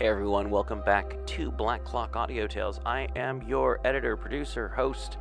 Hey 0.00 0.08
everyone, 0.08 0.48
welcome 0.48 0.80
back 0.80 1.14
to 1.26 1.50
Black 1.50 1.84
Clock 1.84 2.16
Audio 2.16 2.46
Tales. 2.46 2.80
I 2.86 3.06
am 3.16 3.42
your 3.42 3.80
editor, 3.84 4.16
producer, 4.16 4.66
host, 4.68 5.18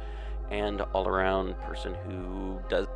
and 0.51 0.79
all 0.93 1.05
around 1.05 1.59
person 1.59 1.95
who 2.05 2.61
does. 2.69 2.87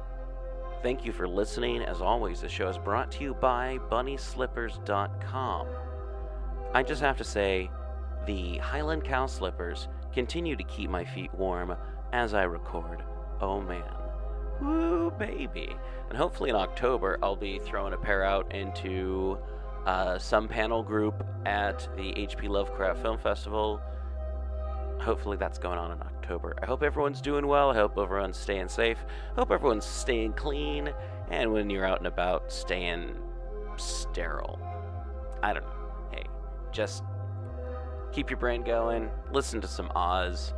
Thank 0.81 1.03
you 1.03 1.11
for 1.11 1.27
listening. 1.27 1.81
As 1.81 1.99
always, 1.99 2.39
the 2.39 2.47
show 2.47 2.69
is 2.69 2.77
brought 2.77 3.11
to 3.11 3.23
you 3.25 3.33
by 3.33 3.79
BunnySlippers.com. 3.91 5.67
I 6.73 6.83
just 6.83 7.01
have 7.01 7.17
to 7.17 7.25
say, 7.25 7.69
the 8.25 8.59
Highland 8.59 9.03
Cow 9.03 9.25
Slippers 9.25 9.89
continue 10.13 10.55
to 10.55 10.63
keep 10.63 10.89
my 10.89 11.03
feet 11.03 11.33
warm 11.33 11.75
as 12.13 12.33
I 12.33 12.43
record. 12.43 13.03
Oh 13.41 13.59
man. 13.59 13.83
Woo, 14.61 15.11
baby. 15.19 15.75
And 16.07 16.17
hopefully 16.17 16.49
in 16.49 16.55
October, 16.55 17.19
I'll 17.21 17.35
be 17.35 17.59
throwing 17.59 17.91
a 17.91 17.97
pair 17.97 18.23
out 18.23 18.55
into 18.55 19.37
uh, 19.85 20.17
some 20.17 20.47
panel 20.47 20.83
group 20.83 21.25
at 21.45 21.87
the 21.95 22.13
HP 22.13 22.47
Lovecraft 22.47 23.01
Film 23.01 23.17
Festival. 23.17 23.81
Hopefully 25.01 25.37
that's 25.37 25.57
going 25.57 25.77
on 25.77 25.91
in 25.91 26.01
October. 26.01 26.55
I 26.61 26.65
hope 26.65 26.83
everyone's 26.83 27.21
doing 27.21 27.47
well. 27.47 27.69
I 27.69 27.75
hope 27.75 27.97
everyone's 27.97 28.37
staying 28.37 28.69
safe. 28.69 28.97
I 29.31 29.39
hope 29.39 29.51
everyone's 29.51 29.85
staying 29.85 30.33
clean. 30.33 30.93
And 31.29 31.51
when 31.51 31.69
you're 31.69 31.85
out 31.85 31.97
and 31.97 32.07
about, 32.07 32.51
staying 32.51 33.17
sterile. 33.75 34.59
I 35.41 35.53
don't 35.53 35.63
know. 35.63 36.07
Hey, 36.11 36.23
just 36.71 37.03
keep 38.13 38.29
your 38.29 38.39
brain 38.39 38.63
going. 38.63 39.09
Listen 39.31 39.59
to 39.61 39.67
some 39.67 39.91
Oz. 39.95 40.53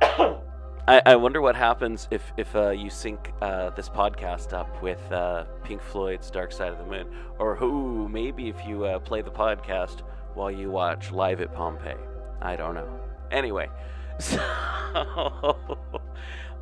I, 0.88 1.02
I 1.04 1.16
wonder 1.16 1.40
what 1.40 1.56
happens 1.56 2.06
if 2.12 2.32
if 2.36 2.54
uh, 2.54 2.70
you 2.70 2.90
sync 2.90 3.32
uh, 3.42 3.70
this 3.70 3.88
podcast 3.88 4.52
up 4.52 4.80
with 4.82 5.00
uh, 5.10 5.44
Pink 5.64 5.82
Floyd's 5.82 6.30
Dark 6.30 6.52
Side 6.52 6.70
of 6.70 6.78
the 6.78 6.84
Moon, 6.84 7.08
or 7.40 7.56
who 7.56 8.08
maybe 8.08 8.48
if 8.48 8.64
you 8.64 8.84
uh, 8.84 9.00
play 9.00 9.20
the 9.20 9.30
podcast 9.30 10.02
while 10.34 10.50
you 10.50 10.70
watch 10.70 11.10
Live 11.10 11.40
at 11.40 11.52
Pompeii. 11.52 11.96
I 12.40 12.54
don't 12.54 12.74
know. 12.74 13.00
Anyway, 13.32 13.68
so 14.20 14.38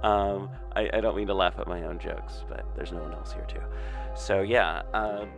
um, 0.02 0.48
I, 0.74 0.88
I, 0.94 1.00
don't 1.02 1.16
mean 1.16 1.26
to 1.26 1.34
laugh 1.34 1.58
at 1.58 1.68
my 1.68 1.84
own 1.84 1.98
jokes, 1.98 2.44
but 2.48 2.64
there's 2.74 2.92
no 2.92 3.02
one 3.02 3.12
else 3.12 3.34
here 3.34 3.44
too. 3.46 3.62
So 4.16 4.40
yeah. 4.40 4.82
Um, 4.94 5.28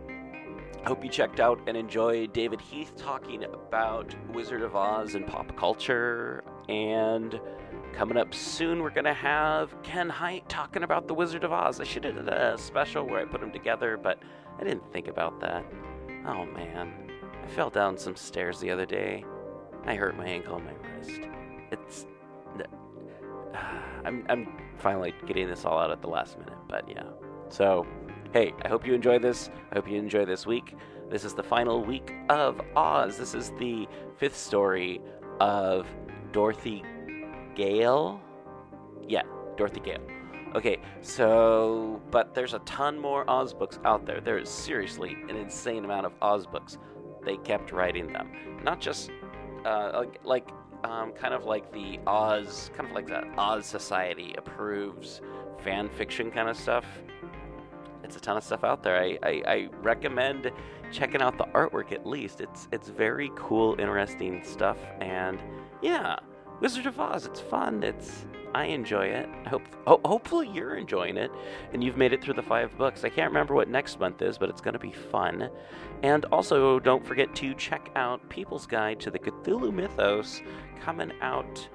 hope 0.85 1.03
you 1.03 1.09
checked 1.09 1.41
out 1.41 1.59
and 1.67 1.75
enjoyed 1.75 2.31
David 2.31 2.61
Heath 2.61 2.95
talking 2.95 3.43
about 3.43 4.15
Wizard 4.31 4.61
of 4.61 4.77
Oz 4.77 5.15
and 5.15 5.27
pop 5.27 5.53
culture 5.57 6.45
and 6.69 7.37
Coming 7.97 8.17
up 8.17 8.31
soon, 8.31 8.83
we're 8.83 8.91
going 8.91 9.05
to 9.05 9.13
have 9.13 9.73
Ken 9.81 10.07
Hite 10.07 10.47
talking 10.47 10.83
about 10.83 11.07
The 11.07 11.15
Wizard 11.15 11.43
of 11.43 11.51
Oz. 11.51 11.81
I 11.81 11.83
should 11.83 12.03
have 12.03 12.15
done 12.15 12.29
a 12.29 12.55
special 12.55 13.03
where 13.03 13.19
I 13.19 13.25
put 13.25 13.41
them 13.41 13.51
together, 13.51 13.97
but 13.97 14.19
I 14.59 14.63
didn't 14.63 14.93
think 14.93 15.07
about 15.07 15.39
that. 15.39 15.65
Oh 16.27 16.45
man, 16.45 16.93
I 17.43 17.47
fell 17.47 17.71
down 17.71 17.97
some 17.97 18.15
stairs 18.15 18.59
the 18.59 18.69
other 18.69 18.85
day. 18.85 19.25
I 19.87 19.95
hurt 19.95 20.15
my 20.15 20.27
ankle 20.27 20.57
and 20.57 20.65
my 20.65 20.73
wrist. 20.73 21.21
It's. 21.71 22.05
I'm, 24.05 24.27
I'm 24.29 24.47
finally 24.77 25.15
getting 25.25 25.47
this 25.47 25.65
all 25.65 25.79
out 25.79 25.89
at 25.89 26.03
the 26.03 26.07
last 26.07 26.37
minute, 26.37 26.53
but 26.69 26.87
yeah. 26.87 27.09
So, 27.49 27.87
hey, 28.31 28.53
I 28.63 28.67
hope 28.67 28.85
you 28.85 28.93
enjoy 28.93 29.17
this. 29.17 29.49
I 29.71 29.75
hope 29.75 29.89
you 29.89 29.97
enjoy 29.97 30.23
this 30.23 30.45
week. 30.45 30.75
This 31.09 31.25
is 31.25 31.33
the 31.33 31.41
final 31.41 31.83
week 31.83 32.13
of 32.29 32.61
Oz. 32.75 33.17
This 33.17 33.33
is 33.33 33.53
the 33.57 33.87
fifth 34.17 34.37
story 34.37 35.01
of 35.39 35.87
Dorothy 36.31 36.83
Gale. 37.57 38.21
Yeah, 39.07 39.23
Dorothy 39.57 39.81
Gale. 39.81 40.01
Okay, 40.55 40.77
so, 41.01 42.01
but 42.11 42.33
there's 42.33 42.53
a 42.53 42.59
ton 42.59 42.97
more 42.97 43.29
Oz 43.29 43.53
books 43.53 43.79
out 43.83 44.05
there. 44.05 44.21
There 44.21 44.37
is 44.37 44.47
seriously 44.49 45.17
an 45.27 45.35
insane 45.35 45.83
amount 45.83 46.05
of 46.05 46.13
Oz 46.21 46.45
books. 46.45 46.77
They 47.25 47.37
kept 47.37 47.71
writing 47.71 48.13
them. 48.13 48.31
Not 48.63 48.79
just, 48.79 49.09
uh, 49.65 50.05
like, 50.23 50.49
um, 50.83 51.11
kind 51.11 51.33
of 51.33 51.45
like 51.45 51.73
the 51.73 51.99
Oz, 52.07 52.71
kind 52.75 52.87
of 52.87 52.95
like 52.95 53.07
the 53.07 53.27
Oz 53.37 53.65
Society 53.65 54.35
approves 54.37 55.21
fan 55.63 55.89
fiction 55.89 56.31
kind 56.31 56.47
of 56.47 56.55
stuff. 56.55 56.85
It's 58.03 58.15
a 58.15 58.19
ton 58.19 58.37
of 58.37 58.43
stuff 58.43 58.63
out 58.63 58.83
there. 58.83 58.97
I, 58.97 59.17
I, 59.23 59.43
I 59.47 59.69
recommend 59.81 60.51
checking 60.91 61.21
out 61.21 61.37
the 61.37 61.45
artwork 61.45 61.91
at 61.91 62.05
least. 62.05 62.39
It's 62.39 62.67
it's 62.71 62.87
very 62.87 63.31
cool, 63.35 63.75
interesting 63.79 64.43
stuff, 64.45 64.77
and 65.01 65.41
yeah, 65.81 66.15
Wizard 66.59 66.87
of 66.87 66.99
Oz. 66.99 67.25
It's 67.25 67.39
fun. 67.39 67.83
It's 67.83 68.25
I 68.55 68.65
enjoy 68.65 69.05
it. 69.05 69.29
I 69.45 69.49
hope 69.49 69.61
ho- 69.85 70.01
hopefully 70.03 70.49
you're 70.51 70.75
enjoying 70.75 71.17
it 71.17 71.31
and 71.73 71.83
you've 71.83 71.97
made 71.97 72.13
it 72.13 72.23
through 72.23 72.33
the 72.33 72.41
five 72.41 72.75
books. 72.77 73.03
I 73.03 73.09
can't 73.09 73.29
remember 73.29 73.53
what 73.53 73.69
next 73.69 73.99
month 73.99 74.21
is, 74.21 74.37
but 74.37 74.49
it's 74.49 74.61
going 74.61 74.73
to 74.73 74.79
be 74.79 74.91
fun. 74.91 75.49
And 76.01 76.25
also, 76.25 76.79
don't 76.79 77.05
forget 77.05 77.35
to 77.35 77.53
check 77.53 77.91
out 77.95 78.27
People's 78.29 78.65
Guide 78.65 78.99
to 79.01 79.11
the 79.11 79.19
Cthulhu 79.19 79.71
Mythos 79.71 80.41
coming 80.81 81.11
out 81.21 81.67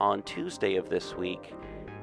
on 0.00 0.22
Tuesday 0.24 0.76
of 0.76 0.90
this 0.90 1.14
week. 1.14 1.54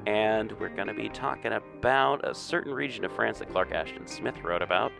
And 0.06 0.52
we're 0.58 0.68
going 0.68 0.88
to 0.88 0.94
be 0.94 1.08
talking 1.08 1.52
about 1.52 2.28
a 2.28 2.34
certain 2.34 2.72
region 2.72 3.04
of 3.04 3.12
France 3.12 3.38
that 3.38 3.50
Clark 3.50 3.72
Ashton 3.72 4.06
Smith 4.06 4.42
wrote 4.42 4.62
about. 4.62 4.92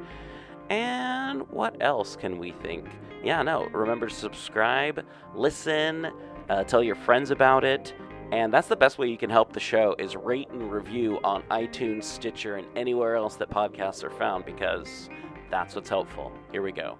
And 0.71 1.49
what 1.51 1.77
else 1.83 2.17
can 2.17 2.39
we 2.39 2.53
think? 2.53 2.87
Yeah, 3.23 3.43
no, 3.43 3.67
remember 3.67 4.09
to 4.09 4.15
subscribe, 4.15 5.05
listen, 5.35 6.11
uh, 6.49 6.65
tell 6.65 6.83
your 6.83 6.95
friends 6.95 7.31
about 7.31 7.65
it. 7.65 7.95
And 8.33 8.53
that's 8.53 8.69
the 8.69 8.77
best 8.77 8.99
way 8.99 9.09
you 9.09 9.19
can 9.19 9.31
help 9.31 9.53
the 9.53 9.61
show 9.61 9.95
is 9.99 10.17
rate 10.17 10.49
and 10.51 10.73
review 10.73 11.21
on 11.23 11.43
iTunes, 11.51 12.05
Stitcher, 12.05 12.57
and 12.57 12.67
anywhere 12.75 13.17
else 13.17 13.37
that 13.37 13.51
podcasts 13.51 14.03
are 14.03 14.11
found 14.11 14.45
because 14.45 15.09
that's 15.51 15.75
what's 15.75 15.89
helpful. 15.89 16.33
Here 16.51 16.63
we 16.63 16.73
go. 16.73 16.99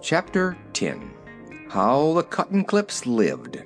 Chapter 0.00 0.56
10 0.72 1.12
How 1.68 2.14
the 2.14 2.22
Cuttenclips 2.22 3.04
Lived. 3.04 3.62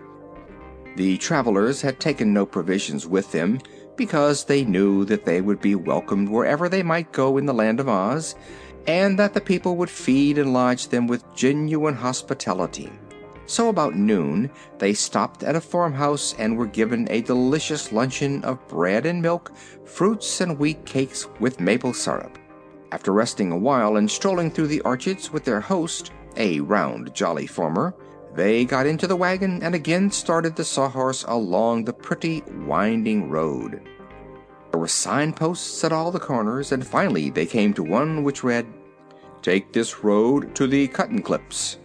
The 0.96 1.18
travelers 1.18 1.82
had 1.82 2.00
taken 2.00 2.32
no 2.32 2.46
provisions 2.46 3.06
with 3.06 3.30
them 3.30 3.60
because 3.96 4.44
they 4.44 4.64
knew 4.64 5.04
that 5.04 5.24
they 5.24 5.40
would 5.40 5.60
be 5.60 5.74
welcomed 5.74 6.28
wherever 6.28 6.68
they 6.68 6.82
might 6.82 7.12
go 7.12 7.36
in 7.36 7.46
the 7.46 7.54
land 7.54 7.80
of 7.80 7.88
Oz, 7.88 8.34
and 8.86 9.18
that 9.18 9.34
the 9.34 9.40
people 9.40 9.76
would 9.76 9.90
feed 9.90 10.38
and 10.38 10.52
lodge 10.52 10.88
them 10.88 11.06
with 11.06 11.32
genuine 11.34 11.94
hospitality. 11.94 12.90
So 13.46 13.68
about 13.68 13.94
noon 13.94 14.50
they 14.78 14.94
stopped 14.94 15.42
at 15.42 15.56
a 15.56 15.60
farmhouse 15.60 16.34
and 16.38 16.56
were 16.56 16.66
given 16.66 17.06
a 17.10 17.20
delicious 17.20 17.92
luncheon 17.92 18.42
of 18.44 18.66
bread 18.68 19.06
and 19.06 19.20
milk, 19.20 19.52
fruits 19.84 20.40
and 20.40 20.58
wheat 20.58 20.84
cakes 20.86 21.26
with 21.40 21.60
maple 21.60 21.92
syrup. 21.92 22.38
After 22.92 23.12
resting 23.12 23.52
a 23.52 23.58
while 23.58 23.96
and 23.96 24.10
strolling 24.10 24.50
through 24.50 24.68
the 24.68 24.80
orchards 24.80 25.32
with 25.32 25.44
their 25.44 25.60
host, 25.60 26.12
a 26.36 26.60
round, 26.60 27.14
jolly 27.14 27.46
farmer, 27.46 27.94
they 28.34 28.64
got 28.64 28.86
into 28.86 29.06
the 29.06 29.16
wagon 29.16 29.62
and 29.62 29.74
again 29.74 30.10
started 30.10 30.56
the 30.56 30.64
Sawhorse 30.64 31.24
along 31.28 31.84
the 31.84 31.92
pretty, 31.92 32.42
winding 32.66 33.30
road. 33.30 33.88
There 34.70 34.80
were 34.80 34.88
signposts 34.88 35.84
at 35.84 35.92
all 35.92 36.10
the 36.10 36.18
corners, 36.18 36.72
and 36.72 36.84
finally 36.84 37.30
they 37.30 37.46
came 37.46 37.72
to 37.74 37.84
one 37.84 38.24
which 38.24 38.42
read, 38.42 38.66
Take 39.40 39.72
this 39.72 40.02
road 40.02 40.54
to 40.56 40.66
the 40.66 40.88
Cuttenclips. 40.88 41.76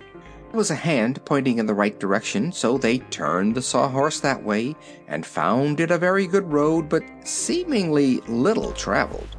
There 0.50 0.58
was 0.58 0.72
a 0.72 0.76
hand 0.76 1.24
pointing 1.26 1.60
in 1.60 1.68
the 1.68 1.76
right 1.76 1.98
direction, 2.00 2.52
so 2.52 2.80
they 2.80 2.98
turned 2.98 3.54
the 3.54 3.62
Sawhorse 3.62 4.20
that 4.22 4.44
way 4.44 4.76
and 5.08 5.24
found 5.24 5.80
it 5.80 5.92
a 5.92 5.98
very 6.00 6.26
good 6.26 6.52
road, 6.52 6.90
but 6.90 7.04
seemingly 7.24 8.20
little 8.28 8.72
traveled. 8.72 9.36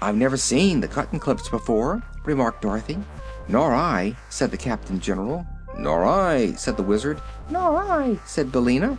"I've 0.00 0.14
never 0.14 0.36
seen 0.36 0.80
the 0.80 0.86
Cuttenclips 0.86 1.48
before," 1.50 2.02
remarked 2.24 2.62
Dorothy. 2.62 2.98
"Nor 3.48 3.74
I," 3.74 4.16
said 4.28 4.52
the 4.52 4.56
Captain 4.56 5.00
General. 5.00 5.44
"Nor 5.76 6.04
I," 6.04 6.52
said 6.52 6.76
the 6.76 6.84
Wizard. 6.84 7.20
"Nor 7.50 7.76
I," 7.76 8.20
said 8.24 8.52
Billina. 8.52 8.96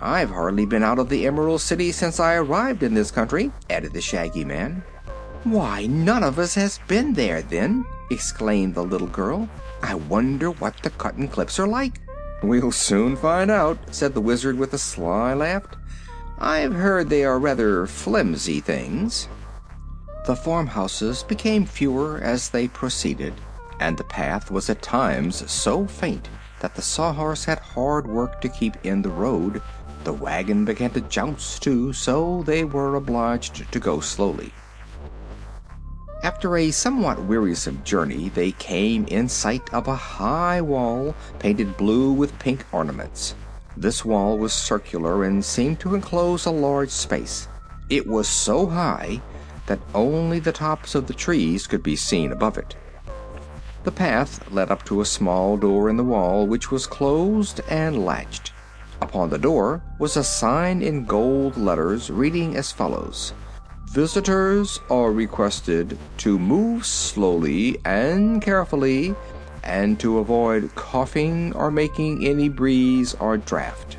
"I've 0.00 0.30
hardly 0.30 0.64
been 0.64 0.84
out 0.84 1.00
of 1.00 1.08
the 1.08 1.26
Emerald 1.26 1.60
City 1.60 1.90
since 1.90 2.20
I 2.20 2.34
arrived 2.34 2.84
in 2.84 2.94
this 2.94 3.10
country," 3.10 3.50
added 3.68 3.94
the 3.94 4.00
Shaggy 4.00 4.44
Man. 4.44 4.84
"Why, 5.42 5.86
none 5.86 6.22
of 6.22 6.38
us 6.38 6.54
has 6.54 6.78
been 6.86 7.14
there, 7.14 7.42
then!" 7.42 7.84
exclaimed 8.12 8.76
the 8.76 8.84
little 8.84 9.08
girl. 9.08 9.48
I 9.86 9.96
wonder 9.96 10.50
what 10.50 10.80
the 10.82 10.88
Cuttenclips 10.88 11.58
are 11.58 11.68
like." 11.68 12.00
"We'll 12.42 12.72
soon 12.72 13.16
find 13.16 13.50
out," 13.50 13.76
said 13.90 14.14
the 14.14 14.22
Wizard 14.22 14.56
with 14.56 14.72
a 14.72 14.78
sly 14.78 15.34
laugh. 15.34 15.64
"I've 16.38 16.72
heard 16.72 17.10
they 17.10 17.22
are 17.22 17.38
rather 17.38 17.86
flimsy 17.86 18.60
things." 18.60 19.28
The 20.24 20.36
farmhouses 20.36 21.22
became 21.22 21.66
fewer 21.66 22.18
as 22.18 22.48
they 22.48 22.66
proceeded, 22.66 23.42
and 23.78 23.98
the 23.98 24.04
path 24.04 24.50
was 24.50 24.70
at 24.70 24.80
times 24.80 25.52
so 25.52 25.86
faint 25.86 26.30
that 26.60 26.76
the 26.76 26.80
Sawhorse 26.80 27.44
had 27.44 27.58
hard 27.58 28.06
work 28.06 28.40
to 28.40 28.48
keep 28.48 28.78
in 28.86 29.02
the 29.02 29.10
road. 29.10 29.60
The 30.04 30.14
wagon 30.14 30.64
began 30.64 30.92
to 30.92 31.02
jounce, 31.02 31.58
too, 31.58 31.92
so 31.92 32.42
they 32.46 32.64
were 32.64 32.94
obliged 32.94 33.70
to 33.70 33.78
go 33.78 34.00
slowly. 34.00 34.54
After 36.24 36.56
a 36.56 36.70
somewhat 36.70 37.22
wearisome 37.26 37.82
journey 37.84 38.30
they 38.30 38.50
came 38.50 39.04
in 39.08 39.28
sight 39.28 39.68
of 39.74 39.86
a 39.86 39.94
high 39.94 40.62
wall 40.62 41.14
painted 41.38 41.76
blue 41.76 42.14
with 42.14 42.38
pink 42.38 42.64
ornaments. 42.72 43.34
This 43.76 44.06
wall 44.06 44.38
was 44.38 44.54
circular 44.54 45.22
and 45.22 45.44
seemed 45.44 45.80
to 45.80 45.94
enclose 45.94 46.46
a 46.46 46.50
large 46.50 46.88
space. 46.88 47.46
It 47.90 48.06
was 48.06 48.26
so 48.26 48.68
high 48.68 49.20
that 49.66 49.82
only 49.94 50.38
the 50.38 50.50
tops 50.50 50.94
of 50.94 51.08
the 51.08 51.12
trees 51.12 51.66
could 51.66 51.82
be 51.82 51.94
seen 51.94 52.32
above 52.32 52.56
it. 52.56 52.74
The 53.82 53.92
path 53.92 54.50
led 54.50 54.70
up 54.70 54.82
to 54.86 55.02
a 55.02 55.04
small 55.04 55.58
door 55.58 55.90
in 55.90 55.98
the 55.98 56.04
wall 56.04 56.46
which 56.46 56.70
was 56.70 56.86
closed 56.86 57.60
and 57.68 58.02
latched. 58.02 58.50
Upon 59.02 59.28
the 59.28 59.36
door 59.36 59.82
was 59.98 60.16
a 60.16 60.24
sign 60.24 60.80
in 60.80 61.04
gold 61.04 61.58
letters 61.58 62.08
reading 62.08 62.56
as 62.56 62.72
follows: 62.72 63.34
Visitors 63.94 64.80
are 64.90 65.12
requested 65.12 65.96
to 66.16 66.36
move 66.36 66.84
slowly 66.84 67.78
and 67.84 68.42
carefully 68.42 69.14
and 69.62 70.00
to 70.00 70.18
avoid 70.18 70.74
coughing 70.74 71.54
or 71.54 71.70
making 71.70 72.26
any 72.26 72.48
breeze 72.48 73.14
or 73.20 73.36
draft. 73.36 73.96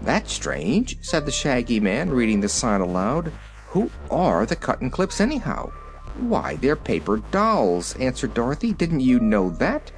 "That's 0.00 0.32
strange," 0.32 0.96
said 1.02 1.26
the 1.26 1.32
Shaggy 1.32 1.80
Man, 1.80 2.10
reading 2.10 2.40
the 2.40 2.48
sign 2.48 2.80
aloud. 2.80 3.32
"Who 3.70 3.90
are 4.12 4.46
the 4.46 4.54
Cuttenclips, 4.54 5.20
anyhow?" 5.20 5.72
"Why, 6.16 6.54
they're 6.54 6.76
paper 6.76 7.20
dolls," 7.32 7.96
answered 7.98 8.32
Dorothy. 8.32 8.72
"Didn't 8.72 9.00
you 9.00 9.18
know 9.18 9.50
that?" 9.50 9.90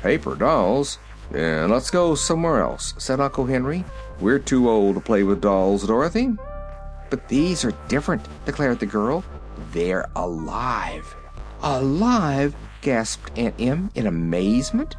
"Paper 0.00 0.34
dolls? 0.34 0.96
Then 1.30 1.68
let's 1.68 1.90
go 1.90 2.14
somewhere 2.14 2.62
else," 2.62 2.94
said 2.96 3.20
Uncle 3.20 3.44
Henry. 3.44 3.84
"We're 4.18 4.38
too 4.38 4.70
old 4.70 4.94
to 4.94 5.02
play 5.02 5.24
with 5.24 5.42
dolls, 5.42 5.86
Dorothy." 5.86 6.38
"But 7.10 7.28
these 7.28 7.64
are 7.64 7.72
different," 7.88 8.28
declared 8.44 8.80
the 8.80 8.86
girl. 8.86 9.24
"They're 9.72 10.06
alive." 10.16 11.14
"Alive!" 11.62 12.54
gasped 12.80 13.38
Aunt 13.38 13.54
Em, 13.58 13.90
in 13.94 14.06
amazement. 14.06 14.96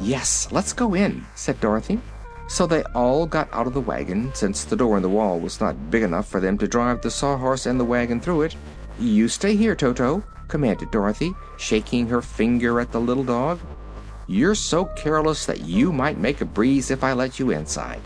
"Yes, 0.00 0.48
let's 0.50 0.72
go 0.72 0.94
in," 0.94 1.26
said 1.34 1.60
Dorothy. 1.60 2.00
So 2.48 2.66
they 2.66 2.82
all 2.94 3.26
got 3.26 3.48
out 3.52 3.66
of 3.66 3.74
the 3.74 3.80
wagon, 3.80 4.32
since 4.34 4.64
the 4.64 4.76
door 4.76 4.96
in 4.96 5.02
the 5.02 5.08
wall 5.08 5.38
was 5.38 5.60
not 5.60 5.90
big 5.90 6.02
enough 6.02 6.26
for 6.26 6.40
them 6.40 6.58
to 6.58 6.66
drive 6.66 7.00
the 7.00 7.10
Sawhorse 7.10 7.66
and 7.66 7.78
the 7.78 7.84
wagon 7.84 8.20
through 8.20 8.42
it. 8.42 8.56
"You 8.98 9.28
stay 9.28 9.54
here, 9.54 9.76
Toto," 9.76 10.24
commanded 10.48 10.90
Dorothy, 10.90 11.32
shaking 11.58 12.08
her 12.08 12.22
finger 12.22 12.80
at 12.80 12.92
the 12.92 13.00
little 13.00 13.24
dog. 13.24 13.60
"You're 14.26 14.54
so 14.54 14.86
careless 14.96 15.46
that 15.46 15.60
you 15.60 15.92
might 15.92 16.18
make 16.18 16.40
a 16.40 16.44
breeze 16.44 16.90
if 16.90 17.04
I 17.04 17.12
let 17.12 17.38
you 17.38 17.50
inside." 17.50 18.00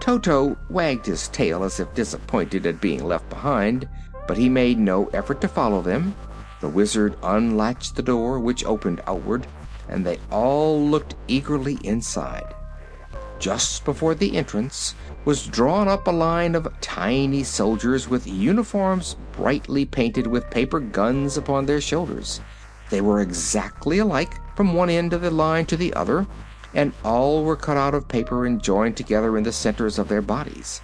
Toto 0.00 0.56
wagged 0.70 1.06
his 1.06 1.28
tail 1.28 1.62
as 1.62 1.78
if 1.78 1.92
disappointed 1.94 2.66
at 2.66 2.80
being 2.80 3.04
left 3.04 3.28
behind, 3.28 3.86
but 4.26 4.38
he 4.38 4.48
made 4.48 4.78
no 4.78 5.06
effort 5.12 5.40
to 5.42 5.48
follow 5.48 5.82
them. 5.82 6.14
The 6.60 6.68
Wizard 6.68 7.16
unlatched 7.22 7.96
the 7.96 8.02
door, 8.02 8.40
which 8.40 8.64
opened 8.64 9.02
outward, 9.06 9.46
and 9.88 10.04
they 10.04 10.18
all 10.30 10.80
looked 10.80 11.14
eagerly 11.28 11.78
inside. 11.84 12.54
Just 13.38 13.84
before 13.84 14.14
the 14.14 14.36
entrance 14.36 14.94
was 15.24 15.46
drawn 15.46 15.88
up 15.88 16.06
a 16.06 16.10
line 16.10 16.54
of 16.54 16.68
tiny 16.80 17.42
soldiers 17.42 18.08
with 18.08 18.26
uniforms 18.26 19.16
brightly 19.32 19.84
painted 19.84 20.26
with 20.26 20.50
paper 20.50 20.80
guns 20.80 21.36
upon 21.36 21.66
their 21.66 21.80
shoulders. 21.80 22.40
They 22.88 23.00
were 23.00 23.20
exactly 23.20 23.98
alike 23.98 24.34
from 24.56 24.74
one 24.74 24.90
end 24.90 25.12
of 25.12 25.22
the 25.22 25.30
line 25.30 25.66
to 25.66 25.76
the 25.76 25.94
other, 25.94 26.26
and 26.74 26.92
all 27.04 27.44
were 27.44 27.56
cut 27.56 27.76
out 27.76 27.94
of 27.94 28.08
paper 28.08 28.46
and 28.46 28.62
joined 28.62 28.96
together 28.96 29.36
in 29.36 29.44
the 29.44 29.52
centers 29.52 29.98
of 29.98 30.08
their 30.08 30.22
bodies. 30.22 30.80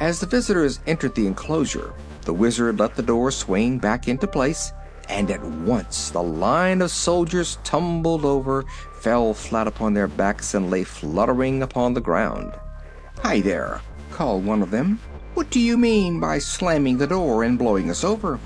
As 0.00 0.20
the 0.20 0.26
visitors 0.26 0.80
entered 0.86 1.14
the 1.14 1.26
enclosure, 1.26 1.92
the 2.22 2.34
Wizard 2.34 2.78
let 2.78 2.96
the 2.96 3.02
door 3.02 3.30
swing 3.30 3.78
back 3.78 4.08
into 4.08 4.26
place 4.26 4.72
and 5.08 5.30
at 5.30 5.42
once 5.42 6.10
the 6.10 6.22
line 6.22 6.80
of 6.80 6.90
soldiers 6.90 7.58
tumbled 7.62 8.24
over, 8.24 8.64
fell 9.00 9.34
flat 9.34 9.66
upon 9.66 9.92
their 9.94 10.08
backs, 10.08 10.54
and 10.54 10.70
lay 10.70 10.82
fluttering 10.84 11.62
upon 11.62 11.94
the 11.94 12.00
ground. 12.00 12.54
"Hi 13.22 13.40
there!" 13.40 13.82
called 14.10 14.46
one 14.46 14.62
of 14.62 14.70
them. 14.70 14.98
"What 15.34 15.50
do 15.50 15.60
you 15.60 15.76
mean 15.76 16.20
by 16.20 16.38
slamming 16.38 16.98
the 16.98 17.06
door 17.06 17.42
and 17.42 17.58
blowing 17.58 17.90
us 17.90 18.02
over?" 18.02 18.40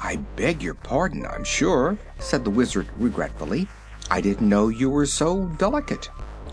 "I 0.00 0.16
beg 0.36 0.62
your 0.62 0.74
pardon, 0.74 1.26
I'm 1.26 1.44
sure," 1.44 1.98
said 2.18 2.44
the 2.44 2.50
Wizard, 2.50 2.88
regretfully. 2.96 3.68
"I 4.08 4.20
didn't 4.20 4.48
know 4.48 4.68
you 4.68 4.88
were 4.88 5.04
so 5.06 5.48
delicate." 5.48 6.12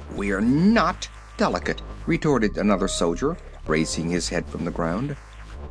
"We're 0.10 0.42
not 0.42 1.12
delicate," 1.38 1.84
retorted 2.04 2.58
another 2.58 2.88
soldier, 2.88 3.38
raising 3.68 4.10
his 4.10 4.30
head 4.30 4.50
from 4.50 4.66
the 4.66 4.72
ground. 4.72 5.18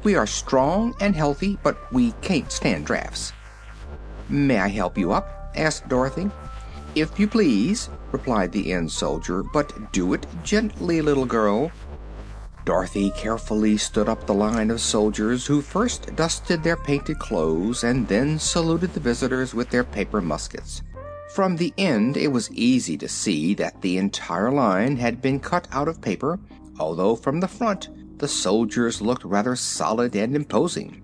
"We 0.04 0.14
are 0.14 0.24
strong 0.28 0.94
and 1.00 1.16
healthy, 1.16 1.58
but 1.60 1.80
we 1.90 2.12
can't 2.12 2.52
stand 2.52 2.86
drafts. 2.86 3.34
"May 4.28 4.60
I 4.60 4.68
help 4.68 4.96
you 4.96 5.10
up?" 5.10 5.32
asked 5.56 5.88
Dorothy. 5.88 6.30
"If 6.94 7.18
you 7.18 7.26
please," 7.26 7.90
replied 8.12 8.52
the 8.52 8.70
end 8.70 8.92
soldier, 8.92 9.42
"but 9.42 9.90
do 9.90 10.12
it 10.12 10.28
gently, 10.40 11.02
little 11.02 11.26
girl." 11.26 11.74
Dorothy 12.64 13.10
carefully 13.10 13.76
stood 13.76 14.08
up 14.08 14.26
the 14.26 14.34
line 14.34 14.70
of 14.70 14.80
soldiers, 14.80 15.46
who 15.46 15.60
first 15.60 16.14
dusted 16.14 16.62
their 16.62 16.76
painted 16.76 17.18
clothes 17.18 17.82
and 17.82 18.06
then 18.06 18.38
saluted 18.38 18.92
the 18.92 19.00
visitors 19.00 19.52
with 19.52 19.70
their 19.70 19.82
paper 19.82 20.20
muskets. 20.22 20.80
From 21.32 21.56
the 21.56 21.72
end 21.78 22.18
it 22.18 22.30
was 22.30 22.50
easy 22.50 22.98
to 22.98 23.08
see 23.08 23.54
that 23.54 23.80
the 23.80 23.96
entire 23.96 24.52
line 24.52 24.96
had 24.96 25.22
been 25.22 25.40
cut 25.40 25.66
out 25.72 25.88
of 25.88 26.02
paper, 26.02 26.38
although 26.78 27.16
from 27.16 27.40
the 27.40 27.48
front 27.48 27.88
the 28.18 28.28
soldiers 28.28 29.00
looked 29.00 29.24
rather 29.24 29.56
solid 29.56 30.14
and 30.14 30.36
imposing. 30.36 31.00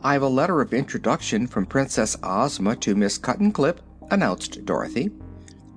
"I've 0.00 0.22
a 0.22 0.28
letter 0.28 0.60
of 0.60 0.72
introduction 0.72 1.48
from 1.48 1.66
Princess 1.66 2.16
Ozma 2.22 2.76
to 2.76 2.94
Miss 2.94 3.18
Cuttenclip," 3.18 3.80
announced 4.12 4.64
Dorothy. 4.64 5.10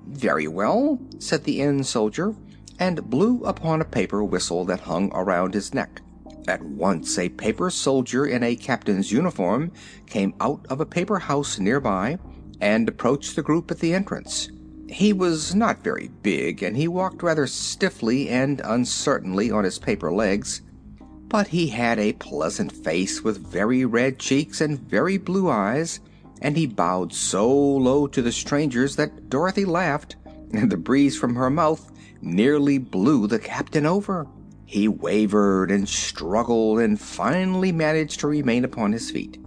"Very 0.06 0.46
well," 0.46 1.00
said 1.18 1.42
the 1.42 1.60
end 1.60 1.84
soldier, 1.84 2.36
and 2.78 3.10
blew 3.10 3.42
upon 3.42 3.80
a 3.80 3.84
paper 3.84 4.22
whistle 4.22 4.64
that 4.66 4.82
hung 4.82 5.10
around 5.12 5.54
his 5.54 5.74
neck. 5.74 6.02
At 6.46 6.62
once 6.62 7.18
a 7.18 7.30
paper 7.30 7.68
soldier 7.68 8.26
in 8.26 8.44
a 8.44 8.54
captain's 8.54 9.10
uniform 9.10 9.72
came 10.06 10.34
out 10.40 10.66
of 10.70 10.80
a 10.80 10.86
paper 10.86 11.18
house 11.18 11.58
near 11.58 11.80
by 11.80 12.18
and 12.62 12.88
approached 12.88 13.36
the 13.36 13.42
group 13.42 13.70
at 13.70 13.80
the 13.80 13.92
entrance. 13.92 14.50
He 14.88 15.12
was 15.12 15.54
not 15.54 15.84
very 15.84 16.08
big, 16.22 16.62
and 16.62 16.74
he 16.76 16.88
walked 16.88 17.22
rather 17.22 17.46
stiffly 17.46 18.30
and 18.30 18.62
uncertainly 18.64 19.50
on 19.50 19.64
his 19.64 19.78
paper 19.78 20.10
legs 20.10 20.62
but 21.32 21.48
he 21.48 21.68
had 21.68 21.98
a 21.98 22.12
pleasant 22.12 22.70
face 22.70 23.24
with 23.24 23.38
very 23.38 23.86
red 23.86 24.18
cheeks 24.18 24.60
and 24.60 24.78
very 24.78 25.16
blue 25.16 25.48
eyes, 25.48 25.98
and 26.42 26.58
he 26.58 26.66
bowed 26.66 27.10
so 27.10 27.50
low 27.50 28.06
to 28.06 28.20
the 28.20 28.30
strangers 28.30 28.96
that 28.96 29.30
Dorothy 29.30 29.64
laughed, 29.64 30.16
and 30.52 30.70
the 30.70 30.76
breeze 30.76 31.16
from 31.16 31.34
her 31.34 31.48
mouth 31.48 31.90
nearly 32.20 32.76
blew 32.76 33.26
the 33.26 33.38
captain 33.38 33.86
over. 33.86 34.26
He 34.66 34.88
wavered 34.88 35.70
and 35.70 35.88
struggled 35.88 36.80
and 36.80 37.00
finally 37.00 37.72
managed 37.72 38.20
to 38.20 38.28
remain 38.28 38.62
upon 38.62 38.92
his 38.92 39.10
feet. 39.10 39.38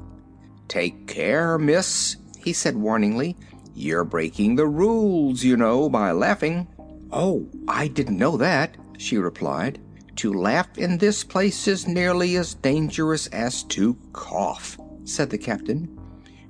"Take 0.68 1.06
care, 1.06 1.60
miss," 1.60 2.16
he 2.46 2.54
said 2.54 2.78
warningly. 2.78 3.36
"You're 3.74 4.04
breaking 4.06 4.56
the 4.56 4.68
rules, 4.68 5.44
you 5.44 5.58
know, 5.58 5.90
by 5.90 6.12
laughing." 6.12 6.68
"Oh, 7.12 7.48
I 7.68 7.88
didn't 7.88 8.20
know 8.20 8.38
that," 8.38 8.78
she 9.00 9.18
replied. 9.18 9.80
To 10.18 10.32
laugh 10.32 10.78
in 10.78 11.00
this 11.00 11.24
place 11.24 11.68
is 11.68 11.88
nearly 11.88 12.36
as 12.38 12.54
dangerous 12.54 13.26
as 13.28 13.64
to 13.64 13.98
cough," 14.14 14.78
said 15.04 15.32
the 15.32 15.40
captain. 15.40 15.90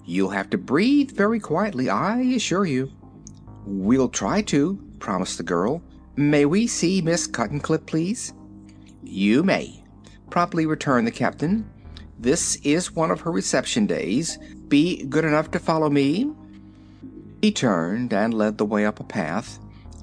"You'll 0.06 0.32
have 0.32 0.50
to 0.50 0.58
breathe 0.58 1.12
very 1.12 1.40
quietly, 1.40 1.90
I 1.90 2.20
assure 2.22 2.66
you." 2.66 2.92
"We'll 3.66 4.10
try 4.10 4.42
to," 4.44 4.78
promised 5.00 5.38
the 5.38 5.44
girl. 5.44 5.82
"May 6.18 6.46
we 6.46 6.68
see 6.68 7.02
Miss 7.02 7.25
Cuttenclip, 7.25 7.86
please?" 7.86 8.34
"You 9.02 9.44
may," 9.44 9.84
promptly 10.30 10.66
returned 10.66 11.08
the 11.08 11.12
captain. 11.12 11.66
"This 12.20 12.58
is 12.64 12.96
one 12.96 13.12
of 13.12 13.22
her 13.22 13.32
reception 13.32 13.86
days. 13.86 14.38
Be 14.68 15.06
good 15.06 15.26
enough 15.26 15.52
to 15.52 15.60
follow 15.60 15.90
me." 15.90 16.32
He 17.42 17.52
turned 17.52 18.14
and 18.14 18.34
led 18.34 18.58
the 18.58 18.66
way 18.66 18.86
up 18.86 19.00
a 19.00 19.04
path 19.04 19.60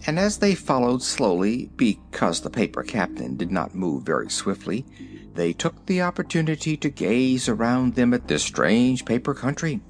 and 0.07 0.19
as 0.19 0.39
they 0.39 0.55
followed 0.55 1.03
slowly, 1.03 1.71
because 1.77 2.41
the 2.41 2.51
paper 2.51 2.83
captain 2.83 3.37
did 3.37 3.53
not 3.53 3.75
move 3.75 4.03
very 4.03 4.29
swiftly, 4.29 4.85
they 5.35 5.53
took 5.53 5.87
the 5.87 6.03
opportunity 6.03 6.77
to 6.77 6.91
gaze 6.91 7.49
around 7.49 7.95
them 7.95 8.13
at 8.13 8.27
this 8.27 8.43
strange 8.43 9.05
paper 9.05 9.33
country. 9.33 9.81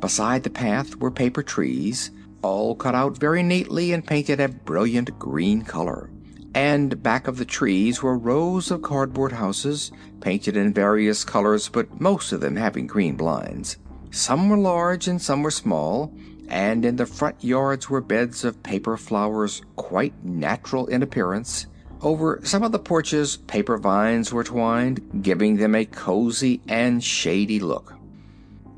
Beside 0.00 0.42
the 0.42 0.50
path 0.50 0.96
were 0.96 1.10
paper 1.10 1.42
trees, 1.42 2.10
all 2.40 2.74
cut 2.74 2.94
out 2.94 3.18
very 3.18 3.42
neatly 3.42 3.92
and 3.92 4.06
painted 4.06 4.40
a 4.40 4.48
brilliant 4.48 5.18
green 5.18 5.62
color. 5.62 6.08
And 6.54 7.02
back 7.02 7.28
of 7.28 7.36
the 7.36 7.44
trees 7.44 8.02
were 8.02 8.16
rows 8.16 8.70
of 8.70 8.80
cardboard 8.80 9.32
houses, 9.32 9.92
painted 10.20 10.56
in 10.56 10.72
various 10.72 11.24
colors 11.24 11.68
but 11.68 12.00
most 12.00 12.32
of 12.32 12.40
them 12.40 12.56
having 12.56 12.86
green 12.86 13.16
blinds. 13.16 13.76
Some 14.10 14.48
were 14.48 14.56
large 14.56 15.06
and 15.06 15.20
some 15.20 15.42
were 15.42 15.50
small, 15.50 16.12
and 16.48 16.84
in 16.84 16.96
the 16.96 17.06
front 17.06 17.44
yards 17.44 17.90
were 17.90 18.00
beds 18.00 18.44
of 18.44 18.62
paper 18.62 18.96
flowers 18.96 19.62
quite 19.76 20.24
natural 20.24 20.86
in 20.86 21.02
appearance. 21.02 21.66
Over 22.00 22.40
some 22.44 22.62
of 22.62 22.72
the 22.72 22.78
porches 22.78 23.36
paper 23.36 23.76
vines 23.76 24.32
were 24.32 24.44
twined, 24.44 25.22
giving 25.22 25.56
them 25.56 25.74
a 25.74 25.84
cozy 25.84 26.62
and 26.68 27.02
shady 27.02 27.60
look. 27.60 27.94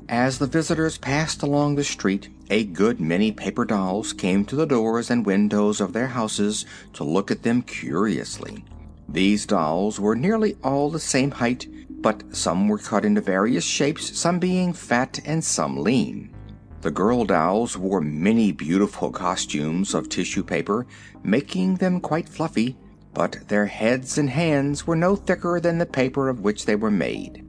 As 0.09 0.39
the 0.39 0.47
visitors 0.47 0.97
passed 0.97 1.41
along 1.41 1.75
the 1.75 1.83
street, 1.85 2.27
a 2.49 2.65
good 2.65 2.99
many 2.99 3.31
paper 3.31 3.63
dolls 3.63 4.11
came 4.11 4.43
to 4.45 4.57
the 4.57 4.65
doors 4.65 5.09
and 5.09 5.25
windows 5.25 5.79
of 5.79 5.93
their 5.93 6.07
houses 6.07 6.65
to 6.93 7.05
look 7.05 7.31
at 7.31 7.43
them 7.43 7.61
curiously. 7.61 8.65
These 9.07 9.45
dolls 9.45 9.99
were 9.99 10.15
nearly 10.15 10.57
all 10.63 10.89
the 10.89 10.99
same 10.99 11.31
height, 11.31 11.67
but 12.01 12.23
some 12.35 12.67
were 12.67 12.77
cut 12.77 13.05
into 13.05 13.21
various 13.21 13.63
shapes, 13.63 14.17
some 14.17 14.39
being 14.39 14.73
fat 14.73 15.19
and 15.25 15.43
some 15.43 15.77
lean. 15.77 16.33
The 16.81 16.91
girl 16.91 17.25
dolls 17.25 17.77
wore 17.77 18.01
many 18.01 18.51
beautiful 18.51 19.11
costumes 19.11 19.93
of 19.93 20.09
tissue 20.09 20.43
paper, 20.43 20.87
making 21.23 21.75
them 21.75 21.99
quite 21.99 22.27
fluffy, 22.27 22.75
but 23.13 23.37
their 23.47 23.67
heads 23.67 24.17
and 24.17 24.29
hands 24.29 24.87
were 24.87 24.95
no 24.95 25.15
thicker 25.15 25.59
than 25.59 25.77
the 25.77 25.85
paper 25.85 26.27
of 26.27 26.39
which 26.39 26.65
they 26.65 26.75
were 26.75 26.91
made. 26.91 27.45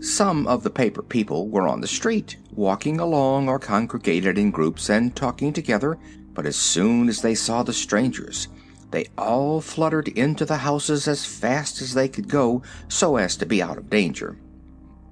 Some 0.00 0.46
of 0.46 0.64
the 0.64 0.70
paper 0.70 1.02
people 1.02 1.48
were 1.48 1.66
on 1.66 1.80
the 1.80 1.86
street, 1.86 2.36
walking 2.52 3.00
along 3.00 3.48
or 3.48 3.58
congregated 3.58 4.36
in 4.36 4.50
groups 4.50 4.90
and 4.90 5.16
talking 5.16 5.52
together, 5.52 5.98
but 6.34 6.44
as 6.44 6.56
soon 6.56 7.08
as 7.08 7.22
they 7.22 7.34
saw 7.34 7.62
the 7.62 7.72
strangers, 7.72 8.48
they 8.90 9.06
all 9.16 9.60
fluttered 9.60 10.08
into 10.08 10.44
the 10.44 10.58
houses 10.58 11.08
as 11.08 11.24
fast 11.24 11.80
as 11.80 11.94
they 11.94 12.08
could 12.08 12.28
go 12.28 12.62
so 12.88 13.16
as 13.16 13.36
to 13.36 13.46
be 13.46 13.62
out 13.62 13.78
of 13.78 13.90
danger. 13.90 14.36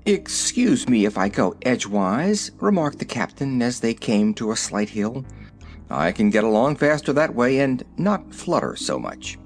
"Excuse 0.04 0.88
me 0.88 1.04
if 1.04 1.16
I 1.16 1.28
go 1.28 1.54
edgewise," 1.62 2.50
remarked 2.60 2.98
the 2.98 3.04
captain 3.04 3.62
as 3.62 3.80
they 3.80 3.94
came 3.94 4.34
to 4.34 4.50
a 4.50 4.56
slight 4.56 4.90
hill. 4.90 5.24
"I 5.90 6.10
can 6.10 6.30
get 6.30 6.42
along 6.42 6.76
faster 6.76 7.12
that 7.12 7.34
way 7.34 7.60
and 7.60 7.84
not 7.96 8.34
flutter 8.34 8.74
so 8.74 8.98
much." 8.98 9.38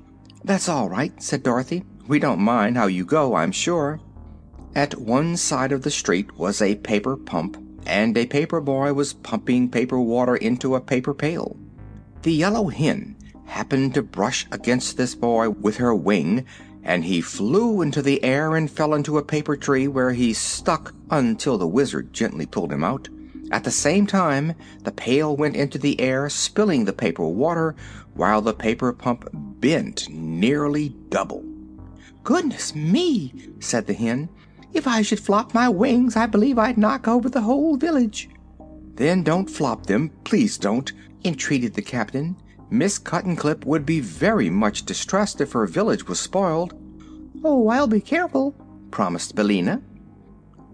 "That's 0.44 0.68
all 0.68 0.88
right," 0.88 1.12
said 1.22 1.42
Dorothy. 1.42 1.84
"We 2.06 2.18
don't 2.18 2.40
mind 2.40 2.76
how 2.76 2.86
you 2.86 3.04
go, 3.04 3.34
I'm 3.34 3.52
sure." 3.52 4.00
At 4.74 5.00
one 5.00 5.36
side 5.36 5.72
of 5.72 5.82
the 5.82 5.90
street 5.90 6.38
was 6.38 6.62
a 6.62 6.76
paper 6.76 7.16
pump, 7.16 7.56
and 7.84 8.16
a 8.16 8.26
paper 8.26 8.60
boy 8.60 8.92
was 8.92 9.12
pumping 9.12 9.68
paper 9.68 9.98
water 9.98 10.36
into 10.36 10.74
a 10.74 10.80
paper 10.80 11.14
pail. 11.14 11.56
The 12.22 12.32
yellow 12.32 12.68
hen 12.68 13.15
happened 13.46 13.94
to 13.94 14.02
brush 14.02 14.46
against 14.52 14.96
this 14.96 15.14
boy 15.14 15.50
with 15.50 15.76
her 15.78 15.94
wing 15.94 16.44
and 16.86 17.04
he 17.04 17.20
flew 17.20 17.82
into 17.82 18.00
the 18.00 18.22
air 18.22 18.54
and 18.54 18.70
fell 18.70 18.94
into 18.94 19.18
a 19.18 19.24
paper 19.24 19.56
tree 19.56 19.88
where 19.88 20.12
he 20.12 20.32
stuck 20.32 20.94
until 21.10 21.58
the 21.58 21.66
Wizard 21.66 22.12
gently 22.12 22.46
pulled 22.46 22.72
him 22.72 22.84
out. 22.84 23.08
At 23.50 23.64
the 23.64 23.72
same 23.72 24.06
time 24.06 24.54
the 24.84 24.92
pail 24.92 25.36
went 25.36 25.56
into 25.56 25.78
the 25.78 26.00
air, 26.00 26.28
spilling 26.28 26.84
the 26.84 26.92
paper 26.92 27.26
water, 27.26 27.74
while 28.14 28.40
the 28.40 28.54
paper 28.54 28.92
pump 28.92 29.28
bent 29.32 30.08
nearly 30.08 30.90
double. 31.10 31.44
"Goodness 32.22 32.74
me!" 32.74 33.32
said 33.58 33.86
the 33.86 33.94
hen. 33.94 34.28
"If 34.72 34.86
I 34.86 35.02
should 35.02 35.20
flop 35.20 35.54
my 35.54 35.68
wings 35.68 36.14
I 36.14 36.26
believe 36.26 36.58
I'd 36.58 36.78
knock 36.78 37.08
over 37.08 37.28
the 37.28 37.42
whole 37.42 37.76
village." 37.76 38.28
"Then 38.94 39.24
don't 39.24 39.50
flop 39.50 39.86
them, 39.86 40.12
please 40.22 40.56
don't," 40.56 40.92
entreated 41.24 41.74
the 41.74 41.82
captain. 41.82 42.36
Miss 42.70 42.98
Cuttenclip 42.98 43.64
would 43.64 43.86
be 43.86 44.00
very 44.00 44.50
much 44.50 44.84
distressed 44.84 45.40
if 45.40 45.52
her 45.52 45.66
village 45.66 46.08
was 46.08 46.18
spoiled. 46.18 46.74
"Oh, 47.44 47.68
I'll 47.68 47.86
be 47.86 48.00
careful," 48.00 48.54
promised 48.90 49.36
Billina. 49.36 49.82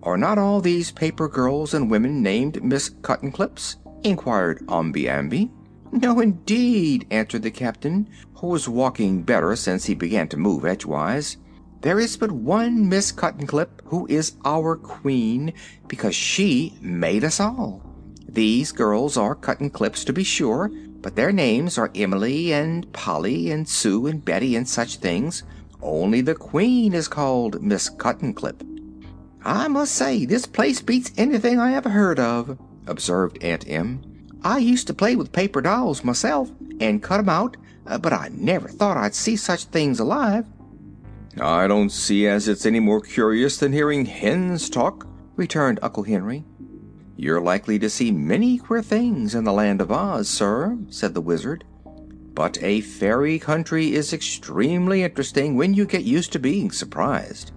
"Are 0.02 0.16
not 0.16 0.38
all 0.38 0.60
these 0.60 0.90
paper 0.90 1.28
girls 1.28 1.74
and 1.74 1.90
women 1.90 2.22
named 2.22 2.64
Miss 2.64 2.88
Cuttenclips?" 2.88 3.76
inquired 4.02 4.66
Omby 4.68 5.06
Amby. 5.06 5.50
"No, 5.92 6.18
indeed," 6.18 7.06
answered 7.10 7.42
the 7.42 7.50
captain, 7.50 8.08
who 8.36 8.46
was 8.46 8.68
walking 8.68 9.22
better 9.22 9.54
since 9.54 9.84
he 9.84 9.94
began 9.94 10.28
to 10.28 10.38
move 10.38 10.64
edgewise. 10.64 11.36
"There 11.82 12.00
is 12.00 12.16
but 12.16 12.32
one 12.32 12.88
Miss 12.88 13.12
Cuttenclip, 13.12 13.82
who 13.84 14.06
is 14.08 14.32
our 14.46 14.76
Queen, 14.76 15.52
because 15.88 16.14
she 16.14 16.78
made 16.80 17.22
us 17.22 17.38
all. 17.38 17.82
These 18.26 18.72
girls 18.72 19.18
are 19.18 19.34
Cuttenclips, 19.34 20.04
to 20.06 20.12
be 20.14 20.24
sure 20.24 20.70
but 21.02 21.16
their 21.16 21.32
names 21.32 21.76
are 21.76 21.90
Emily 21.94 22.52
and 22.52 22.90
Polly 22.92 23.50
and 23.50 23.68
Sue 23.68 24.06
and 24.06 24.24
Betty 24.24 24.56
and 24.56 24.68
such 24.68 24.96
things. 24.96 25.42
Only 25.82 26.20
the 26.20 26.36
Queen 26.36 26.94
is 26.94 27.08
called 27.08 27.60
Miss 27.60 27.90
Cuttenclip." 27.90 28.62
"I 29.44 29.66
must 29.66 29.94
say 29.94 30.24
this 30.24 30.46
place 30.46 30.80
beats 30.80 31.10
anything 31.16 31.58
I 31.58 31.74
ever 31.74 31.88
heard 31.90 32.20
of," 32.20 32.56
observed 32.86 33.42
Aunt 33.42 33.68
Em. 33.68 34.00
"I 34.44 34.58
used 34.58 34.86
to 34.86 34.94
play 34.94 35.16
with 35.16 35.32
paper 35.32 35.60
dolls 35.60 36.04
myself, 36.04 36.50
and 36.78 37.02
cut 37.02 37.18
'em 37.18 37.28
out, 37.28 37.56
uh, 37.86 37.98
but 37.98 38.12
I 38.12 38.30
never 38.32 38.68
thought 38.68 38.96
I'd 38.96 39.16
see 39.16 39.34
such 39.34 39.64
things 39.64 39.98
alive." 39.98 40.46
"I 41.40 41.66
don't 41.66 41.90
see 41.90 42.28
as 42.28 42.46
it's 42.46 42.66
any 42.66 42.78
more 42.78 43.00
curious 43.00 43.56
than 43.56 43.72
hearing 43.72 44.04
hens 44.04 44.70
talk," 44.70 45.06
returned 45.34 45.80
Uncle 45.82 46.04
Henry. 46.04 46.44
"You're 47.16 47.40
likely 47.40 47.78
to 47.78 47.90
see 47.90 48.10
many 48.10 48.58
queer 48.58 48.82
things 48.82 49.34
in 49.34 49.44
the 49.44 49.52
Land 49.52 49.80
of 49.80 49.92
Oz, 49.92 50.28
sir," 50.28 50.78
said 50.88 51.14
the 51.14 51.20
Wizard. 51.20 51.64
"But 52.34 52.62
a 52.62 52.80
fairy 52.80 53.38
country 53.38 53.94
is 53.94 54.12
extremely 54.12 55.02
interesting 55.02 55.54
when 55.54 55.74
you 55.74 55.84
get 55.84 56.04
used 56.04 56.32
to 56.32 56.38
being 56.38 56.70
surprised." 56.70 57.52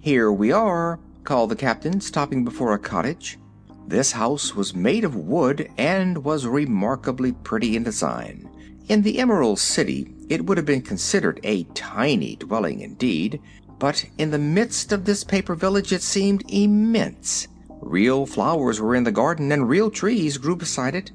"Here 0.00 0.32
we 0.32 0.50
are," 0.50 0.98
called 1.24 1.50
the 1.50 1.56
captain, 1.56 2.00
stopping 2.00 2.44
before 2.44 2.72
a 2.72 2.78
cottage. 2.78 3.38
This 3.86 4.12
house 4.12 4.56
was 4.56 4.74
made 4.74 5.04
of 5.04 5.14
wood 5.14 5.68
and 5.76 6.24
was 6.24 6.46
remarkably 6.46 7.32
pretty 7.32 7.76
in 7.76 7.82
design. 7.82 8.48
In 8.88 9.02
the 9.02 9.18
Emerald 9.18 9.58
City 9.58 10.14
it 10.28 10.46
would 10.46 10.56
have 10.56 10.66
been 10.66 10.82
considered 10.82 11.38
a 11.44 11.64
tiny 11.74 12.36
dwelling 12.36 12.80
indeed, 12.80 13.40
but 13.78 14.06
in 14.16 14.30
the 14.30 14.38
midst 14.38 14.90
of 14.90 15.04
this 15.04 15.22
paper 15.22 15.54
village 15.54 15.92
it 15.92 16.02
seemed 16.02 16.42
immense. 16.48 17.46
Real 17.88 18.26
flowers 18.26 18.80
were 18.80 18.96
in 18.96 19.04
the 19.04 19.12
garden 19.12 19.52
and 19.52 19.68
real 19.68 19.90
trees 19.90 20.38
grew 20.38 20.56
beside 20.56 20.96
it. 20.96 21.12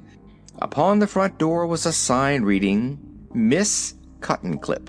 Upon 0.58 1.00
the 1.00 1.06
front 1.06 1.36
door 1.36 1.66
was 1.66 1.84
a 1.84 1.92
sign 1.92 2.44
reading, 2.44 2.98
"Miss 3.34 3.92
Cuttenclip." 4.20 4.88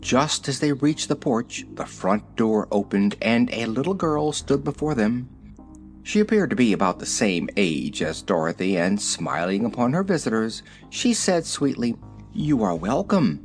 Just 0.00 0.46
as 0.46 0.60
they 0.60 0.72
reached 0.72 1.08
the 1.08 1.16
porch 1.16 1.64
the 1.74 1.86
front 1.86 2.36
door 2.36 2.68
opened 2.70 3.16
and 3.22 3.48
a 3.50 3.64
little 3.64 3.94
girl 3.94 4.30
stood 4.30 4.62
before 4.62 4.94
them. 4.94 5.30
She 6.02 6.20
appeared 6.20 6.50
to 6.50 6.56
be 6.56 6.74
about 6.74 6.98
the 6.98 7.06
same 7.06 7.48
age 7.56 8.02
as 8.02 8.20
Dorothy, 8.20 8.76
and 8.76 9.00
smiling 9.00 9.64
upon 9.64 9.94
her 9.94 10.02
visitors, 10.02 10.62
she 10.90 11.14
said 11.14 11.46
sweetly, 11.46 11.96
"You 12.34 12.62
are 12.62 12.76
welcome." 12.76 13.40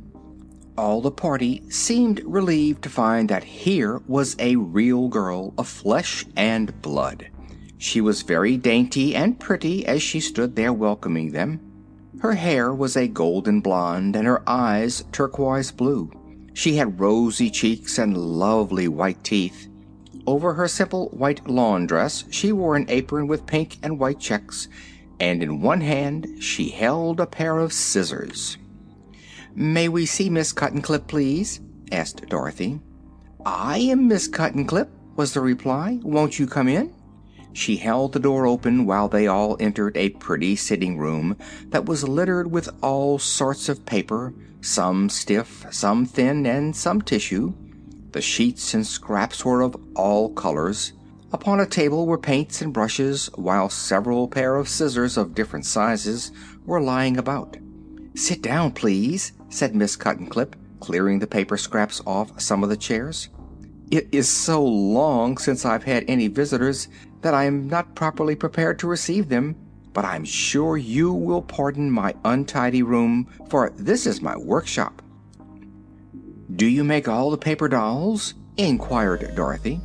All 0.76 1.00
the 1.00 1.10
party 1.10 1.62
seemed 1.70 2.20
relieved 2.26 2.82
to 2.82 2.90
find 2.90 3.30
that 3.30 3.44
here 3.44 4.02
was 4.06 4.36
a 4.38 4.56
real 4.56 5.08
girl 5.08 5.54
of 5.56 5.66
flesh 5.66 6.26
and 6.36 6.82
blood. 6.82 7.28
She 7.78 8.00
was 8.00 8.22
very 8.22 8.56
dainty 8.56 9.14
and 9.14 9.38
pretty 9.38 9.84
as 9.86 10.02
she 10.02 10.20
stood 10.20 10.56
there 10.56 10.72
welcoming 10.72 11.32
them. 11.32 11.60
Her 12.20 12.32
hair 12.32 12.72
was 12.72 12.96
a 12.96 13.08
golden 13.08 13.60
blonde 13.60 14.16
and 14.16 14.26
her 14.26 14.42
eyes 14.48 15.04
turquoise 15.12 15.70
blue. 15.70 16.10
She 16.54 16.76
had 16.76 16.98
rosy 16.98 17.50
cheeks 17.50 17.98
and 17.98 18.16
lovely 18.16 18.88
white 18.88 19.22
teeth. 19.22 19.68
Over 20.26 20.54
her 20.54 20.68
simple 20.68 21.10
white 21.10 21.46
lawn 21.46 21.86
dress 21.86 22.24
she 22.30 22.50
wore 22.50 22.76
an 22.76 22.86
apron 22.88 23.26
with 23.26 23.46
pink 23.46 23.76
and 23.82 23.98
white 23.98 24.18
checks, 24.18 24.68
and 25.20 25.42
in 25.42 25.60
one 25.60 25.82
hand 25.82 26.26
she 26.40 26.70
held 26.70 27.20
a 27.20 27.26
pair 27.26 27.58
of 27.58 27.72
scissors. 27.72 28.56
"May 29.54 29.88
we 29.88 30.06
see 30.06 30.30
Miss 30.30 30.52
Cuttenclip, 30.52 31.06
please?" 31.06 31.60
asked 31.92 32.26
Dorothy. 32.28 32.80
"I 33.44 33.78
am 33.78 34.08
Miss 34.08 34.28
Cuttenclip," 34.28 34.88
was 35.14 35.34
the 35.34 35.40
reply. 35.40 36.00
"Won't 36.02 36.38
you 36.38 36.46
come 36.46 36.68
in?" 36.68 36.90
She 37.56 37.76
held 37.78 38.12
the 38.12 38.18
door 38.18 38.46
open 38.46 38.84
while 38.84 39.08
they 39.08 39.26
all 39.26 39.56
entered 39.58 39.96
a 39.96 40.10
pretty 40.10 40.56
sitting 40.56 40.98
room 40.98 41.38
that 41.70 41.86
was 41.86 42.06
littered 42.06 42.52
with 42.52 42.68
all 42.82 43.18
sorts 43.18 43.70
of 43.70 43.86
paper, 43.86 44.34
some 44.60 45.08
stiff, 45.08 45.64
some 45.70 46.04
thin 46.04 46.44
and 46.44 46.76
some 46.76 47.00
tissue. 47.00 47.54
The 48.12 48.20
sheets 48.20 48.74
and 48.74 48.86
scraps 48.86 49.42
were 49.42 49.62
of 49.62 49.74
all 49.94 50.28
colors. 50.34 50.92
Upon 51.32 51.58
a 51.58 51.64
table 51.64 52.06
were 52.06 52.18
paints 52.18 52.60
and 52.60 52.74
brushes, 52.74 53.30
while 53.36 53.70
several 53.70 54.28
pair 54.28 54.56
of 54.56 54.68
scissors 54.68 55.16
of 55.16 55.34
different 55.34 55.64
sizes 55.64 56.32
were 56.66 56.82
lying 56.82 57.16
about. 57.16 57.56
"Sit 58.14 58.42
down, 58.42 58.72
please," 58.72 59.32
said 59.48 59.74
Miss 59.74 59.96
Cuttenclip, 59.96 60.56
clearing 60.78 61.20
the 61.20 61.26
paper 61.26 61.56
scraps 61.56 62.02
off 62.06 62.38
some 62.38 62.62
of 62.62 62.68
the 62.68 62.76
chairs. 62.76 63.30
"It 63.90 64.08
is 64.12 64.28
so 64.28 64.62
long 64.62 65.38
since 65.38 65.64
I've 65.64 65.84
had 65.84 66.04
any 66.06 66.28
visitors 66.28 66.88
that 67.22 67.34
I 67.34 67.44
am 67.44 67.68
not 67.68 67.94
properly 67.94 68.34
prepared 68.34 68.78
to 68.80 68.86
receive 68.86 69.28
them. 69.28 69.56
But 69.92 70.04
I'm 70.04 70.24
sure 70.24 70.76
you 70.76 71.12
will 71.12 71.40
pardon 71.40 71.90
my 71.90 72.14
untidy 72.24 72.82
room, 72.82 73.28
for 73.48 73.72
this 73.76 74.06
is 74.06 74.20
my 74.20 74.36
workshop." 74.36 75.00
"Do 76.54 76.66
you 76.66 76.84
make 76.84 77.08
all 77.08 77.30
the 77.30 77.38
paper 77.38 77.68
dolls?" 77.68 78.34
inquired 78.56 79.34
Dorothy. 79.34 79.80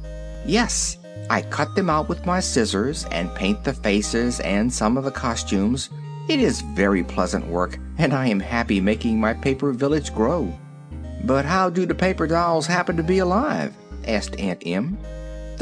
"Yes. 0.45 0.97
I 1.29 1.43
cut 1.43 1.75
them 1.75 1.89
out 1.89 2.09
with 2.09 2.25
my 2.25 2.41
scissors 2.41 3.05
and 3.09 3.33
paint 3.35 3.63
the 3.63 3.73
faces 3.73 4.41
and 4.41 4.73
some 4.73 4.97
of 4.97 5.05
the 5.05 5.11
costumes. 5.11 5.89
It 6.27 6.41
is 6.41 6.61
very 6.75 7.03
pleasant 7.03 7.47
work, 7.47 7.79
and 7.97 8.13
I 8.13 8.27
am 8.27 8.41
happy 8.41 8.81
making 8.81 9.19
my 9.19 9.33
paper 9.33 9.71
village 9.71 10.13
grow." 10.13 10.51
"But 11.23 11.45
how 11.45 11.69
do 11.69 11.85
the 11.85 11.95
paper 11.95 12.27
dolls 12.27 12.67
happen 12.67 12.97
to 12.97 13.03
be 13.03 13.19
alive?" 13.19 13.73
asked 14.05 14.37
Aunt 14.39 14.61
Em. 14.65 14.97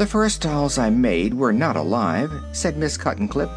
"The 0.00 0.06
first 0.06 0.40
dolls 0.40 0.78
I 0.78 0.88
made 0.88 1.34
were 1.34 1.52
not 1.52 1.76
alive," 1.76 2.32
said 2.52 2.78
Miss 2.78 2.96
Cuttenclip. 2.96 3.50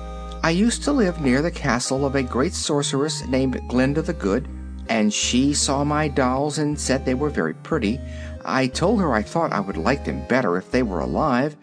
"I 0.43 0.49
used 0.49 0.83
to 0.83 0.91
live 0.91 1.21
near 1.21 1.41
the 1.41 1.49
castle 1.49 2.05
of 2.05 2.15
a 2.15 2.21
great 2.21 2.53
sorceress 2.53 3.25
named 3.25 3.61
Glinda 3.69 4.01
the 4.01 4.11
Good, 4.11 4.49
and 4.89 5.13
she 5.13 5.53
saw 5.53 5.85
my 5.85 6.09
dolls 6.09 6.57
and 6.57 6.77
said 6.77 7.05
they 7.05 7.13
were 7.13 7.29
very 7.29 7.53
pretty. 7.53 7.97
I 8.43 8.67
told 8.67 8.99
her 8.99 9.13
I 9.13 9.21
thought 9.21 9.53
I 9.53 9.61
would 9.61 9.77
like 9.77 10.03
them 10.03 10.25
better 10.27 10.57
if 10.57 10.69
they 10.69 10.83
were 10.83 10.99
alive, 10.99 11.55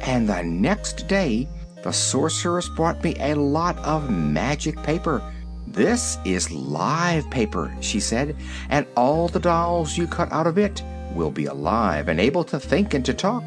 and 0.00 0.28
the 0.28 0.42
next 0.42 1.06
day 1.06 1.48
The 1.84 1.92
sorceress 1.92 2.68
brought 2.68 3.04
me 3.04 3.14
a 3.20 3.34
lot 3.34 3.78
of 3.84 4.10
magic 4.10 4.82
paper. 4.82 5.22
This 5.68 6.18
is 6.24 6.50
live 6.50 7.30
paper, 7.30 7.72
she 7.78 8.00
said, 8.00 8.34
and 8.68 8.84
all 8.96 9.28
the 9.28 9.38
dolls 9.38 9.96
you 9.96 10.08
cut 10.08 10.32
out 10.32 10.48
of 10.48 10.58
it 10.58 10.82
will 11.14 11.30
be 11.30 11.46
alive 11.46 12.08
and 12.08 12.18
able 12.18 12.42
to 12.42 12.58
think 12.58 12.94
and 12.94 13.04
to 13.04 13.14
talk. 13.14 13.44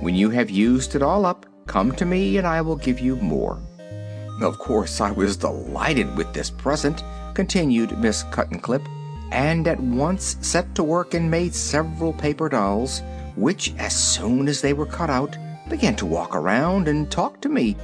When 0.00 0.14
you 0.14 0.30
have 0.30 0.50
used 0.50 0.94
it 0.94 1.02
all 1.02 1.24
up, 1.24 1.46
come 1.66 1.92
to 1.92 2.04
me 2.04 2.36
and 2.36 2.46
I 2.46 2.60
will 2.60 2.76
give 2.76 3.00
you 3.00 3.16
more. 3.16 3.58
Of 4.42 4.58
course, 4.58 5.00
I 5.00 5.10
was 5.10 5.36
delighted 5.38 6.14
with 6.16 6.32
this 6.34 6.50
present, 6.50 7.02
continued 7.34 7.98
Miss 7.98 8.22
Cuttenclip, 8.24 8.86
and 9.32 9.66
at 9.66 9.80
once 9.80 10.36
set 10.42 10.74
to 10.74 10.84
work 10.84 11.14
and 11.14 11.30
made 11.30 11.54
several 11.54 12.12
paper 12.12 12.50
dolls, 12.50 13.02
which, 13.36 13.74
as 13.78 13.96
soon 13.96 14.48
as 14.48 14.60
they 14.60 14.74
were 14.74 14.86
cut 14.86 15.08
out, 15.08 15.36
began 15.70 15.96
to 15.96 16.06
walk 16.06 16.36
around 16.36 16.88
and 16.88 17.10
talk 17.10 17.40
to 17.40 17.48
me. 17.48 17.74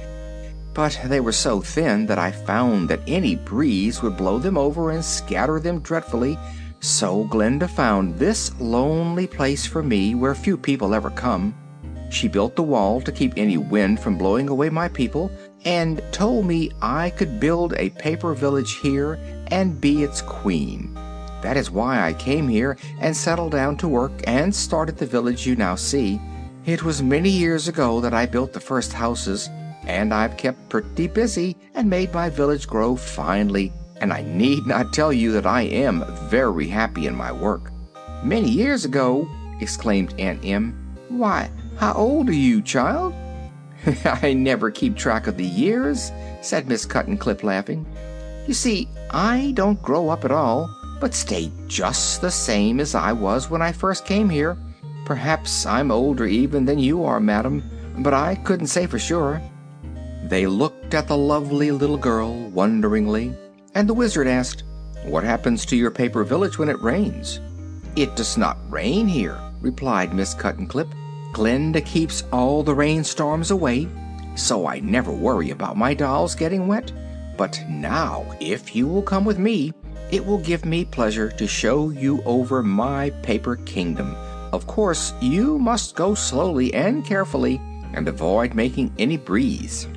But 0.75 0.99
they 1.05 1.19
were 1.19 1.31
so 1.31 1.61
thin 1.61 2.05
that 2.05 2.19
I 2.19 2.31
found 2.31 2.89
that 2.89 3.01
any 3.07 3.35
breeze 3.35 4.01
would 4.01 4.17
blow 4.17 4.37
them 4.37 4.57
over 4.57 4.91
and 4.91 5.03
scatter 5.03 5.59
them 5.59 5.79
dreadfully, 5.79 6.37
so 6.79 7.23
Glinda 7.25 7.67
found 7.67 8.19
this 8.19 8.51
lonely 8.59 9.25
place 9.25 9.65
for 9.65 9.81
me 9.81 10.13
where 10.13 10.35
few 10.35 10.57
people 10.57 10.93
ever 10.93 11.09
come. 11.09 11.55
She 12.13 12.27
built 12.27 12.55
the 12.55 12.61
wall 12.61 13.01
to 13.01 13.11
keep 13.11 13.33
any 13.37 13.57
wind 13.57 13.99
from 13.99 14.19
blowing 14.19 14.47
away 14.47 14.69
my 14.69 14.87
people, 14.87 15.31
and 15.65 15.99
told 16.11 16.45
me 16.45 16.69
I 16.79 17.09
could 17.09 17.39
build 17.39 17.73
a 17.73 17.89
paper 17.89 18.35
village 18.35 18.77
here 18.77 19.17
and 19.47 19.81
be 19.81 20.03
its 20.03 20.21
queen. 20.21 20.93
That 21.41 21.57
is 21.57 21.71
why 21.71 22.05
I 22.05 22.13
came 22.13 22.47
here 22.47 22.77
and 23.01 23.17
settled 23.17 23.53
down 23.53 23.77
to 23.77 23.87
work 23.87 24.11
and 24.27 24.53
started 24.53 24.97
the 24.97 25.07
village 25.07 25.47
you 25.47 25.55
now 25.55 25.73
see. 25.73 26.21
It 26.65 26.83
was 26.83 27.01
many 27.01 27.29
years 27.29 27.67
ago 27.67 27.99
that 28.01 28.13
I 28.13 28.27
built 28.27 28.53
the 28.53 28.59
first 28.59 28.93
houses, 28.93 29.49
and 29.87 30.13
I've 30.13 30.37
kept 30.37 30.69
pretty 30.69 31.07
busy 31.07 31.57
and 31.73 31.89
made 31.89 32.13
my 32.13 32.29
village 32.29 32.67
grow 32.67 32.95
finely, 32.95 33.73
and 33.97 34.13
I 34.13 34.21
need 34.21 34.67
not 34.67 34.93
tell 34.93 35.11
you 35.11 35.31
that 35.31 35.47
I 35.47 35.63
am 35.63 36.05
very 36.29 36.67
happy 36.67 37.07
in 37.07 37.15
my 37.15 37.31
work. 37.31 37.71
Many 38.23 38.49
years 38.49 38.85
ago, 38.85 39.27
exclaimed 39.59 40.13
Aunt 40.19 40.45
Em. 40.45 40.77
Why, 41.09 41.49
how 41.77 41.93
old 41.93 42.29
are 42.29 42.33
you, 42.33 42.61
child? 42.61 43.13
I 44.05 44.33
never 44.33 44.71
keep 44.71 44.95
track 44.95 45.27
of 45.27 45.37
the 45.37 45.45
years, 45.45 46.11
said 46.41 46.67
Miss 46.67 46.85
Cuttenclip, 46.85 47.43
laughing. 47.43 47.85
You 48.47 48.53
see, 48.53 48.87
I 49.11 49.51
don't 49.55 49.81
grow 49.81 50.09
up 50.09 50.25
at 50.25 50.31
all, 50.31 50.69
but 50.99 51.13
stay 51.13 51.51
just 51.67 52.21
the 52.21 52.31
same 52.31 52.79
as 52.79 52.95
I 52.95 53.11
was 53.11 53.49
when 53.49 53.61
I 53.61 53.71
first 53.71 54.05
came 54.05 54.29
here. 54.29 54.57
Perhaps 55.05 55.65
I'm 55.65 55.91
older 55.91 56.25
even 56.25 56.65
than 56.65 56.79
you 56.79 57.03
are, 57.03 57.19
madam, 57.19 57.63
but 57.99 58.13
I 58.13 58.35
couldn't 58.35 58.67
say 58.67 58.87
for 58.87 58.99
sure. 58.99 59.41
They 60.23 60.47
looked 60.47 60.93
at 60.93 61.07
the 61.07 61.17
lovely 61.17 61.71
little 61.71 61.97
girl 61.97 62.49
wonderingly, 62.49 63.35
and 63.75 63.87
the 63.87 63.93
Wizard 63.93 64.27
asked, 64.27 64.63
What 65.03 65.23
happens 65.23 65.65
to 65.65 65.75
your 65.75 65.91
paper 65.91 66.23
village 66.23 66.57
when 66.57 66.69
it 66.69 66.81
rains? 66.81 67.41
It 67.95 68.15
does 68.15 68.37
not 68.37 68.57
rain 68.71 69.07
here, 69.07 69.37
replied 69.59 70.13
Miss 70.13 70.33
Cuttenclip. 70.33 70.91
Glinda 71.33 71.81
keeps 71.81 72.23
all 72.31 72.61
the 72.61 72.75
rainstorms 72.75 73.49
away, 73.49 73.87
so 74.35 74.67
I 74.67 74.79
never 74.79 75.11
worry 75.11 75.49
about 75.49 75.75
my 75.75 75.95
dolls 75.95 76.35
getting 76.35 76.67
wet. 76.67 76.91
But 77.35 77.59
now, 77.67 78.23
if 78.39 78.75
you 78.75 78.87
will 78.87 79.01
come 79.01 79.25
with 79.25 79.39
me, 79.39 79.73
it 80.11 80.23
will 80.23 80.37
give 80.37 80.63
me 80.63 80.85
pleasure 80.85 81.31
to 81.31 81.47
show 81.47 81.89
you 81.89 82.21
over 82.23 82.61
my 82.61 83.09
paper 83.23 83.55
kingdom. 83.55 84.15
Of 84.53 84.67
course, 84.67 85.13
you 85.19 85.57
must 85.57 85.95
go 85.95 86.13
slowly 86.13 86.71
and 86.75 87.03
carefully 87.03 87.59
and 87.93 88.07
avoid 88.07 88.53
making 88.53 88.93
any 88.99 89.17
breeze. 89.17 89.87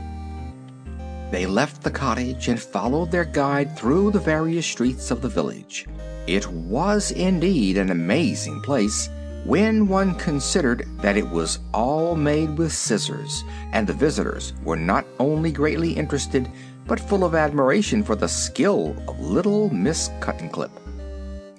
They 1.30 1.44
left 1.44 1.82
the 1.82 1.90
cottage 1.90 2.48
and 2.48 2.58
followed 2.58 3.10
their 3.10 3.26
guide 3.26 3.76
through 3.76 4.12
the 4.12 4.20
various 4.20 4.66
streets 4.66 5.10
of 5.10 5.20
the 5.20 5.28
village. 5.28 5.86
It 6.26 6.46
was 6.46 7.10
indeed 7.10 7.76
an 7.76 7.90
amazing 7.90 8.62
place 8.62 9.10
when 9.44 9.86
one 9.86 10.14
considered 10.14 10.86
that 11.02 11.16
it 11.16 11.28
was 11.28 11.60
all 11.72 12.16
made 12.16 12.56
with 12.58 12.72
scissors, 12.72 13.44
and 13.72 13.86
the 13.86 13.92
visitors 13.92 14.54
were 14.64 14.76
not 14.76 15.06
only 15.18 15.52
greatly 15.52 15.92
interested 15.92 16.50
but 16.86 17.00
full 17.00 17.24
of 17.24 17.34
admiration 17.34 18.02
for 18.02 18.14
the 18.14 18.28
skill 18.28 18.96
of 19.08 19.18
little 19.20 19.68
Miss 19.70 20.08
Cuttenclip. 20.20 20.70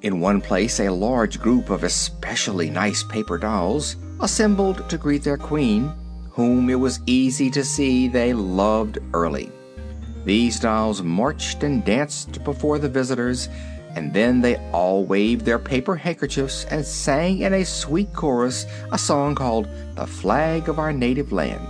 In 0.04 0.20
one 0.20 0.42
place 0.42 0.80
a 0.80 0.90
large 0.90 1.40
group 1.40 1.70
of 1.70 1.84
especially 1.84 2.70
nice 2.70 3.04
paper 3.04 3.38
dolls 3.38 3.96
assembled 4.20 4.90
to 4.90 4.98
greet 4.98 5.24
their 5.24 5.38
queen, 5.38 5.92
whom 6.32 6.70
it 6.70 6.80
was 6.80 7.02
easy 7.08 7.50
to 7.50 7.64
see 7.64 8.08
they 8.08 8.34
loved 8.34 9.00
early. 9.14 9.52
These 10.24 10.60
dolls 10.60 11.02
marched 11.02 11.64
and 11.64 11.84
danced 11.84 12.44
before 12.44 12.80
the 12.80 12.90
visitors, 12.90 13.50
and 13.98 14.14
then 14.14 14.42
they 14.42 14.58
all 14.72 15.04
waved 15.06 15.44
their 15.44 15.58
paper 15.58 15.96
handkerchiefs 15.96 16.66
and 16.66 16.86
sang 16.86 17.40
in 17.40 17.52
a 17.52 17.66
sweet 17.66 18.14
chorus 18.14 18.68
a 18.92 18.98
song 18.98 19.34
called 19.34 19.68
The 19.96 20.06
Flag 20.06 20.70
of 20.70 20.78
Our 20.78 20.94
Native 20.94 21.32
Land. 21.32 21.68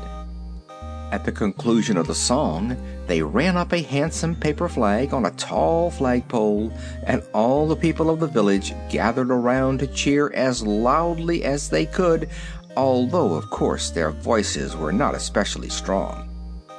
At 1.14 1.24
the 1.24 1.32
conclusion 1.32 1.96
of 1.96 2.06
the 2.06 2.14
song, 2.14 2.76
they 3.08 3.22
ran 3.22 3.56
up 3.56 3.72
a 3.72 3.82
handsome 3.82 4.36
paper 4.36 4.68
flag 4.68 5.14
on 5.14 5.26
a 5.26 5.32
tall 5.32 5.90
flagpole, 5.90 6.74
and 7.04 7.24
all 7.34 7.66
the 7.66 7.78
people 7.78 8.10
of 8.10 8.20
the 8.20 8.28
village 8.28 8.74
gathered 8.90 9.32
around 9.32 9.80
to 9.80 9.88
cheer 9.88 10.30
as 10.34 10.62
loudly 10.62 11.46
as 11.46 11.70
they 11.70 11.86
could, 11.86 12.30
although, 12.76 13.36
of 13.36 13.50
course, 13.52 13.90
their 13.90 14.12
voices 14.12 14.76
were 14.76 14.92
not 14.92 15.16
especially 15.16 15.70
strong. 15.70 16.37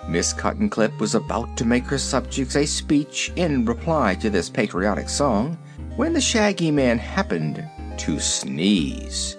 Miss 0.08 0.32
Cuttenclip 0.32 0.98
was 0.98 1.14
about 1.14 1.54
to 1.58 1.66
make 1.66 1.84
her 1.84 1.98
subjects 1.98 2.56
a 2.56 2.64
speech 2.64 3.30
in 3.36 3.66
reply 3.66 4.14
to 4.14 4.30
this 4.30 4.48
patriotic 4.48 5.08
song 5.08 5.58
when 5.96 6.14
the 6.14 6.20
Shaggy 6.20 6.70
Man 6.70 6.96
happened 6.96 7.62
to 7.98 8.18
sneeze. 8.18 9.36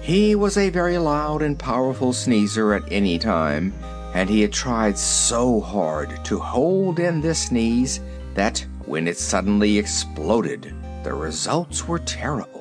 He 0.00 0.34
was 0.34 0.56
a 0.56 0.70
very 0.70 0.96
loud 0.96 1.42
and 1.42 1.58
powerful 1.58 2.14
sneezer 2.14 2.72
at 2.72 2.90
any 2.90 3.18
time 3.18 3.74
and 4.14 4.28
he 4.28 4.40
had 4.40 4.52
tried 4.52 4.96
so 4.96 5.60
hard 5.60 6.24
to 6.24 6.38
hold 6.38 6.98
in 6.98 7.20
this 7.20 7.46
sneeze 7.46 8.00
that 8.34 8.64
when 8.86 9.06
it 9.06 9.18
suddenly 9.18 9.78
exploded, 9.78 10.74
the 11.04 11.12
results 11.12 11.86
were 11.86 11.98
terrible. 12.00 12.59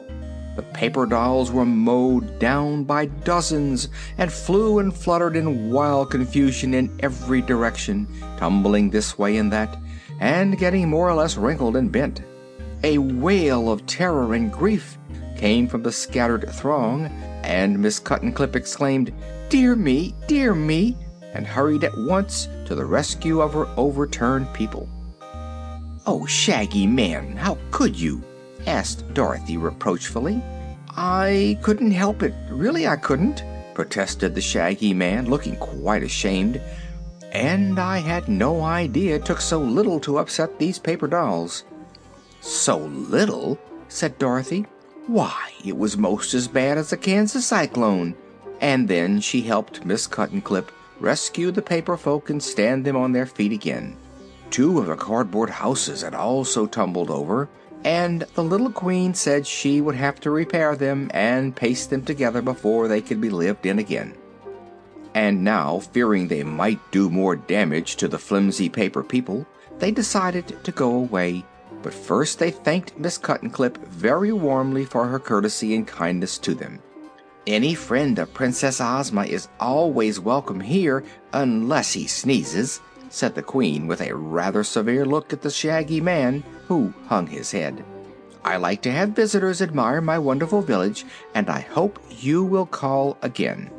The 0.60 0.66
paper 0.74 1.06
dolls 1.06 1.54
were 1.54 1.66
mowed 1.66 2.38
down 2.38 2.84
by 2.84 3.06
dozens 3.06 3.88
and 4.18 4.30
flew 4.30 4.80
and 4.80 4.94
fluttered 4.94 5.38
in 5.38 5.72
wild 5.72 6.12
confusion 6.12 6.74
in 6.74 6.92
every 7.00 7.42
direction, 7.42 8.06
tumbling 8.36 8.90
this 8.90 9.18
way 9.18 9.38
and 9.38 9.54
that, 9.54 9.78
and 10.20 10.58
getting 10.58 10.90
more 10.90 11.08
or 11.08 11.14
less 11.14 11.38
wrinkled 11.38 11.78
and 11.78 11.90
bent. 11.90 12.24
A 12.84 12.98
wail 12.98 13.72
of 13.72 13.86
terror 13.86 14.34
and 14.34 14.52
grief 14.52 14.98
came 15.38 15.66
from 15.66 15.82
the 15.84 15.94
scattered 15.94 16.50
throng, 16.50 17.06
and 17.46 17.80
Miss 17.80 17.98
Cuttenclip 17.98 18.58
exclaimed, 18.58 19.14
Dear 19.48 19.78
me, 19.78 20.14
dear 20.28 20.54
me! 20.54 20.98
and 21.34 21.48
hurried 21.48 21.86
at 21.86 21.98
once 22.00 22.50
to 22.66 22.76
the 22.76 22.84
rescue 22.84 23.40
of 23.40 23.54
her 23.54 23.68
overturned 23.78 24.54
people. 24.54 24.90
"Oh, 26.06 26.26
Shaggy 26.26 26.86
Man, 26.86 27.38
how 27.38 27.58
could 27.72 27.98
you?" 27.98 28.26
Asked 28.68 29.14
Dorothy 29.14 29.58
reproachfully. 29.58 30.42
"I 30.96 31.58
couldn't 31.62 31.92
help 31.92 32.24
it, 32.24 32.34
really 32.50 32.88
I 32.88 32.96
couldn't," 32.96 33.44
protested 33.74 34.36
the 34.36 34.42
Shaggy 34.42 34.94
Man, 34.94 35.30
looking 35.30 35.56
quite 35.56 36.04
ashamed. 36.04 36.60
"And 37.32 37.80
I 37.80 38.00
had 38.00 38.28
no 38.28 38.62
idea 38.62 39.16
it 39.16 39.26
took 39.26 39.40
so 39.40 39.60
little 39.60 40.00
to 40.02 40.18
upset 40.18 40.60
these 40.60 40.80
paper 40.80 41.08
dolls." 41.08 41.64
"So 42.42 42.78
little?" 42.78 43.58
said 43.88 44.18
Dorothy. 44.18 44.66
"Why, 45.08 45.52
it 45.64 45.78
was 45.78 45.98
most 45.98 46.34
as 46.34 46.48
bad 46.48 46.78
as 46.78 46.92
a 46.92 46.98
Kansas 46.98 47.46
cyclone." 47.46 48.16
And 48.62 48.88
then 48.88 49.22
she 49.22 49.42
helped 49.42 49.86
Miss 49.86 50.08
Cuttenclip 50.08 50.70
rescue 51.00 51.52
the 51.52 51.62
paper 51.62 51.96
folk 51.96 52.30
and 52.30 52.44
stand 52.44 52.84
them 52.84 52.98
on 52.98 53.14
their 53.14 53.26
feet 53.26 53.54
again. 53.54 53.96
Two 54.52 54.80
of 54.80 54.88
the 54.88 54.96
cardboard 54.96 55.50
houses 55.50 56.02
had 56.02 56.14
also 56.14 56.66
tumbled 56.66 57.10
over, 57.10 57.48
and 57.84 58.22
the 58.34 58.44
little 58.44 58.72
queen 58.72 59.14
said 59.14 59.48
she 59.48 59.82
would 59.82 59.96
have 59.96 60.20
to 60.22 60.32
repair 60.32 60.76
them 60.76 61.10
and 61.14 61.56
paste 61.56 61.90
them 61.90 62.04
together 62.04 62.42
before 62.42 62.88
they 62.88 63.02
could 63.02 63.22
be 63.22 63.30
lived 63.30 63.66
in 63.66 63.80
again. 63.80 64.14
And 65.16 65.44
now, 65.44 65.80
fearing 65.80 66.28
they 66.28 66.44
might 66.44 66.80
do 66.92 67.10
more 67.10 67.36
damage 67.36 67.96
to 67.98 68.08
the 68.08 68.20
flimsy 68.20 68.70
paper 68.70 69.04
people, 69.04 69.46
they 69.80 69.92
decided 69.92 70.64
to 70.64 70.72
go 70.72 70.92
away. 70.92 71.44
But 71.82 71.94
first 71.94 72.40
they 72.40 72.52
thanked 72.52 73.00
Miss 73.00 73.18
Cuttenclip 73.18 73.78
very 73.88 74.34
warmly 74.34 74.86
for 74.86 75.08
her 75.08 75.20
courtesy 75.20 75.74
and 75.74 75.88
kindness 75.88 76.38
to 76.40 76.54
them. 76.54 76.80
Any 77.48 77.74
friend 77.74 78.20
of 78.20 78.34
Princess 78.34 78.80
Ozma 78.82 79.24
is 79.24 79.48
always 79.60 80.20
welcome 80.20 80.60
here, 80.60 81.04
unless 81.34 81.94
he 81.94 82.06
sneezes, 82.06 82.82
said 83.10 83.34
the 83.34 83.42
Queen 83.42 83.88
with 83.88 84.02
a 84.02 84.16
rather 84.16 84.64
severe 84.64 85.06
look 85.06 85.34
at 85.34 85.42
the 85.42 85.50
Shaggy 85.50 86.02
Man, 86.02 86.44
who 86.70 86.94
hung 87.08 87.26
his 87.26 87.52
head. 87.52 87.84
I 88.46 88.58
like 88.58 88.84
to 88.84 88.92
have 88.92 89.10
visitors 89.10 89.62
admire 89.62 90.02
my 90.02 90.20
wonderful 90.20 90.62
village, 90.62 91.04
and 91.34 91.50
I 91.50 91.62
hope 91.62 92.00
you 92.10 92.44
will 92.44 92.68
call 92.68 93.18
again. 93.24 93.72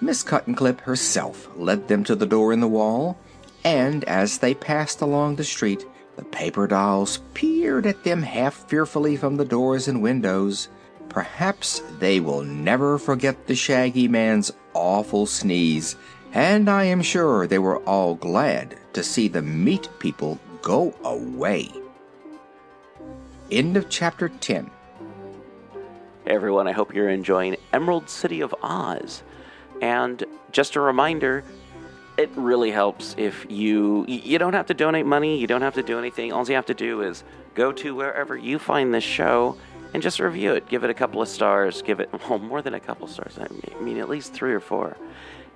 Miss 0.00 0.22
Cuttenclip 0.22 0.80
herself 0.80 1.48
led 1.56 1.88
them 1.88 2.04
to 2.04 2.14
the 2.14 2.24
door 2.24 2.52
in 2.52 2.60
the 2.60 2.68
wall, 2.68 3.18
and 3.64 4.04
as 4.04 4.38
they 4.38 4.54
passed 4.54 5.00
along 5.00 5.36
the 5.36 5.44
street 5.44 5.84
the 6.14 6.24
paper 6.24 6.68
dolls 6.68 7.18
peered 7.34 7.84
at 7.84 8.04
them 8.04 8.22
half 8.22 8.54
fearfully 8.68 9.16
from 9.16 9.36
the 9.36 9.44
doors 9.44 9.88
and 9.88 10.00
windows. 10.00 10.68
Perhaps 11.08 11.82
they 11.98 12.20
will 12.20 12.42
never 12.42 12.98
forget 12.98 13.46
the 13.46 13.56
Shaggy 13.56 14.06
Man's 14.06 14.52
awful 14.72 15.26
sneeze, 15.26 15.96
and 16.32 16.68
I 16.68 16.84
am 16.84 17.02
sure 17.02 17.46
they 17.46 17.58
were 17.58 17.78
all 17.78 18.14
glad 18.14 18.78
to 18.92 19.02
see 19.02 19.26
the 19.26 19.42
meat 19.42 19.88
people 19.98 20.38
go 20.62 20.94
away. 21.02 21.70
End 23.50 23.78
of 23.78 23.88
chapter 23.88 24.28
10. 24.28 24.70
Hey 26.26 26.34
everyone, 26.34 26.68
I 26.68 26.72
hope 26.72 26.94
you're 26.94 27.08
enjoying 27.08 27.56
Emerald 27.72 28.10
City 28.10 28.42
of 28.42 28.54
Oz. 28.62 29.22
And 29.80 30.22
just 30.52 30.76
a 30.76 30.80
reminder, 30.80 31.42
it 32.18 32.28
really 32.36 32.70
helps 32.70 33.14
if 33.16 33.46
you 33.48 34.04
you 34.06 34.38
don't 34.38 34.52
have 34.52 34.66
to 34.66 34.74
donate 34.74 35.06
money, 35.06 35.38
you 35.38 35.46
don't 35.46 35.62
have 35.62 35.72
to 35.74 35.82
do 35.82 35.98
anything. 35.98 36.30
All 36.30 36.46
you 36.46 36.56
have 36.56 36.66
to 36.66 36.74
do 36.74 37.00
is 37.00 37.24
go 37.54 37.72
to 37.72 37.94
wherever 37.94 38.36
you 38.36 38.58
find 38.58 38.92
this 38.92 39.04
show 39.04 39.56
and 39.94 40.02
just 40.02 40.20
review 40.20 40.52
it. 40.52 40.68
Give 40.68 40.84
it 40.84 40.90
a 40.90 40.94
couple 40.94 41.22
of 41.22 41.28
stars. 41.28 41.80
Give 41.80 42.00
it 42.00 42.10
well 42.28 42.38
more 42.38 42.60
than 42.60 42.74
a 42.74 42.80
couple 42.80 43.06
stars. 43.06 43.38
I 43.38 43.82
mean 43.82 43.96
at 43.96 44.10
least 44.10 44.34
three 44.34 44.52
or 44.52 44.60
four. 44.60 44.94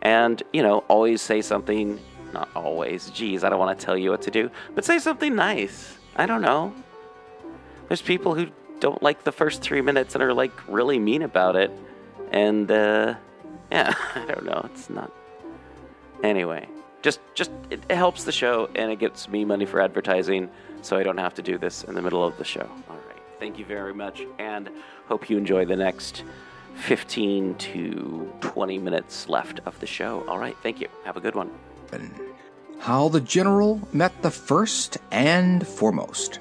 And 0.00 0.42
you 0.54 0.62
know, 0.62 0.78
always 0.88 1.20
say 1.20 1.42
something. 1.42 2.00
Not 2.32 2.48
always. 2.56 3.10
Geez, 3.10 3.44
I 3.44 3.50
don't 3.50 3.58
want 3.58 3.78
to 3.78 3.84
tell 3.84 3.98
you 3.98 4.12
what 4.12 4.22
to 4.22 4.30
do, 4.30 4.50
but 4.74 4.86
say 4.86 4.98
something 4.98 5.34
nice. 5.34 5.98
I 6.16 6.24
don't 6.24 6.40
know. 6.40 6.72
There's 7.92 8.00
people 8.00 8.34
who 8.34 8.46
don't 8.80 9.02
like 9.02 9.22
the 9.24 9.32
first 9.32 9.60
three 9.60 9.82
minutes 9.82 10.14
and 10.14 10.24
are 10.24 10.32
like 10.32 10.66
really 10.66 10.98
mean 10.98 11.20
about 11.20 11.56
it, 11.56 11.70
and 12.30 12.70
uh, 12.70 13.16
yeah, 13.70 13.92
I 14.14 14.24
don't 14.24 14.46
know. 14.46 14.62
It's 14.72 14.88
not 14.88 15.12
Anyway, 16.22 16.70
just 17.02 17.20
just 17.34 17.50
it, 17.68 17.90
helps 17.90 18.24
the 18.24 18.32
show 18.32 18.70
and 18.74 18.90
it 18.90 18.98
gets 18.98 19.28
me 19.28 19.44
money 19.44 19.66
for 19.66 19.78
advertising, 19.78 20.48
so 20.80 20.96
I 20.96 21.02
don't 21.02 21.18
have 21.18 21.34
to 21.34 21.42
do 21.42 21.58
this 21.58 21.84
in 21.84 21.94
the 21.94 22.00
middle 22.00 22.24
of 22.24 22.38
the 22.38 22.46
show. 22.46 22.66
All 22.88 22.96
right, 22.96 23.22
thank 23.38 23.58
you 23.58 23.66
very 23.66 23.92
much, 23.92 24.22
and 24.38 24.70
hope 25.06 25.28
you 25.28 25.36
enjoy 25.36 25.66
the 25.66 25.76
next 25.76 26.24
15 26.76 27.56
to 27.56 28.32
20 28.40 28.78
minutes 28.78 29.28
left 29.28 29.60
of 29.66 29.78
the 29.80 29.86
show. 29.86 30.24
All 30.28 30.38
right, 30.38 30.56
thank 30.62 30.80
you. 30.80 30.88
Have 31.04 31.18
a 31.18 31.20
good 31.20 31.34
one. 31.34 31.50
How 32.78 33.10
the 33.10 33.20
General 33.20 33.86
met 33.92 34.22
the 34.22 34.30
first 34.30 34.96
and 35.10 35.68
foremost. 35.68 36.38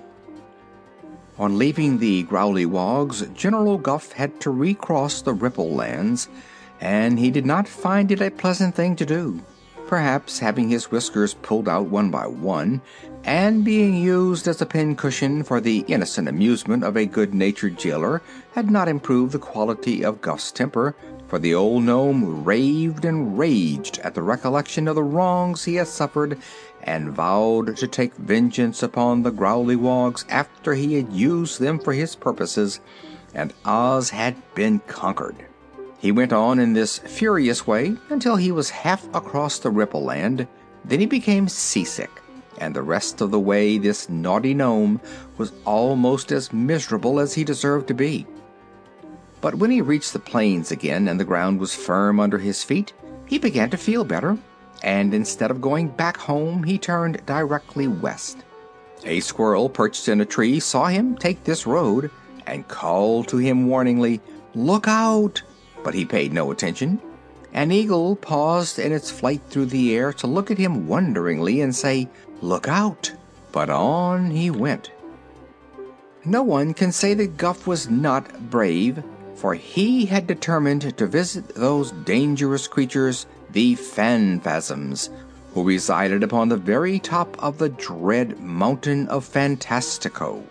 On 1.40 1.58
leaving 1.58 1.98
the 1.98 2.24
Growleywogs, 2.24 3.34
General 3.34 3.78
Guph 3.78 4.12
had 4.12 4.40
to 4.42 4.52
recross 4.52 5.22
the 5.22 5.34
Ripple 5.34 5.74
Lands, 5.74 6.28
and 6.80 7.18
he 7.18 7.32
did 7.32 7.46
not 7.46 7.68
find 7.68 8.12
it 8.12 8.22
a 8.22 8.30
pleasant 8.30 8.76
thing 8.76 8.96
to 8.98 9.06
do. 9.06 9.42
Perhaps 9.88 10.40
having 10.40 10.70
his 10.70 10.92
whiskers 10.92 11.34
pulled 11.34 11.68
out 11.68 11.88
one 11.88 12.12
by 12.12 12.28
one, 12.28 12.82
and 13.24 13.64
being 13.64 13.96
used 13.96 14.48
as 14.48 14.62
a 14.62 14.66
pincushion 14.66 15.44
for 15.44 15.62
the 15.62 15.86
innocent 15.88 16.28
amusement 16.28 16.84
of 16.84 16.96
a 16.96 17.06
good 17.06 17.34
natured 17.34 17.78
jailer, 17.78 18.22
had 18.54 18.70
not 18.70 18.88
improved 18.88 19.32
the 19.32 19.40
quality 19.40 20.04
of 20.04 20.22
Guph's 20.22 20.52
temper, 20.52 20.96
for 21.28 21.40
the 21.40 21.56
old 21.56 21.84
gnome 21.84 22.44
raved 22.44 23.06
and 23.06 23.38
raged 23.38 24.00
at 24.00 24.16
the 24.16 24.22
recollection 24.22 24.88
of 24.88 24.96
the 24.96 25.04
wrongs 25.04 25.64
he 25.64 25.76
had 25.76 25.88
suffered, 25.88 26.38
and 26.84 27.12
vowed 27.12 27.78
to 27.78 27.88
take 27.88 28.14
vengeance 28.16 28.84
upon 28.84 29.24
the 29.24 29.32
Growleywogs 29.32 30.26
after 30.30 30.74
he 30.74 30.96
had 30.96 31.12
used 31.14 31.60
them 31.60 31.80
for 31.80 31.94
his 31.94 32.16
purposes, 32.16 32.80
and 33.34 33.54
Oz 33.66 34.10
had 34.10 34.36
been 34.56 34.80
conquered. 34.88 35.46
He 35.98 36.12
went 36.12 36.34
on 36.34 36.60
in 36.60 36.74
this 36.74 36.98
furious 36.98 37.68
way 37.68 37.96
until 38.10 38.36
he 38.36 38.52
was 38.52 38.70
half 38.72 39.08
across 39.14 39.60
the 39.60 39.70
Ripple 39.70 40.04
Land. 40.04 40.48
Then 40.84 41.00
he 41.00 41.06
became 41.06 41.48
seasick, 41.48 42.10
and 42.58 42.76
the 42.76 42.82
rest 42.82 43.22
of 43.22 43.32
the 43.32 43.40
way 43.40 43.78
this 43.78 44.10
naughty 44.10 44.54
gnome 44.54 45.00
was 45.38 45.54
almost 45.64 46.32
as 46.32 46.52
miserable 46.52 47.20
as 47.20 47.36
he 47.36 47.44
deserved 47.44 47.88
to 47.90 47.94
be. 47.94 48.26
But 49.42 49.56
when 49.56 49.72
he 49.72 49.82
reached 49.82 50.14
the 50.14 50.20
plains 50.20 50.72
again 50.72 51.08
and 51.08 51.20
the 51.20 51.26
ground 51.26 51.60
was 51.60 51.76
firm 51.76 52.20
under 52.20 52.38
his 52.38 52.64
feet, 52.64 52.94
he 53.26 53.38
began 53.38 53.70
to 53.70 53.78
feel 53.78 54.04
better, 54.04 54.38
and 54.84 55.14
instead 55.14 55.52
of 55.52 55.62
going 55.62 55.88
back 55.90 56.18
home, 56.18 56.64
he 56.64 56.78
turned 56.78 57.26
directly 57.26 57.88
west. 57.88 58.44
A 59.06 59.20
squirrel 59.20 59.70
perched 59.70 60.08
in 60.08 60.22
a 60.22 60.26
tree 60.26 60.60
saw 60.60 60.88
him 60.88 61.18
take 61.18 61.44
this 61.44 61.66
road 61.66 62.12
and 62.48 62.68
called 62.68 63.28
to 63.30 63.38
him 63.38 63.68
warningly, 63.68 64.22
"Look 64.54 64.88
out! 64.88 65.42
but 65.84 65.94
he 65.94 66.06
paid 66.06 66.34
no 66.34 66.52
attention. 66.52 67.00
An 67.54 67.72
eagle 67.72 68.16
paused 68.16 68.80
in 68.80 68.92
its 68.92 69.12
flight 69.12 69.42
through 69.50 69.68
the 69.68 69.96
air 69.96 70.14
to 70.14 70.28
look 70.28 70.52
at 70.52 70.58
him 70.58 70.88
wonderingly 70.88 71.62
and 71.62 71.76
say, 71.76 72.10
Look 72.42 72.68
out! 72.68 73.12
But 73.52 73.70
on 73.70 74.32
he 74.32 74.50
went. 74.50 74.92
No 76.24 76.44
one 76.44 76.74
can 76.74 76.92
say 76.92 77.14
that 77.16 77.38
Guph 77.38 77.68
was 77.68 77.90
not 77.90 78.50
brave, 78.50 79.04
for 79.36 79.54
he 79.54 80.06
had 80.06 80.28
determined 80.28 80.96
to 80.98 81.08
visit 81.08 81.56
those 81.56 81.92
dangerous 81.92 82.68
creatures, 82.68 83.26
the 83.52 83.76
Phanfasms, 83.76 85.10
who 85.54 85.64
resided 85.64 86.24
upon 86.24 86.50
the 86.50 86.58
very 86.58 87.00
top 87.00 87.36
of 87.44 87.58
the 87.58 87.70
dread 87.70 88.40
mountain 88.40 89.08
of 89.10 89.28
Phantastico. 89.28 90.44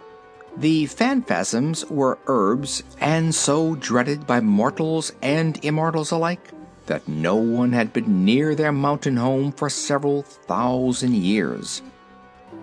The 0.56 0.86
phanfasms 0.86 1.88
were 1.90 2.18
Erbs, 2.26 2.82
and 3.00 3.34
so 3.34 3.76
dreaded 3.76 4.26
by 4.26 4.40
mortals 4.40 5.12
and 5.22 5.64
immortals 5.64 6.10
alike 6.10 6.50
that 6.86 7.06
no 7.06 7.36
one 7.36 7.72
had 7.72 7.92
been 7.92 8.24
near 8.24 8.54
their 8.54 8.72
mountain 8.72 9.16
home 9.16 9.52
for 9.52 9.70
several 9.70 10.22
thousand 10.22 11.14
years. 11.14 11.82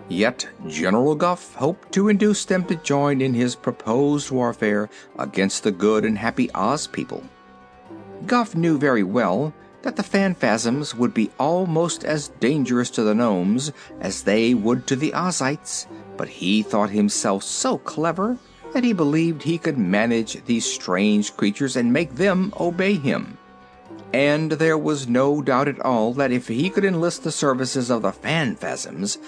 Yet 0.08 0.48
General 0.66 1.14
Guph 1.14 1.54
hoped 1.54 1.92
to 1.92 2.08
induce 2.08 2.44
them 2.44 2.64
to 2.64 2.76
join 2.76 3.20
in 3.20 3.34
his 3.34 3.56
proposed 3.56 4.30
warfare 4.30 4.90
against 5.18 5.64
the 5.64 5.72
good 5.72 6.04
and 6.04 6.18
happy 6.18 6.50
Oz 6.52 6.86
people. 6.86 7.24
Guph 8.26 8.54
knew 8.54 8.78
very 8.78 9.02
well 9.02 9.54
that 9.82 9.96
the 9.96 10.02
phanfasms 10.02 10.94
would 10.94 11.14
be 11.14 11.30
almost 11.38 12.04
as 12.04 12.28
dangerous 12.40 12.90
to 12.90 13.02
the 13.02 13.14
nomes 13.14 13.72
as 14.00 14.22
they 14.22 14.54
would 14.54 14.86
to 14.86 14.96
the 14.96 15.12
Ozites 15.12 15.86
but 16.18 16.28
he 16.28 16.62
thought 16.62 16.90
himself 16.90 17.42
so 17.42 17.78
clever 17.78 18.36
that 18.74 18.84
he 18.84 18.92
believed 18.92 19.42
he 19.42 19.56
could 19.56 19.78
manage 19.78 20.44
these 20.44 20.66
strange 20.66 21.34
creatures 21.36 21.76
and 21.76 21.92
make 21.92 22.16
them 22.16 22.52
obey 22.60 22.94
him. 22.94 23.38
And 24.12 24.52
there 24.52 24.76
was 24.76 25.08
no 25.08 25.40
doubt 25.40 25.68
at 25.68 25.80
all 25.80 26.12
that 26.14 26.32
if 26.32 26.48
he 26.48 26.68
could 26.68 26.84
enlist 26.84 27.24
the 27.24 27.32
services 27.32 27.90
of 27.90 28.02
the 28.02 28.12
Phanfasms, 28.12 29.18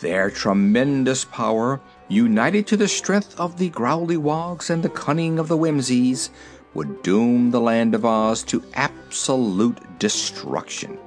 their 0.00 0.30
tremendous 0.30 1.24
power, 1.24 1.80
united 2.08 2.66
to 2.66 2.76
the 2.76 2.88
strength 2.88 3.38
of 3.38 3.56
the 3.56 3.70
Growleywogs 3.70 4.68
and 4.68 4.82
the 4.82 4.90
cunning 4.90 5.38
of 5.38 5.48
the 5.48 5.56
Whimsies, 5.56 6.30
would 6.74 7.02
doom 7.02 7.50
the 7.50 7.60
land 7.60 7.94
of 7.94 8.04
Oz 8.04 8.42
to 8.44 8.62
absolute 8.74 9.78
destruction. 9.98 10.98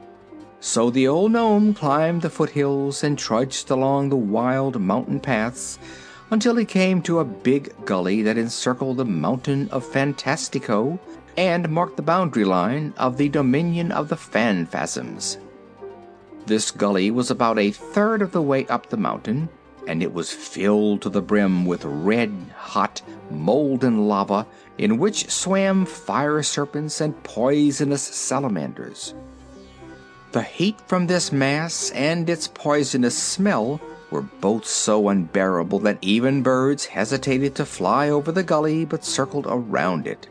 So 0.59 0.89
the 0.89 1.07
old 1.07 1.31
gnome 1.31 1.73
climbed 1.73 2.21
the 2.21 2.29
foothills 2.29 3.03
and 3.03 3.17
trudged 3.17 3.69
along 3.69 4.09
the 4.09 4.15
wild 4.15 4.79
mountain 4.79 5.19
paths 5.19 5.77
until 6.31 6.55
he 6.55 6.65
came 6.65 7.01
to 7.03 7.19
a 7.19 7.25
big 7.25 7.73
gully 7.85 8.21
that 8.23 8.37
encircled 8.37 8.97
the 8.97 9.05
mountain 9.05 9.69
of 9.69 9.85
Phantastico 9.85 10.99
and 11.37 11.69
marked 11.69 11.97
the 11.97 12.01
boundary 12.01 12.45
line 12.45 12.93
of 12.97 13.17
the 13.17 13.29
dominion 13.29 13.91
of 13.91 14.09
the 14.09 14.15
Phanfasms. 14.15 15.37
This 16.45 16.71
gully 16.71 17.11
was 17.11 17.29
about 17.29 17.59
a 17.59 17.71
third 17.71 18.21
of 18.21 18.31
the 18.31 18.41
way 18.41 18.65
up 18.67 18.89
the 18.89 18.97
mountain, 18.97 19.49
and 19.87 20.01
it 20.01 20.13
was 20.13 20.31
filled 20.31 21.01
to 21.01 21.09
the 21.09 21.21
brim 21.21 21.65
with 21.65 21.85
red 21.85 22.31
hot 22.55 23.01
molten 23.29 24.07
lava 24.07 24.47
in 24.77 24.97
which 24.97 25.29
swam 25.29 25.85
fire 25.85 26.43
serpents 26.43 27.01
and 27.01 27.21
poisonous 27.23 28.03
salamanders. 28.03 29.13
The 30.31 30.43
heat 30.43 30.79
from 30.87 31.07
this 31.07 31.31
mass 31.31 31.91
and 31.91 32.29
its 32.29 32.47
poisonous 32.47 33.17
smell 33.17 33.79
were 34.11 34.21
both 34.21 34.65
so 34.65 35.09
unbearable 35.09 35.79
that 35.79 35.97
even 36.01 36.43
birds 36.43 36.85
hesitated 36.85 37.55
to 37.55 37.65
fly 37.65 38.09
over 38.09 38.31
the 38.31 38.43
gully 38.43 38.85
but 38.85 39.05
circled 39.05 39.47
around 39.47 40.07
it. 40.07 40.27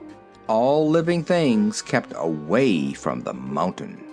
All 0.47 0.89
living 0.91 1.25
things 1.25 1.81
kept 1.81 2.13
away 2.17 2.93
from 2.93 3.23
the 3.23 3.33
mountain. 3.33 4.05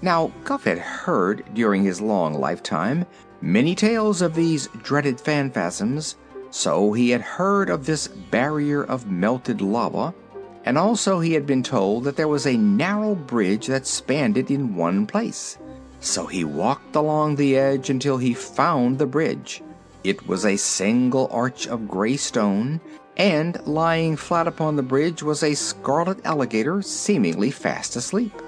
Now, 0.00 0.32
Guph 0.44 0.64
had 0.64 0.78
heard 0.78 1.44
during 1.54 1.82
his 1.82 2.00
long 2.00 2.34
lifetime 2.34 3.04
many 3.40 3.74
tales 3.74 4.22
of 4.22 4.34
these 4.34 4.68
dreaded 4.82 5.18
phanfasms, 5.18 6.14
so 6.50 6.92
he 6.92 7.10
had 7.10 7.20
heard 7.20 7.70
of 7.70 7.86
this 7.86 8.08
barrier 8.08 8.82
of 8.84 9.10
melted 9.10 9.60
lava 9.60 10.14
and 10.68 10.76
also 10.76 11.18
he 11.18 11.32
had 11.32 11.46
been 11.46 11.62
told 11.62 12.04
that 12.04 12.16
there 12.16 12.28
was 12.28 12.46
a 12.46 12.58
narrow 12.58 13.14
bridge 13.14 13.68
that 13.68 13.86
spanned 13.86 14.36
it 14.36 14.50
in 14.50 14.76
one 14.76 15.06
place. 15.06 15.56
So 16.00 16.26
he 16.26 16.44
walked 16.44 16.94
along 16.94 17.36
the 17.36 17.56
edge 17.56 17.88
until 17.88 18.18
he 18.18 18.34
found 18.34 18.98
the 18.98 19.06
bridge. 19.06 19.62
It 20.04 20.28
was 20.28 20.44
a 20.44 20.58
single 20.58 21.26
arch 21.32 21.66
of 21.66 21.88
gray 21.88 22.18
stone, 22.18 22.82
and 23.16 23.58
lying 23.66 24.14
flat 24.14 24.46
upon 24.46 24.76
the 24.76 24.82
bridge 24.82 25.22
was 25.22 25.42
a 25.42 25.54
scarlet 25.54 26.22
alligator 26.26 26.82
seemingly 26.82 27.50
fast 27.50 27.96
asleep. 27.96 28.38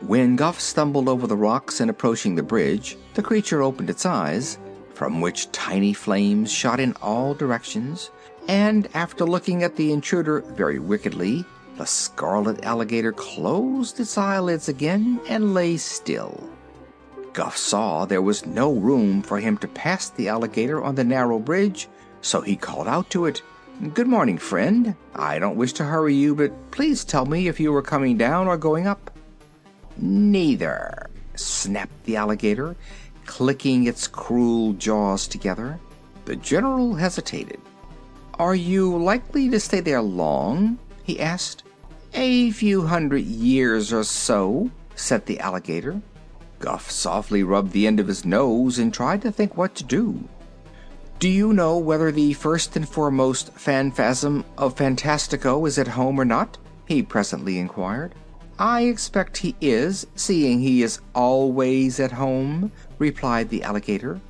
When 0.00 0.36
Guph 0.36 0.60
stumbled 0.60 1.08
over 1.08 1.26
the 1.26 1.36
rocks 1.36 1.80
in 1.80 1.90
approaching 1.90 2.36
the 2.36 2.44
bridge, 2.44 2.96
the 3.14 3.24
creature 3.24 3.60
opened 3.60 3.90
its 3.90 4.06
eyes, 4.06 4.56
from 5.00 5.22
which 5.22 5.50
tiny 5.50 5.94
flames 5.94 6.52
shot 6.52 6.78
in 6.78 6.92
all 7.00 7.32
directions, 7.32 8.10
and 8.48 8.86
after 8.92 9.24
looking 9.24 9.62
at 9.62 9.74
the 9.76 9.92
intruder 9.92 10.42
very 10.42 10.78
wickedly, 10.78 11.42
the 11.78 11.86
scarlet 11.86 12.62
alligator 12.66 13.10
closed 13.10 13.98
its 13.98 14.18
eyelids 14.18 14.68
again 14.68 15.18
and 15.26 15.54
lay 15.54 15.74
still. 15.78 16.46
Guph 17.32 17.56
saw 17.56 18.04
there 18.04 18.20
was 18.20 18.44
no 18.44 18.74
room 18.74 19.22
for 19.22 19.38
him 19.40 19.56
to 19.56 19.68
pass 19.68 20.10
the 20.10 20.28
alligator 20.28 20.84
on 20.84 20.96
the 20.96 21.02
narrow 21.02 21.38
bridge, 21.38 21.88
so 22.20 22.42
he 22.42 22.54
called 22.54 22.86
out 22.86 23.08
to 23.08 23.24
it, 23.24 23.40
Good 23.94 24.06
morning, 24.06 24.36
friend. 24.36 24.94
I 25.14 25.38
don't 25.38 25.56
wish 25.56 25.72
to 25.74 25.84
hurry 25.84 26.14
you, 26.14 26.34
but 26.34 26.52
please 26.72 27.06
tell 27.06 27.24
me 27.24 27.48
if 27.48 27.58
you 27.58 27.74
are 27.74 27.80
coming 27.80 28.18
down 28.18 28.48
or 28.48 28.58
going 28.58 28.86
up. 28.86 29.18
Neither, 29.96 31.08
snapped 31.36 32.04
the 32.04 32.16
alligator, 32.16 32.76
clicking 33.30 33.86
its 33.86 34.08
cruel 34.08 34.72
jaws 34.72 35.28
together. 35.28 35.78
The 36.24 36.34
general 36.34 36.96
hesitated. 36.96 37.60
Are 38.40 38.56
you 38.56 38.98
likely 38.98 39.48
to 39.50 39.60
stay 39.60 39.78
there 39.78 40.02
long? 40.02 40.80
he 41.04 41.20
asked. 41.20 41.62
A 42.12 42.50
few 42.50 42.82
hundred 42.82 43.22
years 43.22 43.92
or 43.92 44.02
so, 44.02 44.68
said 44.96 45.26
the 45.26 45.38
alligator. 45.38 46.02
Guph 46.58 46.90
softly 46.90 47.44
rubbed 47.44 47.70
the 47.70 47.86
end 47.86 48.00
of 48.00 48.08
his 48.08 48.24
nose 48.24 48.80
and 48.80 48.92
tried 48.92 49.22
to 49.22 49.30
think 49.30 49.56
what 49.56 49.76
to 49.76 49.84
do. 49.84 50.28
Do 51.20 51.28
you 51.28 51.52
know 51.52 51.78
whether 51.78 52.10
the 52.10 52.32
first 52.32 52.74
and 52.74 52.88
foremost 52.88 53.54
Phanfasm 53.54 54.44
of 54.58 54.74
Phantastico 54.74 55.68
is 55.68 55.78
at 55.78 55.86
home 55.86 56.20
or 56.20 56.24
not? 56.24 56.58
he 56.84 57.00
presently 57.00 57.60
inquired. 57.60 58.12
I 58.60 58.82
expect 58.82 59.38
he 59.38 59.56
is, 59.62 60.06
seeing 60.14 60.60
he 60.60 60.82
is 60.82 61.00
always 61.14 61.98
at 61.98 62.12
home, 62.12 62.70
replied 62.98 63.48
the 63.48 63.62
alligator. 63.62 64.20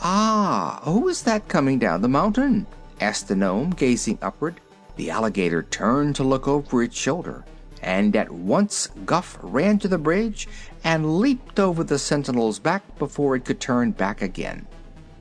Ah, 0.00 0.80
who 0.84 1.08
is 1.08 1.22
that 1.22 1.48
coming 1.48 1.80
down 1.80 2.00
the 2.00 2.08
mountain? 2.08 2.68
asked 3.00 3.26
the 3.26 3.34
nome, 3.34 3.70
gazing 3.70 4.20
upward. 4.22 4.60
The 4.94 5.10
alligator 5.10 5.64
turned 5.64 6.14
to 6.14 6.22
look 6.22 6.46
over 6.46 6.82
its 6.82 6.96
shoulder 6.96 7.44
and 7.82 8.16
at 8.16 8.30
once 8.30 8.88
Guph 9.04 9.38
ran 9.42 9.78
to 9.80 9.88
the 9.88 9.98
bridge 9.98 10.48
and 10.84 11.18
leaped 11.18 11.60
over 11.60 11.84
the 11.84 11.98
sentinel's 11.98 12.58
back 12.58 12.98
before 12.98 13.36
it 13.36 13.44
could 13.44 13.60
turn 13.60 13.92
back 13.92 14.22
again. 14.22 14.66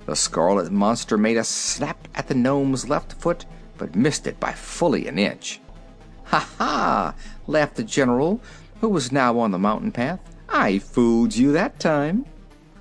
The 0.05 0.15
scarlet 0.15 0.71
monster 0.71 1.17
made 1.17 1.37
a 1.37 1.43
snap 1.43 2.07
at 2.15 2.27
the 2.27 2.35
gnome's 2.35 2.87
left 2.87 3.13
foot, 3.13 3.45
but 3.77 3.95
missed 3.95 4.27
it 4.27 4.39
by 4.39 4.51
fully 4.51 5.07
an 5.07 5.17
inch. 5.17 5.59
Ha 6.25 6.39
ha! 6.57 7.15
Laughed 7.47 7.75
the 7.75 7.83
general, 7.83 8.41
who 8.81 8.89
was 8.89 9.11
now 9.11 9.39
on 9.39 9.51
the 9.51 9.59
mountain 9.59 9.91
path. 9.91 10.19
I 10.49 10.79
fooled 10.79 11.35
you 11.35 11.51
that 11.53 11.79
time. 11.79 12.25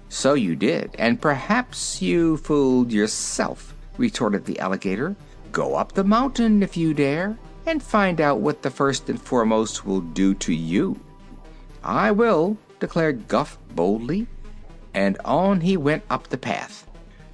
So 0.09 0.35
you 0.35 0.55
did, 0.55 0.95
and 0.99 1.21
perhaps 1.21 2.01
you 2.01 2.37
fooled 2.37 2.93
yourself, 2.93 3.75
retorted 3.97 4.45
the 4.45 4.59
alligator. 4.59 5.17
Go 5.51 5.75
up 5.75 5.93
the 5.93 6.05
mountain 6.05 6.63
if 6.63 6.77
you 6.77 6.95
dare 6.95 7.39
and 7.67 7.83
find 7.83 8.21
out 8.21 8.41
what 8.41 8.63
the 8.63 8.71
first 8.71 9.09
and 9.09 9.21
foremost 9.21 9.87
will 9.87 10.01
do 10.01 10.35
to 10.35 10.53
you. 10.53 11.01
I 11.83 12.11
will, 12.11 12.57
declared 12.81 13.29
Guph 13.29 13.59
boldly, 13.75 14.27
and 14.93 15.19
on 15.25 15.61
he 15.61 15.77
went 15.77 16.05
up 16.11 16.29
the 16.29 16.39
path. 16.39 16.87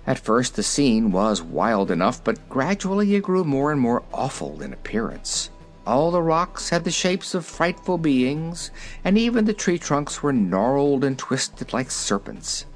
At 0.07 0.19
first 0.19 0.57
the 0.57 0.63
scene 0.63 1.13
was 1.13 1.43
wild 1.43 1.91
enough, 1.91 2.25
but 2.25 2.49
gradually 2.49 3.15
it 3.15 3.23
grew 3.23 3.45
more 3.45 3.73
and 3.73 3.81
more 3.81 4.03
awful 4.13 4.63
in 4.63 4.73
appearance. 4.73 5.51
All 5.87 6.11
the 6.11 6.23
rocks 6.23 6.71
had 6.71 6.85
the 6.85 6.91
shapes 6.91 7.35
of 7.35 7.47
frightful 7.47 7.99
beings, 7.99 8.71
and 9.05 9.17
even 9.17 9.45
the 9.45 9.55
tree 9.55 9.79
trunks 9.79 10.23
were 10.23 10.33
gnarled 10.33 11.05
and 11.05 11.19
twisted 11.19 11.73
like 11.73 11.91
serpents. 11.91 12.67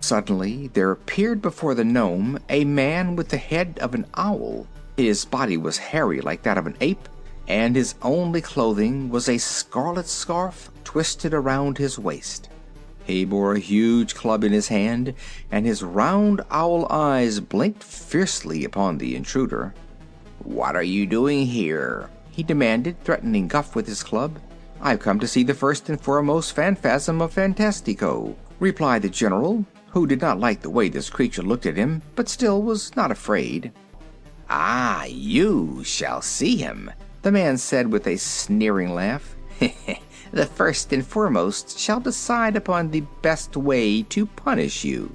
Suddenly 0.00 0.70
there 0.74 0.90
appeared 0.90 1.42
before 1.42 1.74
the 1.74 1.84
nome 1.84 2.38
a 2.48 2.64
man 2.64 3.16
with 3.16 3.28
the 3.28 3.36
head 3.36 3.78
of 3.80 3.94
an 3.94 4.06
owl 4.14 4.66
his 5.04 5.24
body 5.24 5.56
was 5.56 5.78
hairy 5.78 6.20
like 6.20 6.42
that 6.42 6.58
of 6.58 6.66
an 6.66 6.76
ape, 6.80 7.08
and 7.48 7.74
his 7.74 7.94
only 8.02 8.40
clothing 8.40 9.08
was 9.08 9.28
a 9.28 9.38
scarlet 9.38 10.06
scarf 10.06 10.70
twisted 10.84 11.32
around 11.32 11.78
his 11.78 11.98
waist. 11.98 12.48
He 13.04 13.24
bore 13.24 13.54
a 13.54 13.60
huge 13.60 14.14
club 14.14 14.44
in 14.44 14.52
his 14.52 14.68
hand, 14.68 15.14
and 15.50 15.64
his 15.64 15.82
round 15.82 16.42
owl 16.50 16.86
eyes 16.90 17.40
blinked 17.40 17.82
fiercely 17.82 18.64
upon 18.64 18.98
the 18.98 19.16
intruder. 19.16 19.74
What 20.44 20.76
are 20.76 20.82
you 20.82 21.06
doing 21.06 21.46
here? 21.46 22.10
he 22.30 22.42
demanded, 22.42 22.98
threatening 23.04 23.48
Guph 23.48 23.74
with 23.74 23.86
his 23.86 24.02
club. 24.02 24.38
I've 24.80 25.00
come 25.00 25.20
to 25.20 25.28
see 25.28 25.42
the 25.42 25.52
first 25.52 25.88
and 25.88 26.00
foremost 26.00 26.54
phanfasm 26.54 27.20
of 27.20 27.34
Phantastico, 27.34 28.34
replied 28.58 29.02
the 29.02 29.10
general, 29.10 29.64
who 29.90 30.06
did 30.06 30.20
not 30.20 30.40
like 30.40 30.62
the 30.62 30.70
way 30.70 30.88
this 30.88 31.10
creature 31.10 31.42
looked 31.42 31.66
at 31.66 31.76
him, 31.76 32.02
but 32.14 32.28
still 32.28 32.62
was 32.62 32.96
not 32.96 33.10
afraid. 33.10 33.72
Ah, 34.48 35.04
you 35.04 35.84
shall 35.84 36.22
see 36.22 36.56
him, 36.56 36.90
the 37.22 37.32
man 37.32 37.58
said 37.58 37.92
with 37.92 38.06
a 38.06 38.16
sneering 38.16 38.94
laugh. 38.94 39.36
the 40.32 40.46
first 40.46 40.92
and 40.92 41.06
foremost 41.06 41.78
shall 41.78 42.00
decide 42.00 42.56
upon 42.56 42.90
the 42.90 43.02
best 43.20 43.56
way 43.56 44.02
to 44.04 44.24
punish 44.24 44.84
you. 44.84 45.14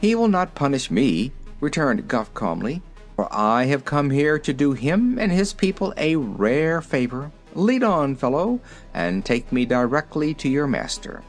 He 0.00 0.14
will 0.14 0.28
not 0.28 0.54
punish 0.54 0.90
me, 0.90 1.32
returned 1.60 2.06
Guph 2.08 2.34
calmly, 2.34 2.82
for 3.16 3.26
I 3.32 3.64
have 3.64 3.86
come 3.86 4.10
here 4.10 4.38
to 4.38 4.52
do 4.52 4.74
him 4.74 5.18
and 5.18 5.32
his 5.32 5.54
people 5.54 5.94
a 5.96 6.16
rare 6.16 6.82
favor. 6.82 7.32
Lead 7.54 7.82
on, 7.82 8.14
fellow, 8.14 8.60
and 8.92 9.24
take 9.24 9.50
me 9.50 9.64
directly 9.64 10.34
to 10.34 10.48
your 10.48 10.66
master. 10.66 11.22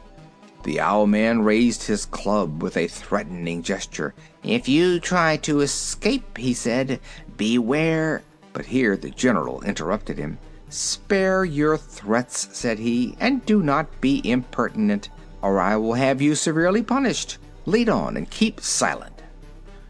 The 0.63 0.81
owl 0.81 1.07
man 1.07 1.43
raised 1.43 1.83
his 1.83 2.05
club 2.05 2.61
with 2.61 2.75
a 2.75 2.87
threatening 2.87 3.63
gesture. 3.63 4.13
If 4.43 4.67
you 4.67 4.99
try 4.99 5.37
to 5.37 5.61
escape, 5.61 6.37
he 6.37 6.53
said, 6.53 6.99
beware. 7.37 8.21
But 8.51 8.65
here 8.65 8.97
the 8.97 9.11
general 9.11 9.61
interrupted 9.61 10.17
him. 10.17 10.37
Spare 10.69 11.45
your 11.45 11.77
threats, 11.77 12.49
said 12.51 12.79
he, 12.79 13.15
and 13.21 13.45
do 13.45 13.63
not 13.63 14.01
be 14.01 14.21
impertinent, 14.29 15.07
or 15.41 15.61
I 15.61 15.77
will 15.77 15.93
have 15.93 16.21
you 16.21 16.35
severely 16.35 16.83
punished. 16.83 17.37
Lead 17.65 17.87
on 17.87 18.17
and 18.17 18.29
keep 18.29 18.59
silent. 18.59 19.16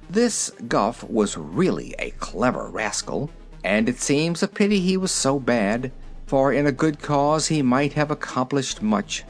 This 0.09 0.51
Guph 0.67 1.03
was 1.03 1.37
really 1.37 1.93
a 1.99 2.11
clever 2.11 2.69
rascal, 2.69 3.29
and 3.63 3.89
it 3.89 3.99
seems 3.99 4.41
a 4.41 4.47
pity 4.47 4.79
he 4.79 4.95
was 4.95 5.11
so 5.11 5.39
bad, 5.39 5.91
for 6.25 6.53
in 6.53 6.65
a 6.65 6.71
good 6.71 7.01
cause 7.01 7.47
he 7.47 7.61
might 7.61 7.93
have 7.93 8.09
accomplished 8.09 8.81
much. 8.81 9.25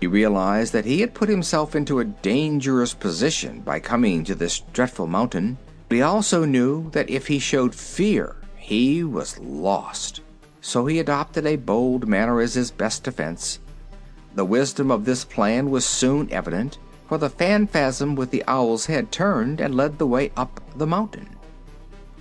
He 0.00 0.06
realized 0.06 0.72
that 0.72 0.84
he 0.84 1.00
had 1.00 1.14
put 1.14 1.28
himself 1.28 1.74
into 1.74 1.98
a 1.98 2.04
dangerous 2.04 2.94
position 2.94 3.60
by 3.60 3.80
coming 3.80 4.24
to 4.24 4.34
this 4.34 4.60
dreadful 4.72 5.06
mountain, 5.08 5.58
but 5.88 5.96
he 5.96 6.02
also 6.02 6.44
knew 6.44 6.90
that 6.90 7.10
if 7.10 7.26
he 7.26 7.38
showed 7.38 7.74
fear, 7.74 8.36
he 8.56 9.02
was 9.02 9.38
lost. 9.40 10.20
So 10.60 10.86
he 10.86 11.00
adopted 11.00 11.46
a 11.46 11.56
bold 11.56 12.06
manner 12.06 12.40
as 12.40 12.54
his 12.54 12.70
best 12.70 13.02
defense. 13.02 13.58
The 14.34 14.44
wisdom 14.44 14.90
of 14.90 15.04
this 15.04 15.24
plan 15.24 15.70
was 15.70 15.84
soon 15.84 16.32
evident, 16.32 16.78
for 17.12 17.18
the 17.18 17.28
phanfasm 17.28 18.14
with 18.14 18.30
the 18.30 18.42
owl's 18.48 18.86
head 18.86 19.12
turned 19.12 19.60
and 19.60 19.74
led 19.74 19.98
the 19.98 20.06
way 20.06 20.32
up 20.34 20.62
the 20.74 20.86
mountain. 20.86 21.28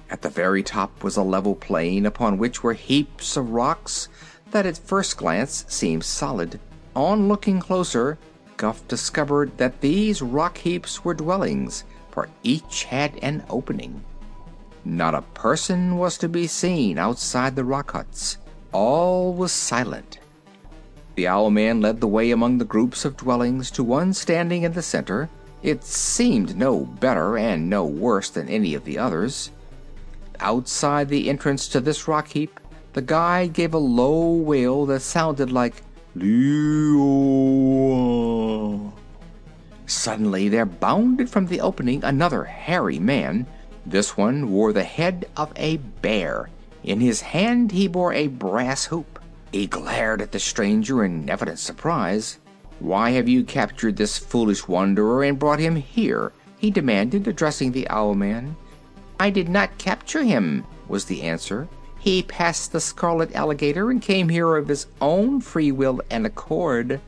At 0.09 0.21
the 0.21 0.27
very 0.27 0.63
top 0.63 1.01
was 1.01 1.15
a 1.15 1.23
level 1.23 1.55
plain 1.55 2.05
upon 2.05 2.37
which 2.37 2.61
were 2.61 2.73
heaps 2.73 3.37
of 3.37 3.51
rocks 3.51 4.09
that 4.49 4.65
at 4.65 4.77
first 4.77 5.15
glance 5.15 5.63
seemed 5.69 6.03
solid. 6.03 6.59
On 6.93 7.29
looking 7.29 7.61
closer, 7.61 8.17
Guph 8.57 8.85
discovered 8.89 9.57
that 9.59 9.79
these 9.79 10.21
rock 10.21 10.57
heaps 10.57 11.05
were 11.05 11.13
dwellings, 11.13 11.85
for 12.09 12.27
each 12.43 12.83
had 12.83 13.17
an 13.23 13.45
opening. 13.49 14.03
Not 14.83 15.15
a 15.15 15.21
person 15.21 15.95
was 15.99 16.17
to 16.17 16.27
be 16.27 16.47
seen 16.47 16.97
outside 16.97 17.55
the 17.55 17.63
rock 17.63 17.91
huts. 17.91 18.39
All 18.73 19.33
was 19.33 19.53
silent. 19.53 20.19
The 21.21 21.27
owl 21.27 21.51
man 21.51 21.81
led 21.81 22.01
the 22.01 22.07
way 22.07 22.31
among 22.31 22.57
the 22.57 22.65
groups 22.65 23.05
of 23.05 23.15
dwellings 23.15 23.69
to 23.77 23.83
one 23.83 24.11
standing 24.11 24.63
in 24.63 24.73
the 24.73 24.81
center. 24.81 25.29
It 25.61 25.83
seemed 25.83 26.57
no 26.57 26.79
better 26.79 27.37
and 27.37 27.69
no 27.69 27.85
worse 27.85 28.31
than 28.31 28.49
any 28.49 28.73
of 28.73 28.85
the 28.85 28.97
others. 28.97 29.51
Outside 30.39 31.09
the 31.09 31.29
entrance 31.29 31.67
to 31.67 31.79
this 31.79 32.07
rock 32.07 32.29
heap, 32.29 32.59
the 32.93 33.03
guide 33.03 33.53
gave 33.53 33.75
a 33.75 33.77
low 33.77 34.33
wail 34.33 34.87
that 34.87 35.01
sounded 35.01 35.51
like 35.51 35.83
Leo. 36.15 36.97
Suddenly 39.85 40.49
there 40.49 40.65
bounded 40.65 41.29
from 41.29 41.45
the 41.45 41.61
opening 41.61 42.03
another 42.03 42.45
hairy 42.45 42.97
man. 42.97 43.45
This 43.85 44.17
one 44.17 44.49
wore 44.49 44.73
the 44.73 44.83
head 44.83 45.29
of 45.37 45.53
a 45.55 45.77
bear. 45.77 46.49
In 46.83 46.99
his 46.99 47.21
hand 47.21 47.73
he 47.73 47.87
bore 47.87 48.11
a 48.11 48.25
brass 48.25 48.85
hoop. 48.85 49.20
He 49.51 49.67
glared 49.67 50.21
at 50.21 50.31
the 50.31 50.39
stranger 50.39 51.03
in 51.03 51.29
evident 51.29 51.59
surprise. 51.59 52.39
Why 52.79 53.11
have 53.11 53.27
you 53.27 53.43
captured 53.43 53.97
this 53.97 54.17
foolish 54.17 54.67
wanderer 54.67 55.23
and 55.23 55.37
brought 55.37 55.59
him 55.59 55.75
here? 55.75 56.31
he 56.57 56.71
demanded, 56.71 57.27
addressing 57.27 57.71
the 57.71 57.87
owl 57.89 58.13
man. 58.15 58.55
I 59.19 59.29
did 59.29 59.49
not 59.49 59.77
capture 59.77 60.23
him, 60.23 60.63
was 60.87 61.05
the 61.05 61.23
answer. 61.23 61.67
He 61.99 62.23
passed 62.23 62.71
the 62.71 62.79
scarlet 62.79 63.35
alligator 63.35 63.91
and 63.91 64.01
came 64.01 64.29
here 64.29 64.55
of 64.55 64.67
his 64.67 64.87
own 65.01 65.41
free 65.41 65.71
will 65.71 66.01
and 66.09 66.25
accord. 66.25 66.99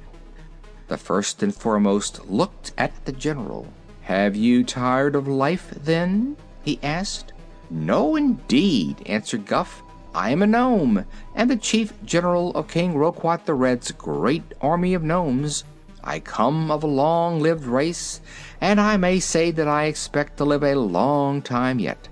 The 0.87 0.97
first 0.97 1.41
and 1.41 1.55
foremost 1.55 2.27
looked 2.27 2.73
at 2.77 3.05
the 3.05 3.11
general. 3.11 3.67
Have 4.01 4.35
you 4.35 4.63
tired 4.63 5.15
of 5.15 5.27
life, 5.27 5.73
then? 5.83 6.35
he 6.63 6.79
asked. 6.83 7.33
No, 7.69 8.15
indeed, 8.15 9.01
answered 9.05 9.45
Guph. 9.45 9.81
I 10.15 10.29
am 10.29 10.43
a 10.43 10.47
gnome, 10.47 11.05
and 11.33 11.49
the 11.49 11.55
chief 11.55 11.93
general 12.05 12.51
of 12.51 12.67
King 12.67 12.95
Roquat 12.95 13.45
the 13.45 13.55
Red's 13.55 13.91
great 13.91 14.43
army 14.61 14.93
of 14.93 15.01
gnomes. 15.01 15.63
I 16.03 16.19
come 16.19 16.69
of 16.69 16.83
a 16.83 16.87
long 16.87 17.39
lived 17.39 17.65
race, 17.65 18.21
and 18.61 18.79
I 18.79 18.97
may 18.97 19.19
say 19.19 19.49
that 19.51 19.67
I 19.67 19.85
expect 19.85 20.37
to 20.37 20.45
live 20.45 20.63
a 20.63 20.75
long 20.75 21.41
time 21.41 21.79
yet. 21.79 22.07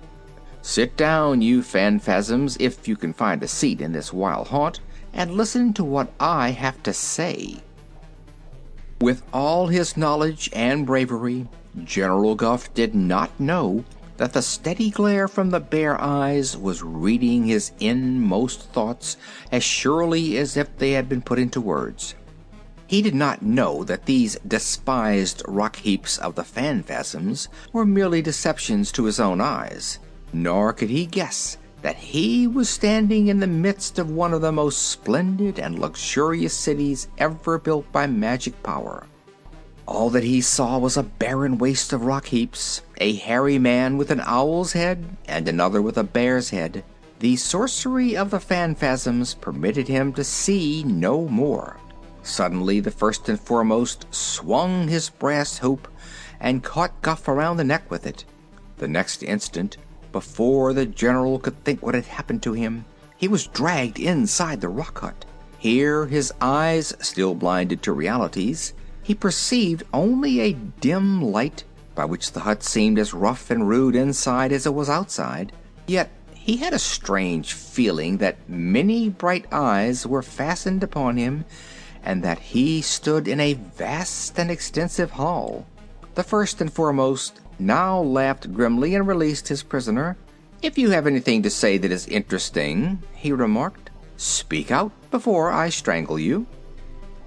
Sit 0.62 0.96
down, 0.96 1.42
you 1.42 1.60
phanfasms, 1.60 2.56
if 2.58 2.88
you 2.88 2.96
can 2.96 3.12
find 3.12 3.42
a 3.42 3.48
seat 3.48 3.80
in 3.80 3.92
this 3.92 4.12
wild 4.12 4.48
haunt, 4.48 4.80
and 5.12 5.34
listen 5.34 5.72
to 5.74 5.84
what 5.84 6.12
I 6.18 6.50
have 6.50 6.82
to 6.84 6.92
say. 6.92 7.62
With 9.00 9.22
all 9.32 9.66
his 9.66 9.96
knowledge 9.96 10.50
and 10.52 10.86
bravery, 10.86 11.46
General 11.84 12.34
Guph 12.34 12.72
did 12.74 12.94
not 12.94 13.38
know 13.38 13.84
that 14.22 14.34
the 14.34 14.40
steady 14.40 14.88
glare 14.88 15.26
from 15.26 15.50
the 15.50 15.58
bear 15.58 16.00
eyes 16.00 16.56
was 16.56 16.80
reading 16.80 17.44
his 17.44 17.72
inmost 17.80 18.60
thoughts 18.70 19.16
as 19.50 19.64
surely 19.64 20.36
as 20.36 20.56
if 20.56 20.78
they 20.78 20.92
had 20.92 21.08
been 21.08 21.20
put 21.20 21.40
into 21.40 21.60
words. 21.60 22.14
He 22.86 23.02
did 23.02 23.16
not 23.16 23.42
know 23.42 23.82
that 23.82 24.06
these 24.06 24.38
despised 24.46 25.42
rock 25.48 25.74
heaps 25.74 26.18
of 26.18 26.36
the 26.36 26.44
phanfasms 26.44 27.48
were 27.72 27.84
merely 27.84 28.22
deceptions 28.22 28.92
to 28.92 29.06
his 29.06 29.18
own 29.18 29.40
eyes, 29.40 29.98
nor 30.32 30.72
could 30.72 30.90
he 30.90 31.04
guess 31.04 31.58
that 31.80 31.96
he 31.96 32.46
was 32.46 32.68
standing 32.68 33.26
in 33.26 33.40
the 33.40 33.48
midst 33.48 33.98
of 33.98 34.12
one 34.12 34.32
of 34.32 34.40
the 34.40 34.52
most 34.52 34.82
splendid 34.82 35.58
and 35.58 35.80
luxurious 35.80 36.54
cities 36.54 37.08
ever 37.18 37.58
built 37.58 37.90
by 37.90 38.06
magic 38.06 38.62
power. 38.62 39.04
All 39.84 40.10
that 40.10 40.22
he 40.22 40.40
saw 40.40 40.78
was 40.78 40.96
a 40.96 41.02
barren 41.02 41.58
waste 41.58 41.92
of 41.92 42.04
rock 42.04 42.26
heaps, 42.26 42.82
a 43.02 43.14
hairy 43.14 43.58
man 43.58 43.96
with 43.96 44.12
an 44.12 44.22
owl's 44.24 44.74
head 44.74 45.16
and 45.26 45.48
another 45.48 45.82
with 45.82 45.98
a 45.98 46.04
bear's 46.04 46.50
head. 46.50 46.84
The 47.18 47.34
sorcery 47.34 48.16
of 48.16 48.30
the 48.30 48.38
phanfasms 48.38 49.34
permitted 49.40 49.88
him 49.88 50.12
to 50.12 50.22
see 50.22 50.84
no 50.84 51.26
more. 51.26 51.78
Suddenly, 52.22 52.78
the 52.78 52.92
first 52.92 53.28
and 53.28 53.40
foremost 53.40 54.06
swung 54.14 54.86
his 54.86 55.10
brass 55.10 55.58
hoop 55.58 55.88
and 56.38 56.62
caught 56.62 57.02
Guph 57.02 57.26
around 57.26 57.56
the 57.56 57.64
neck 57.64 57.90
with 57.90 58.06
it. 58.06 58.24
The 58.78 58.86
next 58.86 59.24
instant, 59.24 59.78
before 60.12 60.72
the 60.72 60.86
general 60.86 61.40
could 61.40 61.64
think 61.64 61.82
what 61.82 61.96
had 61.96 62.06
happened 62.06 62.44
to 62.44 62.52
him, 62.52 62.84
he 63.16 63.26
was 63.26 63.48
dragged 63.48 63.98
inside 63.98 64.60
the 64.60 64.68
rock 64.68 65.00
hut. 65.00 65.24
Here, 65.58 66.06
his 66.06 66.32
eyes, 66.40 66.94
still 67.00 67.34
blinded 67.34 67.82
to 67.82 67.92
realities, 67.92 68.74
he 69.02 69.12
perceived 69.16 69.82
only 69.92 70.38
a 70.38 70.52
dim 70.52 71.20
light 71.20 71.64
by 71.94 72.04
which 72.04 72.32
the 72.32 72.40
hut 72.40 72.62
seemed 72.62 72.98
as 72.98 73.14
rough 73.14 73.50
and 73.50 73.68
rude 73.68 73.94
inside 73.96 74.52
as 74.52 74.66
it 74.66 74.74
was 74.74 74.88
outside. 74.88 75.52
Yet 75.86 76.10
he 76.34 76.56
had 76.56 76.72
a 76.72 76.78
strange 76.78 77.52
feeling 77.52 78.18
that 78.18 78.48
many 78.48 79.08
bright 79.08 79.46
eyes 79.52 80.06
were 80.06 80.22
fastened 80.22 80.82
upon 80.82 81.16
him 81.16 81.44
and 82.02 82.22
that 82.22 82.38
he 82.38 82.82
stood 82.82 83.28
in 83.28 83.38
a 83.38 83.54
vast 83.54 84.38
and 84.38 84.50
extensive 84.50 85.12
hall. 85.12 85.66
The 86.14 86.24
first 86.24 86.60
and 86.60 86.72
foremost 86.72 87.40
now 87.58 88.00
laughed 88.00 88.52
grimly 88.52 88.94
and 88.94 89.06
released 89.06 89.48
his 89.48 89.62
prisoner. 89.62 90.16
If 90.62 90.76
you 90.78 90.90
have 90.90 91.06
anything 91.06 91.42
to 91.42 91.50
say 91.50 91.78
that 91.78 91.92
is 91.92 92.06
interesting, 92.08 93.02
he 93.14 93.32
remarked, 93.32 93.90
speak 94.16 94.70
out 94.70 94.92
before 95.10 95.50
I 95.50 95.68
strangle 95.68 96.18
you. 96.18 96.46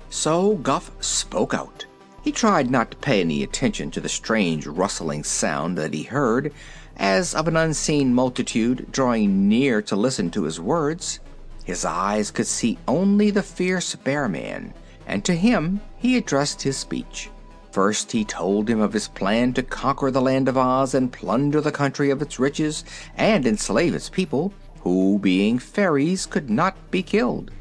So 0.09 0.55
Guph 0.55 0.91
spoke 0.99 1.53
out. 1.53 1.85
He 2.25 2.31
tried 2.31 2.71
not 2.71 2.89
to 2.89 2.97
pay 2.97 3.21
any 3.21 3.43
attention 3.43 3.91
to 3.91 4.01
the 4.01 4.09
strange 4.09 4.65
rustling 4.65 5.23
sound 5.23 5.77
that 5.77 5.93
he 5.93 6.01
heard, 6.01 6.51
as 6.97 7.35
of 7.35 7.47
an 7.47 7.55
unseen 7.55 8.15
multitude 8.15 8.87
drawing 8.91 9.47
near 9.47 9.79
to 9.83 9.95
listen 9.95 10.31
to 10.31 10.45
his 10.45 10.59
words. 10.59 11.19
His 11.65 11.85
eyes 11.85 12.31
could 12.31 12.47
see 12.47 12.79
only 12.87 13.29
the 13.29 13.43
fierce 13.43 13.93
Bear 13.93 14.27
Man, 14.27 14.73
and 15.05 15.23
to 15.23 15.35
him 15.35 15.81
he 15.99 16.17
addressed 16.17 16.63
his 16.63 16.77
speech. 16.77 17.29
First 17.69 18.11
he 18.11 18.25
told 18.25 18.71
him 18.71 18.81
of 18.81 18.93
his 18.93 19.07
plan 19.07 19.53
to 19.53 19.61
conquer 19.61 20.09
the 20.09 20.19
land 20.19 20.47
of 20.47 20.57
Oz 20.57 20.95
and 20.95 21.13
plunder 21.13 21.61
the 21.61 21.71
country 21.71 22.09
of 22.09 22.23
its 22.23 22.39
riches 22.39 22.83
and 23.15 23.45
enslave 23.45 23.93
its 23.93 24.09
people, 24.09 24.51
who, 24.79 25.19
being 25.19 25.59
fairies, 25.59 26.25
could 26.25 26.49
not 26.49 26.89
be 26.89 27.03
killed. 27.03 27.51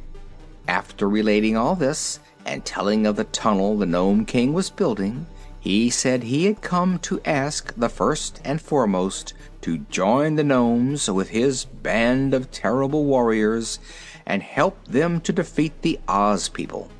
After 0.67 1.07
relating 1.07 1.55
all 1.55 1.75
this, 1.75 2.19
and 2.45 2.65
telling 2.65 3.07
of 3.07 3.17
the 3.17 3.25
tunnel 3.25 3.77
the 3.77 3.87
Nome 3.87 4.25
King 4.25 4.53
was 4.53 4.71
building, 4.71 5.27
he 5.61 5.89
said 5.89 6.23
he 6.23 6.45
had 6.45 6.61
come 6.61 6.99
to 6.99 7.21
ask 7.25 7.73
the 7.75 7.89
first 7.89 8.41
and 8.45 8.61
foremost 8.61 9.33
to 9.63 9.79
join 9.79 10.35
the 10.35 10.45
Nomes 10.45 11.11
with 11.11 11.31
his 11.31 11.65
band 11.65 12.35
of 12.35 12.51
terrible 12.51 13.05
warriors 13.05 13.79
and 14.27 14.43
help 14.43 14.85
them 14.87 15.21
to 15.23 15.33
defeat 15.33 15.81
the 15.81 15.99
Oz 16.07 16.49
people. 16.49 16.91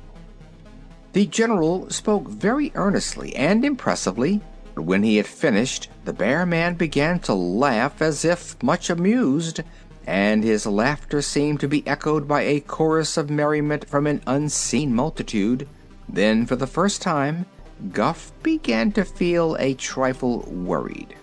The 1.13 1.27
general 1.27 1.89
spoke 1.91 2.27
very 2.27 2.71
earnestly 2.75 3.35
and 3.35 3.63
impressively, 3.63 4.41
but 4.73 4.81
when 4.81 5.03
he 5.03 5.17
had 5.17 5.27
finished, 5.27 5.89
the 6.03 6.11
Bear 6.11 6.45
Man 6.45 6.73
began 6.73 7.19
to 7.19 7.33
laugh 7.33 8.01
as 8.01 8.25
if 8.25 8.61
much 8.61 8.89
amused 8.89 9.61
and 10.05 10.43
his 10.43 10.65
laughter 10.65 11.21
seemed 11.21 11.59
to 11.59 11.67
be 11.67 11.85
echoed 11.87 12.27
by 12.27 12.41
a 12.41 12.59
chorus 12.59 13.17
of 13.17 13.29
merriment 13.29 13.87
from 13.89 14.07
an 14.07 14.21
unseen 14.27 14.93
multitude. 14.93 15.67
Then, 16.07 16.45
for 16.45 16.55
the 16.55 16.67
first 16.67 17.01
time, 17.01 17.45
Guph 17.91 18.31
began 18.43 18.91
to 18.93 19.03
feel 19.03 19.55
a 19.59 19.73
trifle 19.73 20.41
worried. 20.41 21.15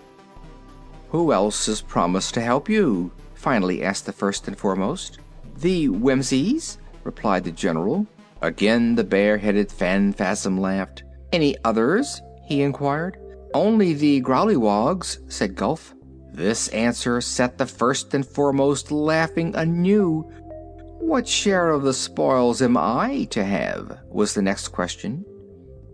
Who 1.09 1.31
else 1.31 1.67
has 1.67 1.81
promised 1.81 2.33
to 2.33 2.41
help 2.41 2.69
you? 2.69 3.11
finally 3.33 3.83
asked 3.83 4.05
the 4.05 4.13
first 4.13 4.47
and 4.47 4.57
foremost. 4.57 5.19
The 5.57 5.87
Whimsies, 5.87 6.77
replied 7.03 7.43
the 7.43 7.51
general. 7.51 8.07
Again 8.41 8.95
the 8.95 9.03
bear 9.03 9.37
headed 9.37 9.69
Phanfasm 9.69 10.59
laughed. 10.59 11.03
Any 11.31 11.55
others? 11.63 12.21
he 12.45 12.61
inquired. 12.61 13.17
Only 13.53 13.93
the 13.93 14.21
Growleywogs, 14.21 15.19
said 15.31 15.55
Guph. 15.55 15.93
This 16.33 16.67
answer 16.69 17.21
set 17.21 17.59
the 17.59 17.67
first 17.67 18.15
and 18.15 18.25
foremost 18.25 18.91
laughing 18.91 19.55
anew. 19.55 20.21
What 20.99 21.27
share 21.27 21.69
of 21.69 21.83
the 21.83 21.93
spoils 21.93 22.59
am 22.59 22.75
I 22.75 23.27
to 23.29 23.43
have? 23.43 23.99
was 24.09 24.33
the 24.33 24.41
next 24.41 24.69
question. 24.69 25.25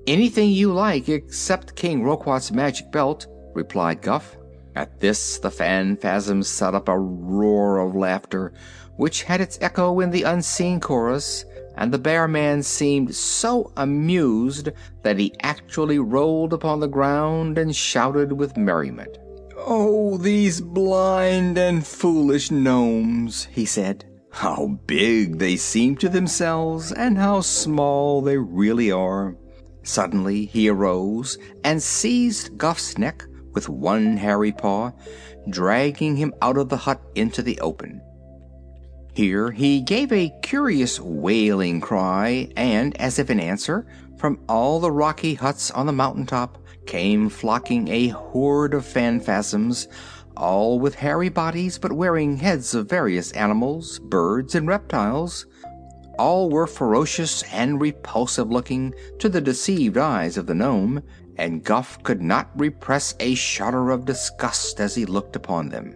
Anything 0.07 0.51
you 0.51 0.71
like 0.71 1.09
except 1.09 1.75
King 1.75 2.03
Roquat's 2.03 2.53
magic 2.53 2.89
belt, 2.89 3.27
replied 3.53 4.01
Guph. 4.01 4.37
At 4.77 5.01
this 5.01 5.39
the 5.39 5.49
Phanfasms 5.49 6.45
set 6.45 6.73
up 6.73 6.87
a 6.87 6.97
roar 6.97 7.79
of 7.79 7.93
laughter, 7.93 8.53
which 8.95 9.23
had 9.23 9.41
its 9.41 9.57
echo 9.59 9.99
in 9.99 10.09
the 10.09 10.23
unseen 10.23 10.79
chorus, 10.79 11.43
and 11.75 11.91
the 11.91 11.99
Bear 11.99 12.29
Man 12.29 12.63
seemed 12.63 13.13
so 13.13 13.73
amused 13.75 14.69
that 15.03 15.19
he 15.19 15.35
actually 15.41 15.99
rolled 15.99 16.53
upon 16.53 16.79
the 16.79 16.87
ground 16.87 17.57
and 17.57 17.75
shouted 17.75 18.31
with 18.31 18.55
merriment. 18.55 19.17
Oh, 19.65 20.17
these 20.17 20.61
blind 20.61 21.57
and 21.57 21.85
foolish 21.85 22.49
gnomes, 22.49 23.45
he 23.45 23.65
said. 23.65 24.05
How 24.31 24.79
big 24.87 25.37
they 25.37 25.55
seem 25.57 25.95
to 25.97 26.09
themselves, 26.09 26.91
and 26.91 27.17
how 27.17 27.41
small 27.41 28.21
they 28.21 28.37
really 28.37 28.91
are. 28.91 29.35
Suddenly 29.83 30.45
he 30.45 30.69
arose 30.69 31.37
and 31.63 31.81
seized 31.81 32.57
Guph's 32.57 32.97
neck 32.97 33.25
with 33.53 33.69
one 33.69 34.17
hairy 34.17 34.51
paw, 34.51 34.91
dragging 35.49 36.15
him 36.15 36.33
out 36.41 36.57
of 36.57 36.69
the 36.69 36.77
hut 36.77 37.01
into 37.15 37.41
the 37.41 37.59
open. 37.59 38.01
Here 39.13 39.51
he 39.51 39.81
gave 39.81 40.11
a 40.11 40.33
curious 40.43 40.99
wailing 40.99 41.81
cry, 41.81 42.49
and, 42.55 42.95
as 43.01 43.19
if 43.19 43.29
in 43.29 43.39
answer, 43.39 43.87
from 44.17 44.39
all 44.47 44.79
the 44.79 44.91
rocky 44.91 45.33
huts 45.33 45.71
on 45.71 45.85
the 45.85 45.91
mountain 45.91 46.25
top 46.25 46.57
came 46.89 47.29
flocking 47.29 47.87
a 47.87 48.07
horde 48.07 48.73
of 48.73 48.83
phanfasms, 48.83 49.87
all 50.35 50.79
with 50.79 50.95
hairy 50.95 51.29
bodies 51.29 51.77
but 51.77 51.93
wearing 51.93 52.35
heads 52.35 52.73
of 52.73 52.89
various 52.89 53.31
animals, 53.33 53.99
birds, 53.99 54.55
and 54.55 54.67
reptiles. 54.67 55.45
All 56.17 56.49
were 56.49 56.65
ferocious 56.65 57.43
and 57.53 57.79
repulsive 57.79 58.49
looking 58.51 58.95
to 59.19 59.29
the 59.29 59.39
deceived 59.39 59.97
eyes 59.97 60.35
of 60.35 60.47
the 60.47 60.55
gnome, 60.55 61.03
and 61.37 61.63
Guph 61.63 62.01
could 62.01 62.23
not 62.23 62.49
repress 62.55 63.13
a 63.19 63.35
shudder 63.35 63.91
of 63.91 64.05
disgust 64.05 64.79
as 64.79 64.95
he 64.95 65.05
looked 65.05 65.35
upon 65.35 65.69
them. 65.69 65.93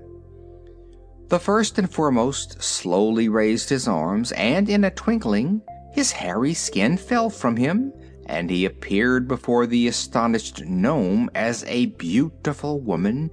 The 1.30 1.40
first 1.40 1.80
and 1.80 1.92
foremost 1.92 2.62
slowly 2.62 3.30
raised 3.30 3.68
his 3.68 3.88
arms, 3.88 4.32
and 4.34 4.70
in 4.70 4.84
a 4.84 4.92
twinkling 4.92 5.64
his 5.92 6.12
hairy 6.12 6.54
skin 6.54 6.98
fell 6.98 7.32
from 7.32 7.58
him, 7.58 7.92
and 8.34 8.50
he 8.50 8.66
appeared 8.66 9.28
before 9.28 9.68
the 9.68 9.88
astonished 9.88 10.66
gnome 10.66 11.30
as 11.36 11.64
a 11.66 11.86
beautiful 11.86 12.80
woman, 12.80 13.30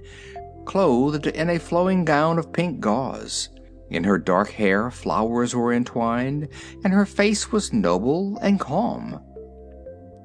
clothed 0.65 1.25
in 1.25 1.49
a 1.49 1.57
flowing 1.57 2.05
gown 2.05 2.37
of 2.37 2.53
pink 2.53 2.79
gauze. 2.79 3.49
In 3.89 4.03
her 4.03 4.19
dark 4.19 4.51
hair 4.51 4.91
flowers 4.91 5.55
were 5.55 5.73
entwined, 5.73 6.47
and 6.83 6.93
her 6.93 7.07
face 7.07 7.51
was 7.51 7.73
noble 7.73 8.37
and 8.43 8.59
calm. 8.59 9.19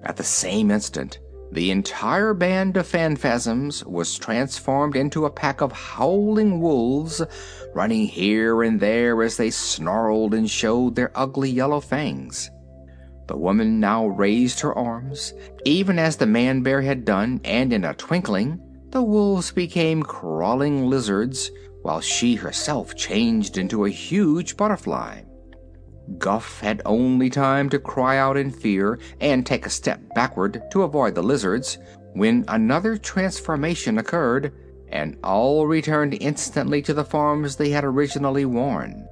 At 0.05 0.17
the 0.17 0.23
same 0.23 0.71
instant, 0.71 1.21
the 1.53 1.71
entire 1.71 2.35
band 2.35 2.77
of 2.77 2.87
phanfasms 2.87 3.83
was 3.87 4.19
transformed 4.19 4.95
into 4.95 5.25
a 5.25 5.31
pack 5.31 5.63
of 5.63 5.73
howling 5.73 6.61
wolves, 6.61 7.23
running 7.75 8.07
here 8.07 8.63
and 8.63 8.79
there 8.79 9.23
as 9.23 9.39
they 9.39 9.51
snarled 9.51 10.35
and 10.35 10.51
showed 10.51 10.97
their 10.97 11.13
ugly 11.15 11.51
yellow 11.51 11.81
fangs. 11.81 12.51
The 13.27 13.37
woman 13.37 13.81
now 13.81 14.07
raised 14.07 14.61
her 14.61 14.77
arms, 14.77 15.35
even 15.65 15.99
as 15.99 16.17
the 16.17 16.27
man 16.27 16.63
bear 16.63 16.83
had 16.83 17.05
done, 17.05 17.41
and 17.45 17.73
in 17.73 17.85
a 17.85 17.95
twinkling 17.95 18.61
the 18.91 19.03
wolves 19.03 19.51
became 19.51 20.03
crawling 20.03 20.89
lizards, 20.89 21.51
while 21.83 22.01
she 22.01 22.37
herself 22.37 22.95
changed 22.95 23.59
into 23.59 23.85
a 23.85 23.91
huge 23.91 24.57
butterfly. 24.57 25.23
Guph 26.19 26.61
had 26.61 26.83
only 26.85 27.29
time 27.29 27.69
to 27.71 27.81
cry 27.81 28.17
out 28.17 28.37
in 28.37 28.51
fear 28.51 28.99
and 29.21 29.45
take 29.45 29.67
a 29.67 29.71
step 29.71 30.01
backward 30.15 30.63
to 30.71 30.83
avoid 30.83 31.15
the 31.15 31.23
lizards 31.23 31.79
when 32.15 32.45
another 32.49 32.97
transformation 32.97 33.99
occurred, 33.99 34.53
and 34.89 35.19
all 35.25 35.67
returned 35.67 36.17
instantly 36.21 36.81
to 36.81 36.95
the 36.95 37.05
forms 37.05 37.57
they 37.57 37.71
had 37.71 37.85
originally 37.85 38.45
worn. 38.45 39.07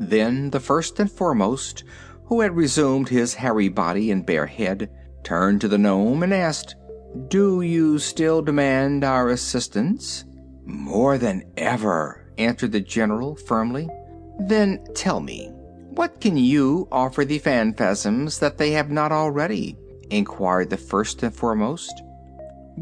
Then 0.00 0.50
the 0.50 0.60
first 0.60 0.98
and 0.98 1.10
foremost, 1.10 1.84
who 2.26 2.40
had 2.40 2.56
resumed 2.56 3.08
his 3.08 3.34
hairy 3.34 3.68
body 3.68 4.10
and 4.10 4.26
bear 4.26 4.46
head, 4.46 4.90
turned 5.22 5.60
to 5.60 5.68
the 5.68 5.78
nome 5.78 6.22
and 6.22 6.32
asked, 6.32 6.76
Do 7.28 7.60
you 7.60 7.98
still 7.98 8.42
demand 8.42 9.04
our 9.04 9.28
assistance? 9.30 10.24
More 10.64 11.18
than 11.18 11.44
ever, 11.56 12.32
answered 12.38 12.72
the 12.72 12.80
general 12.80 13.36
firmly. 13.36 13.88
Then 14.40 14.84
tell 14.94 15.20
me, 15.20 15.50
what 15.90 16.20
can 16.20 16.36
you 16.36 16.88
offer 16.90 17.24
the 17.24 17.38
Phanfasms 17.38 18.40
that 18.40 18.58
they 18.58 18.72
have 18.72 18.90
not 18.90 19.12
already? 19.12 19.76
inquired 20.10 20.70
the 20.70 20.76
first 20.76 21.22
and 21.22 21.34
foremost. 21.34 22.02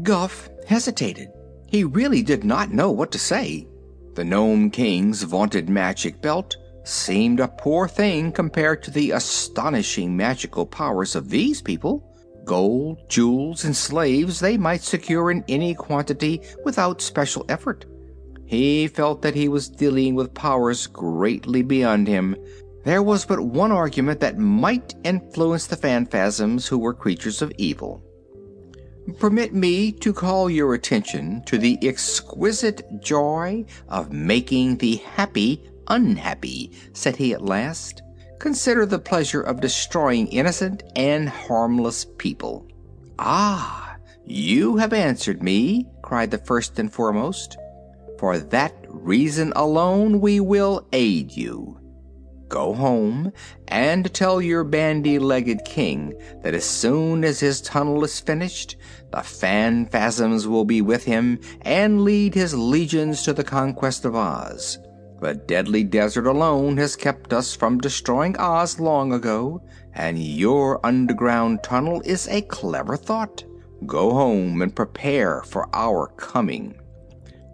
Guph 0.01 0.49
hesitated. 0.67 1.29
He 1.67 1.83
really 1.83 2.21
did 2.23 2.43
not 2.43 2.71
know 2.71 2.91
what 2.91 3.11
to 3.11 3.19
say. 3.19 3.67
The 4.15 4.23
Nome 4.23 4.69
King's 4.69 5.23
vaunted 5.23 5.69
magic 5.69 6.21
belt 6.21 6.55
seemed 6.83 7.39
a 7.39 7.47
poor 7.47 7.87
thing 7.87 8.31
compared 8.31 8.83
to 8.83 8.91
the 8.91 9.11
astonishing 9.11 10.15
magical 10.15 10.65
powers 10.65 11.15
of 11.15 11.29
these 11.29 11.61
people. 11.61 12.09
Gold, 12.45 13.09
jewels, 13.09 13.63
and 13.63 13.75
slaves 13.75 14.39
they 14.39 14.57
might 14.57 14.81
secure 14.81 15.31
in 15.31 15.45
any 15.47 15.73
quantity 15.73 16.41
without 16.65 17.01
special 17.01 17.45
effort. 17.47 17.85
He 18.45 18.87
felt 18.87 19.21
that 19.21 19.35
he 19.35 19.47
was 19.47 19.69
dealing 19.69 20.15
with 20.15 20.33
powers 20.33 20.87
greatly 20.87 21.61
beyond 21.61 22.07
him, 22.07 22.35
there 22.83 23.01
was 23.01 23.25
but 23.25 23.39
one 23.39 23.71
argument 23.71 24.19
that 24.19 24.37
might 24.37 24.93
influence 25.03 25.67
the 25.67 25.77
phanfasms 25.77 26.67
who 26.67 26.77
were 26.77 26.93
creatures 26.93 27.41
of 27.41 27.53
evil. 27.57 28.03
Permit 29.19 29.53
me 29.53 29.91
to 29.91 30.13
call 30.13 30.49
your 30.49 30.73
attention 30.73 31.43
to 31.45 31.57
the 31.57 31.77
exquisite 31.81 32.85
joy 33.01 33.65
of 33.87 34.11
making 34.11 34.77
the 34.77 34.97
happy 34.97 35.63
unhappy, 35.87 36.71
said 36.93 37.15
he 37.15 37.33
at 37.33 37.43
last. 37.43 38.01
Consider 38.39 38.85
the 38.85 38.99
pleasure 38.99 39.41
of 39.41 39.61
destroying 39.61 40.27
innocent 40.27 40.83
and 40.95 41.29
harmless 41.29 42.05
people. 42.17 42.67
Ah, 43.19 43.95
you 44.25 44.77
have 44.77 44.93
answered 44.93 45.43
me, 45.43 45.87
cried 46.01 46.31
the 46.31 46.37
first 46.37 46.79
and 46.79 46.91
foremost. 46.91 47.57
For 48.19 48.37
that 48.37 48.73
reason 48.87 49.53
alone 49.55 50.21
we 50.21 50.39
will 50.39 50.87
aid 50.93 51.31
you. 51.31 51.79
Go 52.47 52.73
home 52.73 53.31
and 53.67 54.13
tell 54.13 54.41
your 54.41 54.63
bandy 54.63 55.17
legged 55.17 55.65
king 55.65 56.13
that 56.43 56.53
as 56.53 56.65
soon 56.65 57.23
as 57.23 57.39
his 57.39 57.61
tunnel 57.61 58.03
is 58.03 58.19
finished, 58.19 58.75
the 59.11 59.17
Phanfasms 59.17 60.45
will 60.45 60.63
be 60.63 60.81
with 60.81 61.03
him 61.03 61.39
and 61.61 62.03
lead 62.03 62.35
his 62.35 62.53
legions 62.53 63.23
to 63.23 63.33
the 63.33 63.43
conquest 63.43 64.05
of 64.05 64.15
Oz. 64.15 64.77
The 65.23 65.35
deadly 65.35 65.85
desert 65.85 66.27
alone 66.27 66.75
has 66.75 66.97
kept 66.97 67.31
us 67.31 67.55
from 67.55 67.77
destroying 67.77 68.35
Oz 68.37 68.77
long 68.77 69.13
ago, 69.13 69.63
and 69.93 70.21
your 70.21 70.85
underground 70.85 71.63
tunnel 71.63 72.01
is 72.03 72.27
a 72.27 72.41
clever 72.41 72.97
thought. 72.97 73.41
Go 73.85 74.11
home 74.11 74.61
and 74.61 74.75
prepare 74.75 75.41
for 75.43 75.69
our 75.73 76.07
coming. 76.17 76.75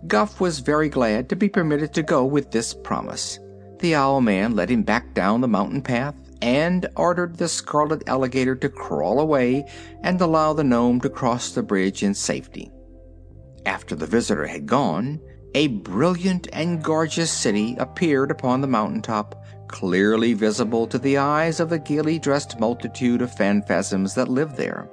Guph 0.07 0.41
was 0.41 0.61
very 0.61 0.89
glad 0.89 1.29
to 1.29 1.35
be 1.35 1.47
permitted 1.47 1.93
to 1.93 2.01
go 2.01 2.25
with 2.25 2.49
this 2.49 2.73
promise. 2.73 3.37
The 3.77 3.93
owl 3.93 4.21
man 4.21 4.55
led 4.55 4.71
him 4.71 4.81
back 4.81 5.13
down 5.13 5.41
the 5.41 5.47
mountain 5.47 5.83
path 5.83 6.15
and 6.41 6.87
ordered 6.95 7.37
the 7.37 7.47
scarlet 7.47 8.01
alligator 8.09 8.55
to 8.55 8.69
crawl 8.69 9.19
away 9.19 9.63
and 10.01 10.19
allow 10.19 10.53
the 10.53 10.63
nome 10.63 10.99
to 11.01 11.09
cross 11.09 11.51
the 11.51 11.61
bridge 11.61 12.01
in 12.01 12.15
safety. 12.15 12.71
After 13.67 13.93
the 13.93 14.07
visitor 14.07 14.47
had 14.47 14.65
gone, 14.65 15.19
a 15.55 15.67
brilliant 15.67 16.47
and 16.53 16.83
gorgeous 16.83 17.31
city 17.31 17.75
appeared 17.79 18.31
upon 18.31 18.61
the 18.61 18.67
mountain 18.67 19.01
top, 19.01 19.43
clearly 19.67 20.33
visible 20.33 20.87
to 20.87 20.97
the 20.99 21.17
eyes 21.17 21.59
of 21.59 21.69
the 21.69 21.79
gaily 21.79 22.19
dressed 22.19 22.59
multitude 22.59 23.21
of 23.21 23.35
phanfasms 23.35 24.15
that 24.15 24.27
lived 24.27 24.55
there. 24.55 24.89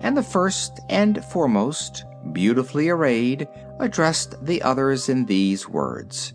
And 0.00 0.16
the 0.16 0.22
first 0.22 0.80
and 0.88 1.24
foremost, 1.26 2.04
beautifully 2.32 2.88
arrayed, 2.88 3.48
addressed 3.78 4.44
the 4.44 4.62
others 4.62 5.08
in 5.08 5.24
these 5.26 5.68
words. 5.68 6.34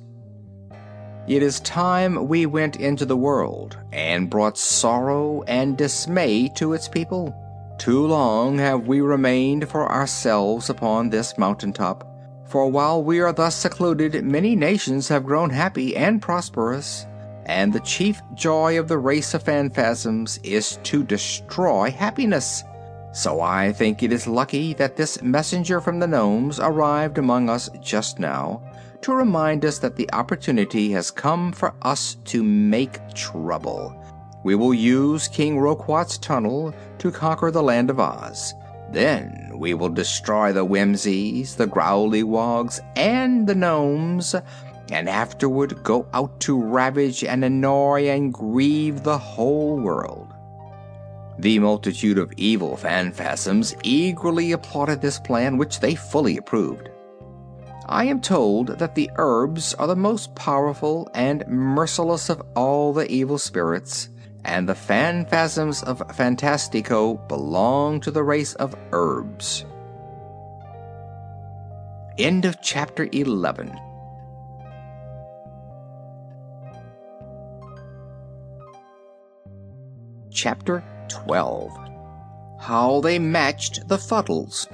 It 1.27 1.43
is 1.43 1.59
time 1.59 2.27
we 2.27 2.45
went 2.45 2.77
into 2.77 3.05
the 3.05 3.17
world 3.17 3.77
and 3.91 4.29
brought 4.29 4.57
sorrow 4.57 5.43
and 5.43 5.77
dismay 5.77 6.49
to 6.55 6.71
its 6.71 6.87
people. 6.87 7.35
Too 7.79 8.07
long 8.07 8.57
have 8.59 8.87
we 8.87 9.01
remained 9.01 9.69
for 9.69 9.91
ourselves 9.91 10.69
upon 10.69 11.09
this 11.09 11.37
mountain 11.37 11.73
top, 11.73 12.16
for 12.47 12.69
while 12.69 13.03
we 13.03 13.19
are 13.19 13.33
thus 13.33 13.55
secluded 13.55 14.23
many 14.23 14.55
nations 14.55 15.07
have 15.09 15.25
grown 15.25 15.49
happy 15.49 15.95
and 15.95 16.21
prosperous, 16.21 17.05
and 17.45 17.71
the 17.71 17.79
chief 17.81 18.21
joy 18.33 18.79
of 18.79 18.87
the 18.87 18.97
race 18.97 19.33
of 19.33 19.43
phanfasms 19.43 20.39
is 20.43 20.77
to 20.83 21.03
destroy 21.03 21.91
happiness. 21.91 22.63
So 23.13 23.41
I 23.41 23.71
think 23.71 24.03
it 24.03 24.11
is 24.11 24.27
lucky 24.27 24.73
that 24.75 24.95
this 24.95 25.21
messenger 25.21 25.81
from 25.81 25.99
the 25.99 26.07
Nomes 26.07 26.59
arrived 26.59 27.17
among 27.17 27.49
us 27.49 27.69
just 27.81 28.19
now 28.19 28.61
to 29.01 29.13
remind 29.13 29.65
us 29.65 29.79
that 29.79 29.95
the 29.95 30.11
opportunity 30.13 30.91
has 30.91 31.11
come 31.11 31.51
for 31.51 31.73
us 31.81 32.15
to 32.25 32.43
make 32.43 32.99
trouble. 33.13 33.95
We 34.43 34.55
will 34.55 34.73
use 34.73 35.27
King 35.27 35.59
Roquat's 35.59 36.17
tunnel 36.17 36.73
to 36.99 37.11
conquer 37.11 37.51
the 37.51 37.63
land 37.63 37.89
of 37.89 37.99
Oz. 37.99 38.53
Then 38.91 39.51
we 39.55 39.73
will 39.73 39.89
destroy 39.89 40.53
the 40.53 40.65
Whimsies, 40.65 41.55
the 41.55 41.67
Growleywogs, 41.67 42.79
and 42.95 43.47
the 43.47 43.55
Gnomes, 43.55 44.35
and 44.91 45.09
afterward 45.09 45.83
go 45.83 46.07
out 46.13 46.39
to 46.41 46.61
ravage 46.61 47.23
and 47.23 47.43
annoy 47.43 48.07
and 48.07 48.33
grieve 48.33 49.03
the 49.03 49.17
whole 49.17 49.77
world. 49.77 50.33
The 51.39 51.59
multitude 51.59 52.17
of 52.17 52.33
evil 52.37 52.77
phanfasms 52.77 53.75
eagerly 53.83 54.53
applauded 54.53 55.01
this 55.01 55.19
plan, 55.19 55.57
which 55.57 55.79
they 55.79 55.93
fully 55.93 56.37
approved. 56.37 56.89
I 57.85 58.05
am 58.05 58.21
told 58.21 58.79
that 58.79 58.95
the 58.95 59.11
Erbs 59.17 59.73
are 59.75 59.87
the 59.87 59.95
most 59.95 60.33
powerful 60.35 61.09
and 61.13 61.47
merciless 61.47 62.29
of 62.29 62.41
all 62.55 62.91
the 62.91 63.09
evil 63.11 63.37
spirits, 63.37 64.09
and 64.47 64.67
the 64.67 64.73
phanfasms 64.73 65.83
of 65.83 65.99
Phantastico 66.15 67.15
belong 67.27 67.99
to 67.99 68.09
the 68.09 68.23
race 68.23 68.55
of 68.55 68.75
Erbs. 68.93 69.65
End 72.17 72.45
of 72.45 72.61
chapter 72.61 73.09
11. 73.11 73.77
Chapter 80.31 80.83
12 81.09 81.71
How 82.61 83.01
They 83.01 83.19
Matched 83.19 83.87
the 83.87 83.97
Fuddles. 83.97 84.67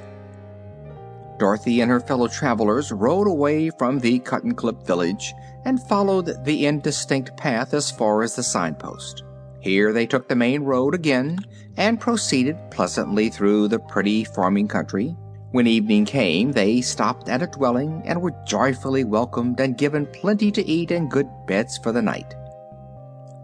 Dorothy 1.40 1.82
and 1.82 1.90
her 1.90 2.00
fellow 2.00 2.28
travelers 2.28 2.92
rode 2.92 3.28
away 3.28 3.72
from 3.72 4.00
the 4.00 4.20
Cuttenclip 4.20 4.86
village 4.86 5.34
and 5.66 5.82
followed 5.82 6.46
the 6.46 6.68
indistinct 6.68 7.36
path 7.38 7.74
as 7.74 7.90
far 7.90 8.22
as 8.22 8.36
the 8.36 8.44
signpost. 8.44 9.23
Here 9.64 9.94
they 9.94 10.06
took 10.06 10.28
the 10.28 10.36
main 10.36 10.64
road 10.64 10.94
again 10.94 11.40
and 11.78 12.00
proceeded 12.00 12.58
pleasantly 12.70 13.30
through 13.30 13.70
the 13.70 13.80
pretty 13.80 14.24
farming 14.24 14.68
country. 14.68 15.16
When 15.52 15.68
evening 15.68 16.06
came, 16.06 16.52
they 16.52 16.82
stopped 16.82 17.30
at 17.30 17.42
a 17.42 17.48
dwelling 17.48 18.02
and 18.06 18.22
were 18.22 18.36
joyfully 18.46 19.06
welcomed 19.06 19.60
and 19.60 19.78
given 19.78 20.06
plenty 20.08 20.52
to 20.52 20.68
eat 20.68 20.92
and 20.92 21.10
good 21.10 21.30
beds 21.48 21.78
for 21.78 21.92
the 21.92 22.02
night. 22.02 22.36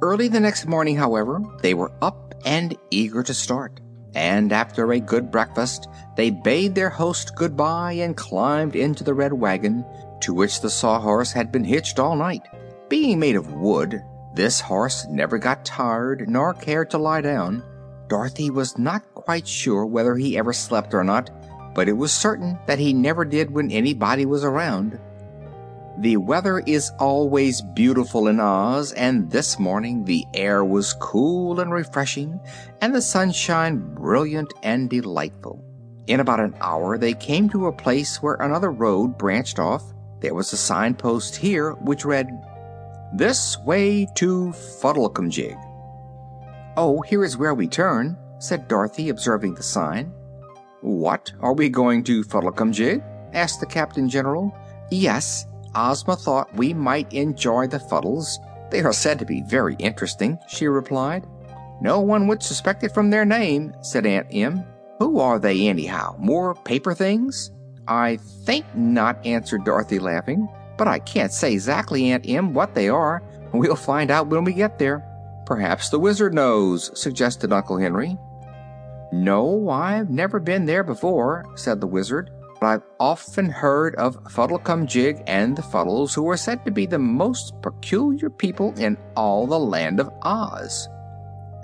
Early 0.02 0.28
the 0.28 0.40
next 0.40 0.66
morning, 0.66 0.98
however, 0.98 1.42
they 1.62 1.74
were 1.74 1.92
up 2.02 2.36
and 2.46 2.78
eager 2.92 3.24
to 3.24 3.34
start 3.34 3.80
and 4.16 4.52
after 4.52 4.92
a 4.92 5.00
good 5.00 5.32
breakfast 5.32 5.88
they 6.16 6.30
bade 6.30 6.76
their 6.76 6.90
host 6.90 7.36
good-bye 7.36 7.94
and 7.94 8.18
climbed 8.18 8.76
into 8.76 9.04
the 9.04 9.14
red 9.14 9.34
wagon 9.34 9.86
to 10.22 10.34
which 10.34 10.62
the 10.62 10.70
Sawhorse 10.70 11.32
had 11.32 11.52
been 11.52 11.64
hitched 11.64 12.00
all 12.00 12.16
night. 12.16 12.42
Being 12.90 13.20
made 13.20 13.36
of 13.36 13.54
wood, 13.54 14.02
this 14.40 14.62
horse 14.62 15.06
never 15.10 15.38
got 15.38 15.66
tired 15.66 16.30
nor 16.30 16.54
cared 16.54 16.90
to 16.90 16.98
lie 16.98 17.20
down. 17.20 17.62
Dorothy 18.08 18.50
was 18.50 18.78
not 18.78 19.04
quite 19.14 19.46
sure 19.46 19.86
whether 19.86 20.16
he 20.16 20.38
ever 20.38 20.54
slept 20.54 20.94
or 20.94 21.04
not, 21.04 21.30
but 21.76 21.90
it 21.90 21.98
was 21.98 22.14
certain 22.14 22.58
that 22.66 22.80
he 22.80 22.94
never 22.94 23.26
did 23.26 23.52
when 23.52 23.70
anybody 23.70 24.26
was 24.26 24.46
around. 24.46 24.98
The 26.00 26.16
weather 26.16 26.60
is 26.60 26.90
always 27.00 27.62
beautiful 27.62 28.30
in 28.30 28.40
Oz, 28.40 28.94
and 28.94 29.30
this 29.30 29.60
morning 29.60 30.06
the 30.06 30.24
air 30.34 30.64
was 30.64 30.94
cool 30.94 31.60
and 31.60 31.74
refreshing, 31.74 32.40
and 32.80 32.96
the 32.96 33.02
sunshine 33.02 33.94
brilliant 33.94 34.54
and 34.64 34.90
delightful. 34.90 35.62
In 36.08 36.22
about 36.22 36.40
an 36.40 36.56
hour 36.62 36.98
they 36.98 37.14
came 37.14 37.50
to 37.50 37.68
a 37.68 37.74
place 37.74 38.22
where 38.22 38.36
another 38.36 38.72
road 38.72 39.18
branched 39.18 39.60
off. 39.60 39.84
There 40.22 40.34
was 40.34 40.54
a 40.54 40.58
signpost 40.58 41.36
here 41.36 41.74
which 41.74 42.06
read, 42.06 42.30
This 43.14 43.58
way 43.60 44.06
to 44.16 44.50
Fuddlecumjig. 44.52 45.58
Oh, 46.78 47.02
here 47.02 47.24
is 47.24 47.38
where 47.38 47.56
we 47.56 47.68
turn, 47.68 48.16
said 48.38 48.68
Dorothy, 48.68 49.10
observing 49.10 49.56
the 49.56 49.64
sign. 49.64 50.14
What, 50.82 51.32
are 51.42 51.54
we 51.54 51.70
going 51.70 52.04
to 52.06 52.24
Fuddlecumjig? 52.24 53.04
asked 53.34 53.60
the 53.60 53.66
Captain 53.66 54.08
General. 54.08 54.56
Yes, 54.92 55.48
Ozma 55.76 56.16
thought 56.16 56.54
we 56.56 56.74
might 56.74 57.12
enjoy 57.12 57.68
the 57.68 57.80
Fuddles. 57.80 58.38
They 58.70 58.82
are 58.82 58.94
said 58.94 59.18
to 59.20 59.26
be 59.26 59.42
very 59.42 59.76
interesting, 59.80 60.38
she 60.48 60.68
replied. 60.68 61.26
No 61.82 62.02
one 62.02 62.28
would 62.28 62.44
suspect 62.44 62.84
it 62.84 62.94
from 62.94 63.10
their 63.10 63.26
name, 63.26 63.74
said 63.82 64.06
Aunt 64.06 64.28
Em. 64.32 64.64
Who 65.00 65.20
are 65.20 65.40
they, 65.40 65.68
anyhow? 65.68 66.16
More 66.20 66.54
paper 66.54 66.94
things? 66.94 67.52
I 67.88 68.18
think 68.46 68.66
not, 68.76 69.26
answered 69.26 69.64
Dorothy, 69.64 69.98
laughing. 69.98 70.48
But 70.80 70.88
I 70.88 70.98
can't 70.98 71.32
say 71.32 71.54
exactly, 71.54 72.12
Aunt 72.12 72.28
Em, 72.28 72.54
what 72.54 72.74
they 72.74 72.90
are. 72.90 73.22
We'll 73.52 73.76
find 73.76 74.12
out 74.12 74.28
when 74.28 74.44
we 74.44 74.54
get 74.54 74.78
there. 74.78 75.04
Perhaps 75.48 75.90
the 75.90 75.98
Wizard 75.98 76.36
knows, 76.36 76.92
suggested 76.94 77.52
Uncle 77.52 77.78
Henry. 77.80 78.16
No, 79.12 79.70
I've 79.70 80.12
never 80.12 80.40
been 80.40 80.66
there 80.66 80.84
before, 80.84 81.46
said 81.56 81.82
the 81.82 81.88
Wizard 81.88 82.30
but 82.60 82.66
I've 82.66 82.84
often 83.00 83.50
heard 83.50 83.96
of 83.96 84.22
Fuddlecumjig 84.26 85.24
and 85.28 85.56
the 85.56 85.62
Fuddles, 85.62 86.14
who 86.14 86.30
are 86.30 86.38
said 86.38 86.66
to 86.66 86.72
be 86.72 86.86
the 86.86 87.00
most 87.00 87.60
peculiar 87.62 88.30
people 88.30 88.74
in 88.78 88.98
all 89.16 89.48
the 89.48 89.60
land 89.60 90.00
of 90.00 90.12
Oz. 90.24 90.88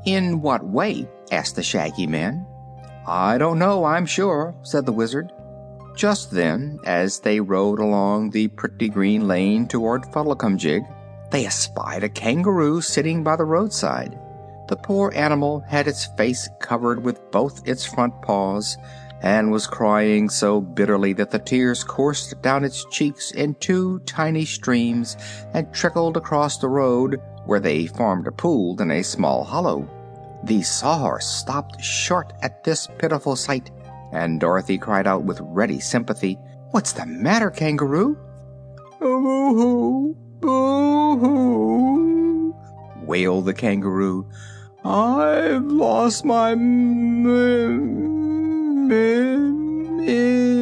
In 0.06 0.42
what 0.42 0.64
way? 0.64 1.10
asked 1.32 1.56
the 1.56 1.64
Shaggy 1.64 2.08
Man. 2.08 2.46
I 3.08 3.38
don't 3.38 3.60
know, 3.60 3.84
I'm 3.84 4.06
sure, 4.06 4.56
said 4.64 4.86
the 4.86 4.94
Wizard. 4.94 5.32
Just 5.96 6.32
then, 6.32 6.80
as 6.86 7.20
they 7.20 7.40
rode 7.40 7.80
along 7.80 8.32
the 8.32 8.50
pretty 8.50 8.90
green 8.90 9.28
lane 9.28 9.66
toward 9.68 10.04
Fuddlecumjig, 10.04 10.86
they 11.32 11.46
espied 11.46 12.04
a 12.04 12.10
kangaroo 12.10 12.82
sitting 12.82 13.24
by 13.24 13.38
the 13.38 13.46
roadside. 13.46 14.20
The 14.68 14.76
poor 14.76 15.14
animal 15.16 15.62
had 15.62 15.88
its 15.88 16.08
face 16.18 16.50
covered 16.60 17.04
with 17.04 17.32
both 17.32 17.68
its 17.68 17.86
front 17.86 18.22
paws 18.22 18.78
and 19.22 19.52
was 19.52 19.68
crying 19.68 20.30
so 20.30 20.60
bitterly 20.60 21.14
that 21.14 21.32
the 21.32 21.40
tears 21.40 21.84
coursed 21.84 22.42
down 22.42 22.64
its 22.64 22.86
cheeks 22.92 23.32
in 23.32 23.56
two 23.56 24.00
tiny 24.00 24.44
streams 24.44 25.16
and 25.54 25.74
trickled 25.74 26.18
across 26.18 26.58
the 26.58 26.68
road, 26.68 27.22
where 27.46 27.60
they 27.60 27.88
formed 27.88 28.28
a 28.28 28.32
pool 28.32 28.80
in 28.82 28.92
a 28.92 29.04
small 29.04 29.44
hollow. 29.44 29.90
The 30.44 30.62
Sawhorse 30.62 31.26
stopped 31.26 31.82
short 31.82 32.34
at 32.42 32.64
this 32.64 32.88
pitiful 33.00 33.36
sight, 33.36 33.72
and 34.16 34.40
Dorothy 34.40 34.78
cried 34.78 35.08
out 35.08 35.24
with 35.24 35.42
ready 35.42 35.80
sympathy, 35.80 36.40
What's 36.72 36.94
the 36.94 37.06
matter, 37.06 37.52
Kangaroo? 37.52 38.18
Boo-hoo! 39.00 40.16
Boo-hoo! 40.40 41.66
wailed 43.06 43.46
the 43.46 43.54
Kangaroo. 43.54 44.28
I've 44.84 45.66
lost 45.66 46.26
my 46.26 46.56
me, 46.56 47.08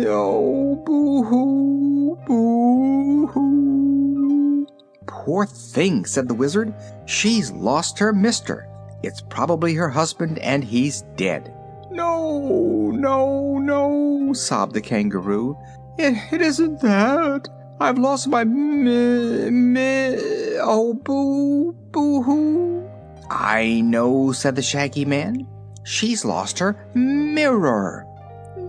oh, 0.08 0.76
boo 0.86 1.24
hoo, 1.24 2.20
boo 2.26 3.28
hoo. 3.28 4.68
Poor 5.06 5.46
thing, 5.46 6.06
said 6.06 6.28
the 6.28 6.34
Wizard. 6.34 6.74
She's 7.06 7.52
lost 7.52 8.00
her 8.00 8.14
mister. 8.14 8.68
It's 9.04 9.22
probably 9.22 9.74
her 9.74 9.90
husband, 9.90 10.40
and 10.40 10.64
he's 10.64 11.02
dead. 11.16 11.53
No, 11.94 12.92
no, 12.92 13.58
no, 13.60 14.34
sobbed 14.34 14.74
the 14.74 14.82
kangaroo. 14.82 15.58
It, 15.98 16.34
it 16.34 16.42
isn't 16.42 16.82
that. 16.82 17.48
I've 17.80 17.98
lost 17.98 18.28
my 18.28 18.44
mi, 18.44 19.50
mi, 19.50 20.18
oh, 20.62 20.94
boo, 20.94 21.74
boo 21.92 22.22
hoo. 22.22 22.90
I 23.30 23.82
know, 23.82 24.32
said 24.32 24.56
the 24.56 24.62
Shaggy 24.62 25.06
Man. 25.06 25.48
She's 25.84 26.24
lost 26.24 26.60
her 26.60 26.78
mirror 26.94 28.08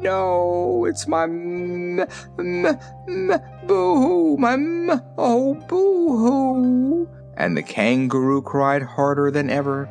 no, 0.04 0.84
it's 0.84 1.08
my 1.08 1.24
m 1.24 1.98
m 2.38 2.66
m 3.08 3.40
boo-hoo, 3.66 4.36
my 4.36 4.52
m 4.52 5.02
oh 5.16 5.54
boo-hoo. 5.66 7.08
And 7.36 7.56
the 7.56 7.62
kangaroo 7.62 8.42
cried 8.42 8.82
harder 8.82 9.30
than 9.30 9.48
ever. 9.50 9.88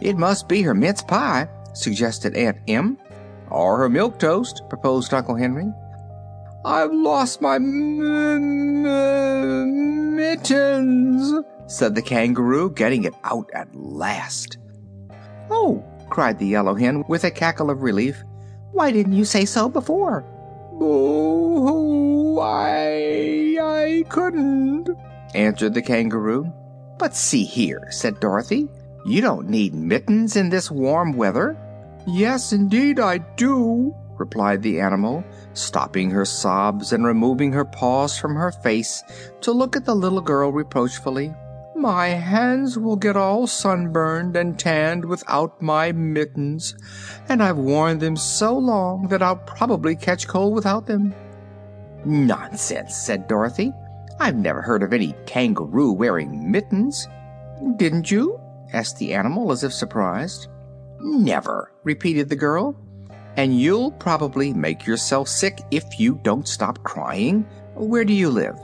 It 0.00 0.18
must 0.18 0.46
be 0.46 0.60
her 0.62 0.74
mince 0.74 1.02
pie, 1.02 1.48
suggested 1.76 2.36
Aunt 2.36 2.58
Em. 2.68 2.98
Or 3.50 3.78
her 3.78 3.88
milk 3.88 4.18
toast, 4.18 4.62
proposed 4.68 5.14
Uncle 5.14 5.36
Henry. 5.36 5.72
I've 6.64 6.92
lost 6.92 7.40
my 7.40 7.56
m- 7.56 8.84
m- 8.86 10.16
mittens, 10.16 11.32
said 11.68 11.94
the 11.94 12.02
kangaroo, 12.02 12.70
getting 12.70 13.04
it 13.04 13.14
out 13.22 13.48
at 13.54 13.72
last. 13.74 14.58
Oh, 15.48 15.84
cried 16.10 16.40
the 16.40 16.46
yellow 16.46 16.74
hen 16.74 17.04
with 17.08 17.22
a 17.22 17.30
cackle 17.30 17.70
of 17.70 17.82
relief. 17.82 18.20
Why 18.72 18.90
didn't 18.90 19.12
you 19.12 19.24
say 19.24 19.44
so 19.44 19.68
before? 19.68 20.22
Hoo! 20.78 22.40
I 22.40 23.56
I 23.60 24.04
couldn't, 24.08 24.90
answered 25.34 25.74
the 25.74 25.82
kangaroo. 25.82 26.52
But 26.98 27.14
see 27.14 27.44
here, 27.44 27.86
said 27.90 28.18
Dorothy. 28.20 28.68
You 29.04 29.20
don't 29.20 29.48
need 29.48 29.72
mittens 29.72 30.34
in 30.34 30.48
this 30.48 30.70
warm 30.70 31.12
weather. 31.12 31.56
Yes, 32.06 32.52
indeed 32.52 33.00
I 33.00 33.18
do, 33.18 33.94
replied 34.16 34.62
the 34.62 34.80
animal, 34.80 35.24
stopping 35.54 36.10
her 36.10 36.24
sobs 36.24 36.92
and 36.92 37.04
removing 37.04 37.52
her 37.52 37.64
paws 37.64 38.16
from 38.16 38.36
her 38.36 38.52
face 38.52 39.02
to 39.40 39.52
look 39.52 39.74
at 39.76 39.84
the 39.84 39.94
little 39.94 40.20
girl 40.20 40.52
reproachfully. 40.52 41.34
My 41.74 42.08
hands 42.08 42.78
will 42.78 42.96
get 42.96 43.16
all 43.16 43.46
sunburned 43.46 44.36
and 44.36 44.58
tanned 44.58 45.04
without 45.04 45.60
my 45.60 45.92
mittens, 45.92 46.74
and 47.28 47.42
I've 47.42 47.58
worn 47.58 47.98
them 47.98 48.16
so 48.16 48.56
long 48.56 49.08
that 49.08 49.22
I'll 49.22 49.36
probably 49.36 49.94
catch 49.96 50.28
cold 50.28 50.54
without 50.54 50.86
them. 50.86 51.12
Nonsense, 52.04 52.96
said 52.96 53.26
Dorothy. 53.26 53.72
I've 54.18 54.36
never 54.36 54.62
heard 54.62 54.82
of 54.82 54.92
any 54.92 55.14
kangaroo 55.26 55.92
wearing 55.92 56.50
mittens. 56.50 57.08
Didn't 57.76 58.10
you? 58.10 58.40
asked 58.72 58.98
the 58.98 59.12
animal 59.12 59.52
as 59.52 59.64
if 59.64 59.72
surprised. 59.72 60.48
Never, 61.06 61.70
repeated 61.84 62.28
the 62.28 62.36
girl. 62.36 62.74
And 63.36 63.60
you'll 63.60 63.92
probably 63.92 64.52
make 64.52 64.86
yourself 64.86 65.28
sick 65.28 65.60
if 65.70 66.00
you 66.00 66.18
don't 66.24 66.48
stop 66.48 66.82
crying. 66.82 67.46
Where 67.74 68.04
do 68.04 68.12
you 68.12 68.28
live? 68.28 68.58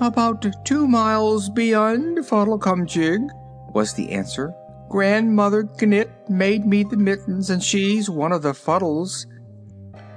About 0.00 0.46
two 0.64 0.86
miles 0.86 1.50
beyond 1.50 2.18
Fuddlecumjig, 2.18 3.28
was 3.74 3.92
the 3.92 4.10
answer. 4.10 4.54
Grandmother 4.88 5.64
Gnit 5.64 6.08
made 6.28 6.64
me 6.64 6.84
the 6.84 6.96
mittens, 6.96 7.50
and 7.50 7.62
she's 7.62 8.08
one 8.08 8.30
of 8.30 8.42
the 8.42 8.52
Fuddles. 8.52 9.26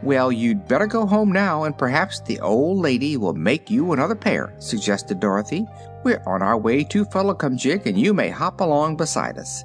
Well, 0.03 0.31
you'd 0.31 0.67
better 0.67 0.85
go 0.87 1.07
home 1.07 1.31
now, 1.31 1.63
and 1.63 1.75
perhaps 1.75 2.21
the 2.21 2.39
old 2.39 2.79
lady 2.79 3.17
will 3.17 3.33
make 3.33 3.71
you 3.71 3.93
another 3.93 4.15
pair, 4.15 4.53
suggested 4.59 5.19
Dorothy. 5.19 5.65
We're 6.03 6.23
on 6.27 6.43
our 6.43 6.57
way 6.57 6.83
to 6.85 7.05
Fuddlecumjig, 7.05 7.87
and 7.87 7.97
you 7.97 8.13
may 8.13 8.29
hop 8.29 8.61
along 8.61 8.97
beside 8.97 9.39
us. 9.39 9.63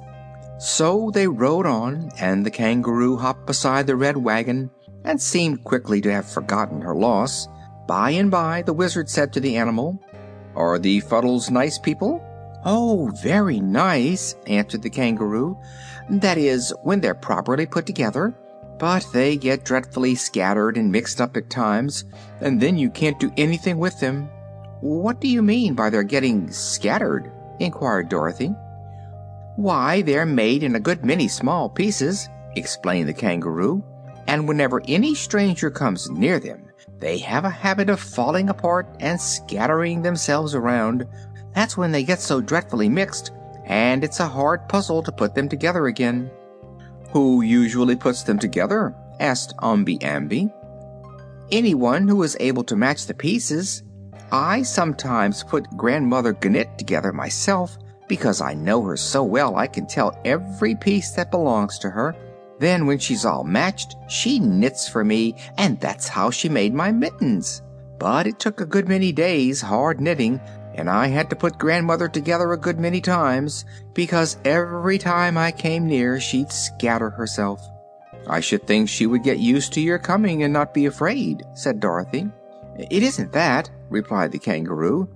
So 0.59 1.09
they 1.13 1.27
rode 1.27 1.65
on, 1.65 2.11
and 2.19 2.45
the 2.45 2.51
kangaroo 2.51 3.15
hopped 3.15 3.47
beside 3.47 3.87
the 3.87 3.95
red 3.95 4.17
wagon 4.17 4.69
and 5.05 5.21
seemed 5.21 5.63
quickly 5.63 6.01
to 6.01 6.11
have 6.11 6.29
forgotten 6.29 6.81
her 6.81 6.93
loss. 6.93 7.47
By 7.87 8.11
and 8.11 8.29
by, 8.29 8.61
the 8.63 8.73
wizard 8.73 9.09
said 9.09 9.31
to 9.33 9.39
the 9.39 9.55
animal, 9.55 9.97
are 10.55 10.77
the 10.77 10.99
Fuddles 11.01 11.49
nice 11.49 11.79
people? 11.79 12.21
Oh, 12.65 13.09
very 13.23 13.61
nice, 13.61 14.35
answered 14.47 14.81
the 14.81 14.89
kangaroo. 14.89 15.57
That 16.09 16.37
is, 16.37 16.73
when 16.83 16.99
they're 16.99 17.15
properly 17.15 17.65
put 17.65 17.85
together. 17.85 18.35
But 18.77 19.07
they 19.13 19.37
get 19.37 19.63
dreadfully 19.63 20.15
scattered 20.15 20.75
and 20.75 20.91
mixed 20.91 21.21
up 21.21 21.37
at 21.37 21.49
times, 21.49 22.03
and 22.41 22.59
then 22.59 22.77
you 22.77 22.89
can't 22.89 23.19
do 23.19 23.31
anything 23.37 23.77
with 23.77 23.99
them. 24.01 24.29
What 24.81 25.21
do 25.21 25.29
you 25.29 25.41
mean 25.41 25.73
by 25.73 25.89
their 25.89 26.03
getting 26.03 26.51
scattered? 26.51 27.31
inquired 27.59 28.09
Dorothy. 28.09 28.53
Why, 29.59 30.03
they're 30.03 30.25
made 30.25 30.63
in 30.63 30.75
a 30.75 30.79
good 30.79 31.03
many 31.03 31.27
small 31.27 31.67
pieces, 31.67 32.29
explained 32.55 33.09
the 33.09 33.13
kangaroo, 33.13 33.83
and 34.25 34.47
whenever 34.47 34.81
any 34.87 35.13
stranger 35.13 35.69
comes 35.69 36.09
near 36.09 36.39
them, 36.39 36.69
they 36.99 37.17
have 37.17 37.43
a 37.43 37.49
habit 37.49 37.89
of 37.89 37.99
falling 37.99 38.47
apart 38.47 38.87
and 39.01 39.19
scattering 39.19 40.01
themselves 40.01 40.55
around, 40.55 41.05
That's 41.53 41.75
when 41.75 41.91
they 41.91 42.03
get 42.03 42.21
so 42.21 42.39
dreadfully 42.39 42.87
mixed, 42.87 43.31
and 43.65 44.01
it's 44.01 44.21
a 44.21 44.29
hard 44.29 44.69
puzzle 44.69 45.03
to 45.03 45.11
put 45.11 45.35
them 45.35 45.49
together 45.49 45.87
again. 45.87 46.31
Who 47.11 47.41
usually 47.41 47.97
puts 47.97 48.23
them 48.23 48.39
together? 48.39 48.95
asked 49.19 49.57
Omby 49.57 49.99
Amby. 49.99 50.53
Anyone 51.51 52.07
who 52.07 52.23
is 52.23 52.37
able 52.39 52.63
to 52.63 52.77
match 52.77 53.07
the 53.07 53.13
pieces. 53.13 53.83
I 54.31 54.61
sometimes 54.61 55.43
put 55.43 55.75
Grandmother 55.75 56.33
Gnit 56.33 56.77
together 56.77 57.11
myself, 57.11 57.77
because 58.09 58.41
I 58.41 58.53
know 58.55 58.83
her 58.83 58.97
so 58.97 59.23
well 59.23 59.55
I 59.55 59.67
can 59.67 59.85
tell 59.85 60.19
every 60.25 60.75
piece 60.75 61.11
that 61.11 61.31
belongs 61.31 61.79
to 61.79 61.89
her. 61.89 62.13
Then, 62.59 62.85
when 62.85 62.99
she's 62.99 63.23
all 63.23 63.45
matched, 63.45 63.95
she 64.09 64.37
knits 64.39 64.89
for 64.89 65.05
me, 65.05 65.35
and 65.57 65.79
that's 65.79 66.09
how 66.09 66.29
she 66.29 66.49
made 66.49 66.73
my 66.73 66.91
mittens. 66.91 67.61
But 67.97 68.27
it 68.27 68.37
took 68.37 68.59
a 68.59 68.65
good 68.65 68.89
many 68.89 69.13
days 69.13 69.61
hard 69.61 70.01
knitting, 70.01 70.41
and 70.75 70.89
I 70.89 71.07
had 71.07 71.29
to 71.29 71.37
put 71.37 71.57
Grandmother 71.57 72.09
together 72.09 72.51
a 72.51 72.57
good 72.57 72.77
many 72.77 72.99
times, 72.99 73.63
because 73.93 74.37
every 74.43 74.97
time 74.97 75.37
I 75.37 75.51
came 75.51 75.85
near 75.85 76.19
she'd 76.19 76.51
scatter 76.51 77.09
herself. 77.09 77.61
I 78.27 78.41
should 78.41 78.67
think 78.67 78.89
she 78.89 79.05
would 79.05 79.23
get 79.23 79.39
used 79.39 79.71
to 79.73 79.81
your 79.81 79.99
coming 79.99 80.43
and 80.43 80.51
not 80.51 80.73
be 80.73 80.85
afraid, 80.85 81.43
said 81.53 81.79
Dorothy. 81.79 82.27
It 82.77 83.03
isn't 83.03 83.31
that, 83.33 83.69
replied 83.89 84.31
the 84.31 84.39
kangaroo. 84.39 85.09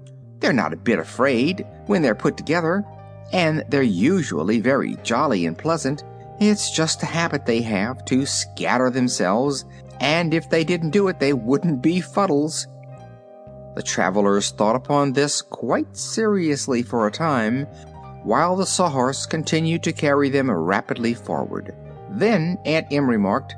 They're 0.43 0.51
not 0.51 0.73
a 0.73 0.75
bit 0.75 0.99
afraid 0.99 1.65
when 1.85 2.01
they're 2.01 2.13
put 2.13 2.35
together, 2.35 2.83
and 3.31 3.63
they're 3.69 3.81
usually 3.81 4.59
very 4.59 4.97
jolly 5.01 5.45
and 5.45 5.57
pleasant. 5.57 6.03
It's 6.41 6.69
just 6.69 7.01
a 7.01 7.05
habit 7.05 7.45
they 7.45 7.61
have 7.61 8.03
to 8.07 8.25
scatter 8.25 8.89
themselves, 8.89 9.63
and 10.01 10.33
if 10.33 10.49
they 10.49 10.65
didn't 10.65 10.89
do 10.89 11.07
it, 11.07 11.17
they 11.17 11.31
wouldn't 11.31 11.81
be 11.81 12.01
Fuddles. 12.01 12.67
The 13.75 13.83
travelers 13.83 14.51
thought 14.51 14.75
upon 14.75 15.13
this 15.13 15.41
quite 15.41 15.95
seriously 15.95 16.83
for 16.83 17.07
a 17.07 17.11
time, 17.11 17.65
while 18.23 18.57
the 18.57 18.65
Sawhorse 18.65 19.25
continued 19.25 19.81
to 19.83 19.93
carry 19.93 20.29
them 20.29 20.51
rapidly 20.51 21.13
forward. 21.13 21.73
Then 22.09 22.57
Aunt 22.65 22.87
Em 22.91 23.09
remarked, 23.09 23.55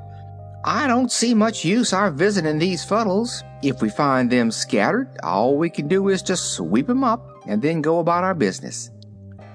I 0.68 0.88
don't 0.88 1.12
see 1.12 1.36
much 1.36 1.64
use 1.64 1.94
our 1.94 2.10
visiting 2.10 2.58
these 2.58 2.84
Fuddles. 2.84 3.44
If 3.62 3.84
we 3.84 3.90
find 3.90 4.32
them 4.32 4.50
scattered, 4.50 5.16
all 5.22 5.60
we 5.60 5.70
can 5.70 5.88
do 5.88 6.10
is 6.10 6.24
just 6.24 6.54
sweep 6.54 6.90
'em 6.90 7.04
up 7.04 7.22
and 7.46 7.62
then 7.62 7.84
go 7.84 8.00
about 8.00 8.24
our 8.24 8.34
business. 8.34 8.90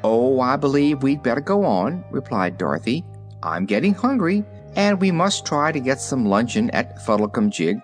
Oh, 0.04 0.38
I 0.40 0.54
believe 0.54 1.02
we'd 1.02 1.24
better 1.24 1.40
go 1.40 1.64
on, 1.64 2.04
replied 2.12 2.58
Dorothy. 2.58 3.04
I'm 3.42 3.66
getting 3.66 3.92
hungry, 3.92 4.44
and 4.76 5.00
we 5.00 5.10
must 5.10 5.44
try 5.44 5.72
to 5.72 5.80
get 5.80 6.00
some 6.00 6.26
luncheon 6.26 6.70
at 6.70 7.04
Fuddlecumjig. 7.04 7.82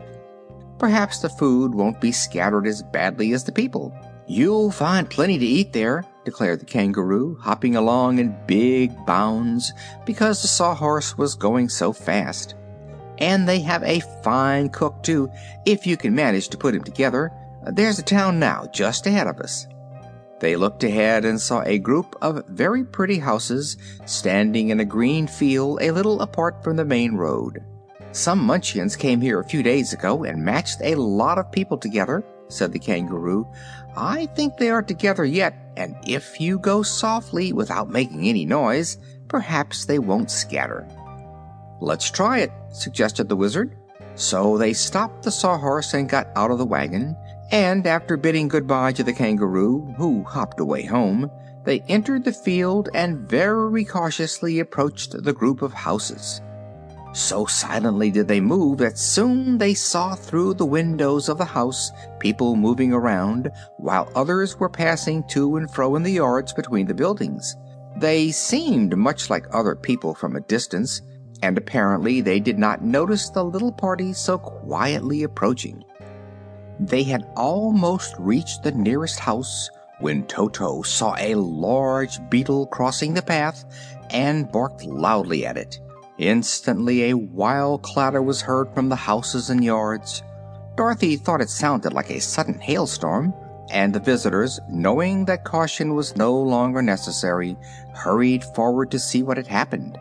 Perhaps 0.79 1.19
the 1.19 1.29
food 1.29 1.75
won't 1.75 2.01
be 2.01 2.13
scattered 2.13 2.69
as 2.69 2.85
badly 2.93 3.33
as 3.33 3.43
the 3.43 3.51
people. 3.51 3.93
You'll 4.29 4.71
find 4.71 5.11
plenty 5.11 5.37
to 5.37 5.45
eat 5.45 5.73
there, 5.73 6.05
declared 6.25 6.61
the 6.61 6.65
kangaroo, 6.65 7.39
hopping 7.41 7.75
along 7.75 8.21
in 8.21 8.37
big 8.47 8.93
bounds 9.05 9.73
because 10.05 10.43
the 10.43 10.49
sawhorse 10.49 11.19
was 11.19 11.35
going 11.35 11.69
so 11.69 11.93
fast. 11.93 12.55
And 13.19 13.49
they 13.49 13.61
have 13.61 13.83
a 13.83 14.01
fine 14.23 14.69
cook, 14.69 15.03
too, 15.03 15.31
if 15.65 15.87
you 15.87 15.97
can 15.97 16.15
manage 16.15 16.49
to 16.49 16.59
put 16.59 16.75
him 16.75 16.85
together. 16.85 17.33
There's 17.73 17.99
a 17.99 18.03
town 18.03 18.39
now 18.39 18.67
just 18.73 19.07
ahead 19.07 19.27
of 19.27 19.41
us. 19.41 19.67
They 20.39 20.55
looked 20.55 20.85
ahead 20.85 21.25
and 21.25 21.41
saw 21.41 21.63
a 21.63 21.79
group 21.79 22.15
of 22.21 22.47
very 22.47 22.85
pretty 22.85 23.19
houses 23.19 23.79
standing 24.05 24.69
in 24.69 24.81
a 24.81 24.85
green 24.85 25.27
field 25.27 25.79
a 25.81 25.91
little 25.91 26.21
apart 26.21 26.63
from 26.63 26.77
the 26.77 26.85
main 26.85 27.15
road. 27.15 27.65
Some 28.13 28.39
Munchkins 28.39 28.97
came 28.97 29.21
here 29.21 29.41
a 29.41 29.49
few 29.49 29.63
days 29.63 29.93
ago 29.93 30.25
and 30.25 30.45
matched 30.45 30.81
a 30.83 30.95
lot 30.95 31.39
of 31.39 31.53
people 31.53 31.79
together, 31.79 32.23
said 32.49 32.73
the 32.73 32.79
kangaroo. 32.79 33.47
I 33.97 34.27
think 34.27 34.57
they 34.57 34.71
are 34.71 34.83
together 34.83 35.25
yet, 35.25 35.55
and 35.77 35.97
if 36.07 36.41
you 36.41 36.59
go 36.59 36.83
softly 36.83 37.53
without 37.53 37.89
making 37.89 38.29
any 38.29 38.45
noise, 38.45 38.99
perhaps 39.29 39.87
they 39.87 39.99
won't 39.99 40.31
scatter. 40.31 40.87
Let's 41.81 42.11
try 42.11 42.39
it, 42.39 42.53
suggested 42.73 43.29
the 43.29 43.37
Wizard. 43.37 43.77
So 44.15 44.57
they 44.57 44.73
stopped 44.73 45.23
the 45.23 45.31
Sawhorse 45.31 45.95
and 45.95 46.09
got 46.09 46.29
out 46.37 46.51
of 46.51 46.59
the 46.59 46.65
wagon 46.65 47.17
and 47.53 47.87
after 47.87 48.17
bidding 48.17 48.49
goodbye 48.49 48.93
to 48.93 49.05
the 49.05 49.13
kangaroo, 49.13 49.95
who 49.97 50.25
hopped 50.25 50.59
away 50.59 50.85
home, 50.85 51.31
they 51.65 51.81
entered 51.89 52.25
the 52.25 52.33
field 52.33 52.89
and 52.93 53.29
very 53.29 53.85
cautiously 53.85 54.59
approached 54.59 55.23
the 55.23 55.33
group 55.33 55.63
of 55.63 55.73
houses. 55.73 56.41
So 57.13 57.47
silently 57.47 58.11
did 58.11 58.27
they 58.29 58.41
move 58.41 58.79
that 58.79 58.99
soon 58.99 59.59
they 59.59 59.75
saw 59.75 60.15
through 60.15 60.55
the 60.55 60.67
windows 60.67 61.29
of 61.29 61.39
the 61.39 61.45
house 61.45 61.91
people 62.19 62.57
moving 62.57 62.93
around, 62.93 63.51
while 63.79 64.11
others 64.15 64.59
were 64.59 64.69
passing 64.69 65.23
to 65.29 65.57
and 65.57 65.71
fro 65.71 65.95
in 65.95 66.03
the 66.03 66.13
yards 66.13 66.53
between 66.53 66.87
the 66.87 66.95
buildings. 66.95 67.57
They 67.97 68.33
seemed 68.33 68.97
much 68.97 69.31
like 69.31 69.47
other 69.53 69.77
people 69.77 70.15
from 70.15 70.37
a 70.37 70.41
distance, 70.41 71.01
and 71.43 71.59
apparently 71.59 72.21
they 72.21 72.41
did 72.41 72.59
not 72.59 72.83
notice 72.83 73.31
the 73.31 73.45
little 73.45 73.73
party 73.73 74.13
so 74.13 74.39
quietly 74.39 75.23
approaching. 75.23 75.85
They 76.79 77.03
had 77.03 77.27
almost 77.37 78.15
reached 78.19 78.63
the 78.63 78.73
nearest 78.73 79.19
house 79.19 79.71
when 80.01 80.27
Toto 80.27 80.83
saw 80.83 81.15
a 81.19 81.35
large 81.35 82.19
beetle 82.29 82.67
crossing 82.67 83.15
the 83.15 83.23
path 83.23 83.65
and 84.11 84.51
barked 84.51 84.85
loudly 84.85 85.47
at 85.47 85.57
it. 85.57 85.81
Instantly 86.19 87.11
a 87.11 87.17
wild 87.17 87.83
clatter 87.83 88.23
was 88.23 88.41
heard 88.41 88.73
from 88.75 88.89
the 88.89 88.97
houses 88.97 89.51
and 89.51 89.65
yards. 89.65 90.23
Dorothy 90.77 91.17
thought 91.17 91.41
it 91.41 91.51
sounded 91.51 91.93
like 91.93 92.11
a 92.11 92.21
sudden 92.21 92.59
hailstorm, 92.59 93.35
and 93.71 93.95
the 93.95 94.01
visitors, 94.01 94.61
knowing 94.69 95.25
that 95.25 95.45
caution 95.45 95.95
was 95.95 96.17
no 96.17 96.35
longer 96.35 96.83
necessary, 96.83 97.57
hurried 97.95 98.45
forward 98.45 98.91
to 98.91 98.99
see 98.99 99.23
what 99.23 99.37
had 99.37 99.47
happened. 99.47 99.99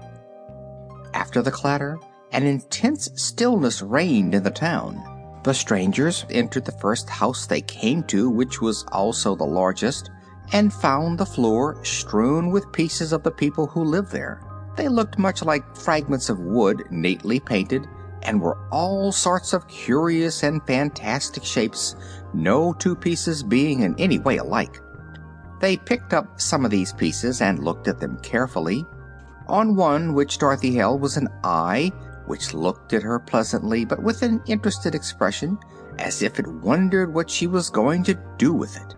After 1.15 1.41
the 1.41 1.49
clatter, 1.49 1.97
an 2.33 2.43
intense 2.43 3.09
stillness 3.15 3.81
reigned 3.81 4.35
in 4.35 4.43
the 4.43 4.51
town. 4.51 5.01
The 5.45 5.53
strangers 5.53 6.25
entered 6.29 6.65
the 6.65 6.73
first 6.73 7.09
house 7.09 7.45
they 7.45 7.61
came 7.61 8.03
to, 8.03 8.29
which 8.29 8.61
was 8.61 8.83
also 8.91 9.33
the 9.33 9.45
largest, 9.45 10.11
and 10.51 10.73
found 10.73 11.17
the 11.17 11.25
floor 11.25 11.83
strewn 11.85 12.51
with 12.51 12.69
pieces 12.73 13.13
of 13.13 13.23
the 13.23 13.31
people 13.31 13.65
who 13.65 13.81
lived 13.85 14.11
there. 14.11 14.41
They 14.75 14.89
looked 14.89 15.17
much 15.17 15.41
like 15.41 15.77
fragments 15.77 16.27
of 16.27 16.39
wood 16.41 16.83
neatly 16.91 17.39
painted, 17.39 17.87
and 18.23 18.41
were 18.41 18.57
all 18.69 19.13
sorts 19.13 19.53
of 19.53 19.69
curious 19.69 20.43
and 20.43 20.61
fantastic 20.67 21.45
shapes, 21.45 21.95
no 22.33 22.73
two 22.73 22.93
pieces 22.93 23.41
being 23.41 23.83
in 23.83 23.95
any 23.97 24.19
way 24.19 24.35
alike. 24.35 24.81
They 25.61 25.77
picked 25.77 26.13
up 26.13 26.41
some 26.41 26.65
of 26.65 26.71
these 26.71 26.91
pieces 26.91 27.39
and 27.41 27.63
looked 27.63 27.87
at 27.87 28.01
them 28.01 28.19
carefully. 28.21 28.85
On 29.47 29.75
one 29.75 30.13
which 30.13 30.37
Dorothy 30.39 30.75
held 30.75 31.01
was 31.01 31.17
an 31.17 31.29
eye 31.43 31.91
which 32.25 32.53
looked 32.53 32.93
at 32.93 33.03
her 33.03 33.19
pleasantly 33.19 33.85
but 33.85 34.01
with 34.01 34.23
an 34.23 34.41
interested 34.47 34.95
expression, 34.95 35.57
as 35.99 36.21
if 36.21 36.39
it 36.39 36.47
wondered 36.47 37.13
what 37.13 37.29
she 37.29 37.45
was 37.47 37.69
going 37.69 38.03
to 38.03 38.19
do 38.37 38.51
with 38.51 38.75
it. 38.75 38.95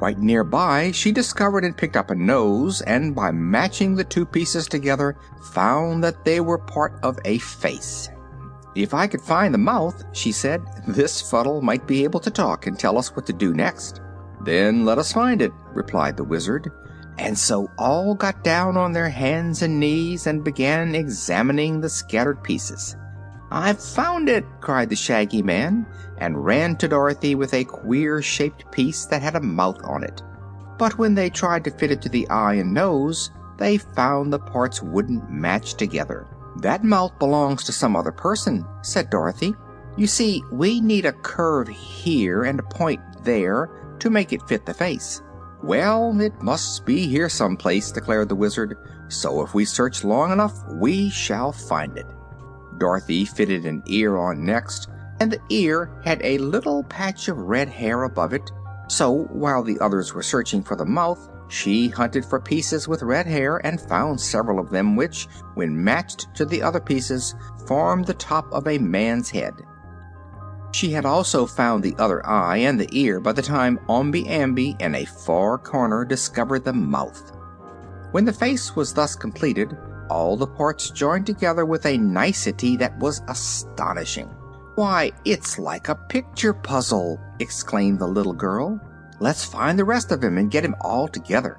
Right 0.00 0.18
nearby, 0.18 0.90
she 0.92 1.12
discovered 1.12 1.64
and 1.64 1.76
picked 1.76 1.96
up 1.96 2.10
a 2.10 2.14
nose, 2.14 2.82
and 2.82 3.14
by 3.14 3.30
matching 3.30 3.94
the 3.94 4.04
two 4.04 4.26
pieces 4.26 4.66
together, 4.66 5.16
found 5.52 6.04
that 6.04 6.24
they 6.24 6.40
were 6.40 6.58
part 6.58 6.98
of 7.02 7.18
a 7.24 7.38
face. 7.38 8.08
If 8.74 8.92
I 8.92 9.06
could 9.06 9.22
find 9.22 9.54
the 9.54 9.58
mouth, 9.58 10.04
she 10.12 10.32
said, 10.32 10.62
this 10.86 11.30
Fuddle 11.30 11.62
might 11.62 11.86
be 11.86 12.04
able 12.04 12.20
to 12.20 12.30
talk 12.30 12.66
and 12.66 12.78
tell 12.78 12.98
us 12.98 13.16
what 13.16 13.26
to 13.26 13.32
do 13.32 13.54
next. 13.54 14.02
Then 14.42 14.84
let 14.84 14.98
us 14.98 15.12
find 15.12 15.40
it, 15.40 15.52
replied 15.72 16.16
the 16.16 16.24
Wizard 16.24 16.70
and 17.18 17.38
so 17.38 17.70
all 17.78 18.14
got 18.14 18.44
down 18.44 18.76
on 18.76 18.92
their 18.92 19.08
hands 19.08 19.62
and 19.62 19.80
knees 19.80 20.26
and 20.26 20.44
began 20.44 20.94
examining 20.94 21.80
the 21.80 21.88
scattered 21.88 22.42
pieces. 22.42 22.96
I've 23.50 23.82
found 23.82 24.28
it! 24.28 24.44
cried 24.60 24.90
the 24.90 24.96
Shaggy 24.96 25.42
Man, 25.42 25.86
and 26.18 26.44
ran 26.44 26.76
to 26.76 26.88
Dorothy 26.88 27.34
with 27.34 27.54
a 27.54 27.64
queer 27.64 28.20
shaped 28.20 28.70
piece 28.72 29.06
that 29.06 29.22
had 29.22 29.36
a 29.36 29.40
mouth 29.40 29.78
on 29.84 30.02
it. 30.02 30.22
But 30.78 30.98
when 30.98 31.14
they 31.14 31.30
tried 31.30 31.64
to 31.64 31.70
fit 31.70 31.90
it 31.90 32.02
to 32.02 32.08
the 32.08 32.28
eye 32.28 32.54
and 32.54 32.74
nose, 32.74 33.30
they 33.58 33.78
found 33.78 34.32
the 34.32 34.38
parts 34.38 34.82
wouldn't 34.82 35.30
match 35.30 35.74
together. 35.74 36.26
That 36.56 36.84
mouth 36.84 37.18
belongs 37.18 37.64
to 37.64 37.72
some 37.72 37.96
other 37.96 38.12
person, 38.12 38.66
said 38.82 39.10
Dorothy. 39.10 39.54
You 39.96 40.06
see, 40.06 40.42
we 40.50 40.80
need 40.80 41.06
a 41.06 41.12
curve 41.12 41.68
here 41.68 42.44
and 42.44 42.60
a 42.60 42.64
point 42.64 43.00
there 43.22 43.70
to 44.00 44.10
make 44.10 44.32
it 44.32 44.46
fit 44.48 44.66
the 44.66 44.74
face. 44.74 45.22
Well, 45.66 46.20
it 46.20 46.40
must 46.40 46.86
be 46.86 47.08
here 47.08 47.28
someplace, 47.28 47.90
declared 47.90 48.28
the 48.28 48.36
Wizard, 48.36 48.78
so 49.08 49.42
if 49.42 49.52
we 49.52 49.64
search 49.64 50.04
long 50.04 50.30
enough, 50.30 50.64
we 50.68 51.10
shall 51.10 51.50
find 51.50 51.98
it. 51.98 52.06
Dorothy 52.78 53.24
fitted 53.24 53.66
an 53.66 53.82
ear 53.86 54.16
on 54.16 54.46
next, 54.46 54.88
and 55.18 55.32
the 55.32 55.40
ear 55.48 55.90
had 56.04 56.22
a 56.22 56.38
little 56.38 56.84
patch 56.84 57.26
of 57.26 57.38
red 57.38 57.68
hair 57.68 58.04
above 58.04 58.32
it, 58.32 58.48
so 58.86 59.24
while 59.32 59.64
the 59.64 59.76
others 59.80 60.14
were 60.14 60.22
searching 60.22 60.62
for 60.62 60.76
the 60.76 60.84
mouth, 60.84 61.28
she 61.48 61.88
hunted 61.88 62.24
for 62.24 62.38
pieces 62.38 62.86
with 62.86 63.02
red 63.02 63.26
hair 63.26 63.56
and 63.66 63.80
found 63.80 64.20
several 64.20 64.60
of 64.60 64.70
them 64.70 64.94
which, 64.94 65.26
when 65.54 65.82
matched 65.82 66.32
to 66.36 66.44
the 66.44 66.62
other 66.62 66.80
pieces, 66.80 67.34
formed 67.66 68.04
the 68.04 68.14
top 68.14 68.46
of 68.52 68.68
a 68.68 68.78
man's 68.78 69.30
head. 69.30 69.54
She 70.76 70.90
had 70.90 71.06
also 71.06 71.46
found 71.46 71.82
the 71.82 71.96
other 71.98 72.20
eye 72.26 72.58
and 72.58 72.78
the 72.78 72.88
ear 72.92 73.18
by 73.18 73.32
the 73.32 73.40
time 73.40 73.80
Omby 73.88 74.26
Amby 74.26 74.78
in 74.78 74.94
a 74.94 75.06
far 75.06 75.56
corner 75.56 76.04
discovered 76.04 76.66
the 76.66 76.74
mouth. 76.74 77.32
When 78.10 78.26
the 78.26 78.32
face 78.34 78.76
was 78.76 78.92
thus 78.92 79.16
completed, 79.16 79.74
all 80.10 80.36
the 80.36 80.46
parts 80.46 80.90
joined 80.90 81.24
together 81.24 81.64
with 81.64 81.86
a 81.86 81.96
nicety 81.96 82.76
that 82.76 82.98
was 82.98 83.22
astonishing. 83.26 84.26
Why, 84.74 85.12
it's 85.24 85.58
like 85.58 85.88
a 85.88 85.94
picture 85.94 86.52
puzzle, 86.52 87.18
exclaimed 87.40 87.98
the 87.98 88.06
little 88.06 88.34
girl. 88.34 88.78
Let's 89.18 89.46
find 89.46 89.78
the 89.78 89.84
rest 89.86 90.12
of 90.12 90.22
him 90.22 90.36
and 90.36 90.50
get 90.50 90.66
him 90.66 90.76
all 90.82 91.08
together. 91.08 91.58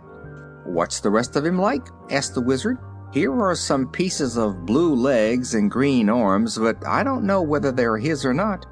What's 0.63 0.99
the 0.99 1.09
rest 1.09 1.35
of 1.35 1.43
him 1.43 1.57
like? 1.57 1.87
asked 2.11 2.35
the 2.35 2.41
Wizard. 2.41 2.77
Here 3.11 3.33
are 3.33 3.55
some 3.55 3.87
pieces 3.87 4.37
of 4.37 4.67
blue 4.67 4.93
legs 4.93 5.55
and 5.55 5.71
green 5.71 6.07
arms, 6.07 6.59
but 6.59 6.85
I 6.85 7.03
don't 7.03 7.25
know 7.25 7.41
whether 7.41 7.71
they're 7.71 7.97
his 7.97 8.23
or 8.23 8.35
not. 8.35 8.67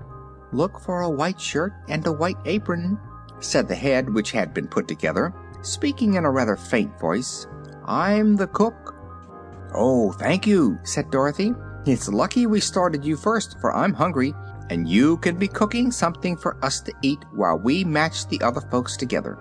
Look 0.56 0.80
for 0.80 1.01
a 1.01 1.10
white 1.10 1.41
shirt 1.41 1.74
and 1.89 2.08
a 2.08 2.14
white 2.14 2.38
apron, 2.45 2.97
said 3.41 3.68
the 3.68 3.76
head 3.76 4.14
which 4.14 4.32
had 4.32 4.53
been 4.53 4.70
put 4.70 4.88
together, 4.88 5.34
speaking 5.62 6.14
in 6.14 6.24
a 6.24 6.32
rather 6.32 6.56
faint 6.56 6.97
voice. 6.97 7.45
I'm 7.84 8.38
the 8.38 8.47
cook. 8.47 8.95
Oh, 9.74 10.14
thank 10.14 10.47
you, 10.47 10.80
said 10.84 11.12
Dorothy. 11.12 11.53
It's 11.86 12.08
lucky 12.08 12.47
we 12.47 12.62
started 12.62 13.03
you 13.03 13.18
first, 13.18 13.60
for 13.60 13.76
I'm 13.76 13.93
hungry, 13.93 14.34
and 14.70 14.88
you 14.88 15.18
can 15.18 15.36
be 15.36 15.49
cooking 15.49 15.91
something 15.91 16.38
for 16.38 16.56
us 16.64 16.80
to 16.82 16.93
eat 17.01 17.26
while 17.34 17.60
we 17.60 17.84
match 17.84 18.30
the 18.30 18.41
other 18.41 18.62
folks 18.62 18.95
together. 18.95 19.38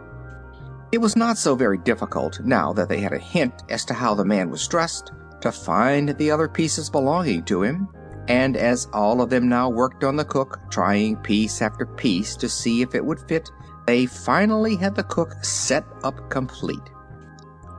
It 0.90 0.98
was 0.98 1.14
not 1.14 1.38
so 1.38 1.54
very 1.54 1.78
difficult, 1.78 2.40
now 2.40 2.72
that 2.72 2.88
they 2.88 2.98
had 2.98 3.12
a 3.12 3.18
hint 3.18 3.62
as 3.68 3.84
to 3.84 3.94
how 3.94 4.14
the 4.14 4.24
man 4.24 4.50
was 4.50 4.66
dressed, 4.66 5.12
to 5.42 5.52
find 5.52 6.08
the 6.08 6.32
other 6.32 6.48
pieces 6.48 6.90
belonging 6.90 7.44
to 7.44 7.62
him, 7.62 7.88
and 8.28 8.56
as 8.56 8.88
all 8.92 9.20
of 9.20 9.30
them 9.30 9.48
now 9.48 9.68
worked 9.68 10.04
on 10.04 10.16
the 10.16 10.24
cook, 10.24 10.60
trying 10.70 11.16
piece 11.16 11.60
after 11.60 11.86
piece 11.86 12.36
to 12.36 12.48
see 12.48 12.82
if 12.82 12.94
it 12.94 13.04
would 13.04 13.20
fit, 13.20 13.50
they 13.86 14.06
finally 14.06 14.76
had 14.76 14.94
the 14.94 15.02
cook 15.04 15.34
set 15.44 15.84
up 16.02 16.30
complete. 16.30 16.90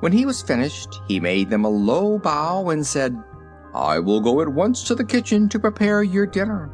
When 0.02 0.12
he 0.12 0.26
was 0.26 0.41
finished, 0.41 1.02
he 1.08 1.20
made 1.20 1.50
them 1.50 1.66
a 1.66 1.70
low 1.70 2.20
bow 2.20 2.70
and 2.70 2.86
said, 2.86 3.18
I 3.74 4.00
will 4.00 4.22
go 4.22 4.41
at 4.41 4.48
once 4.48 4.84
to 4.84 4.96
the 4.96 5.04
kitchen 5.04 5.50
to 5.50 5.60
prepare 5.60 6.04
your 6.04 6.26
dinner. 6.26 6.70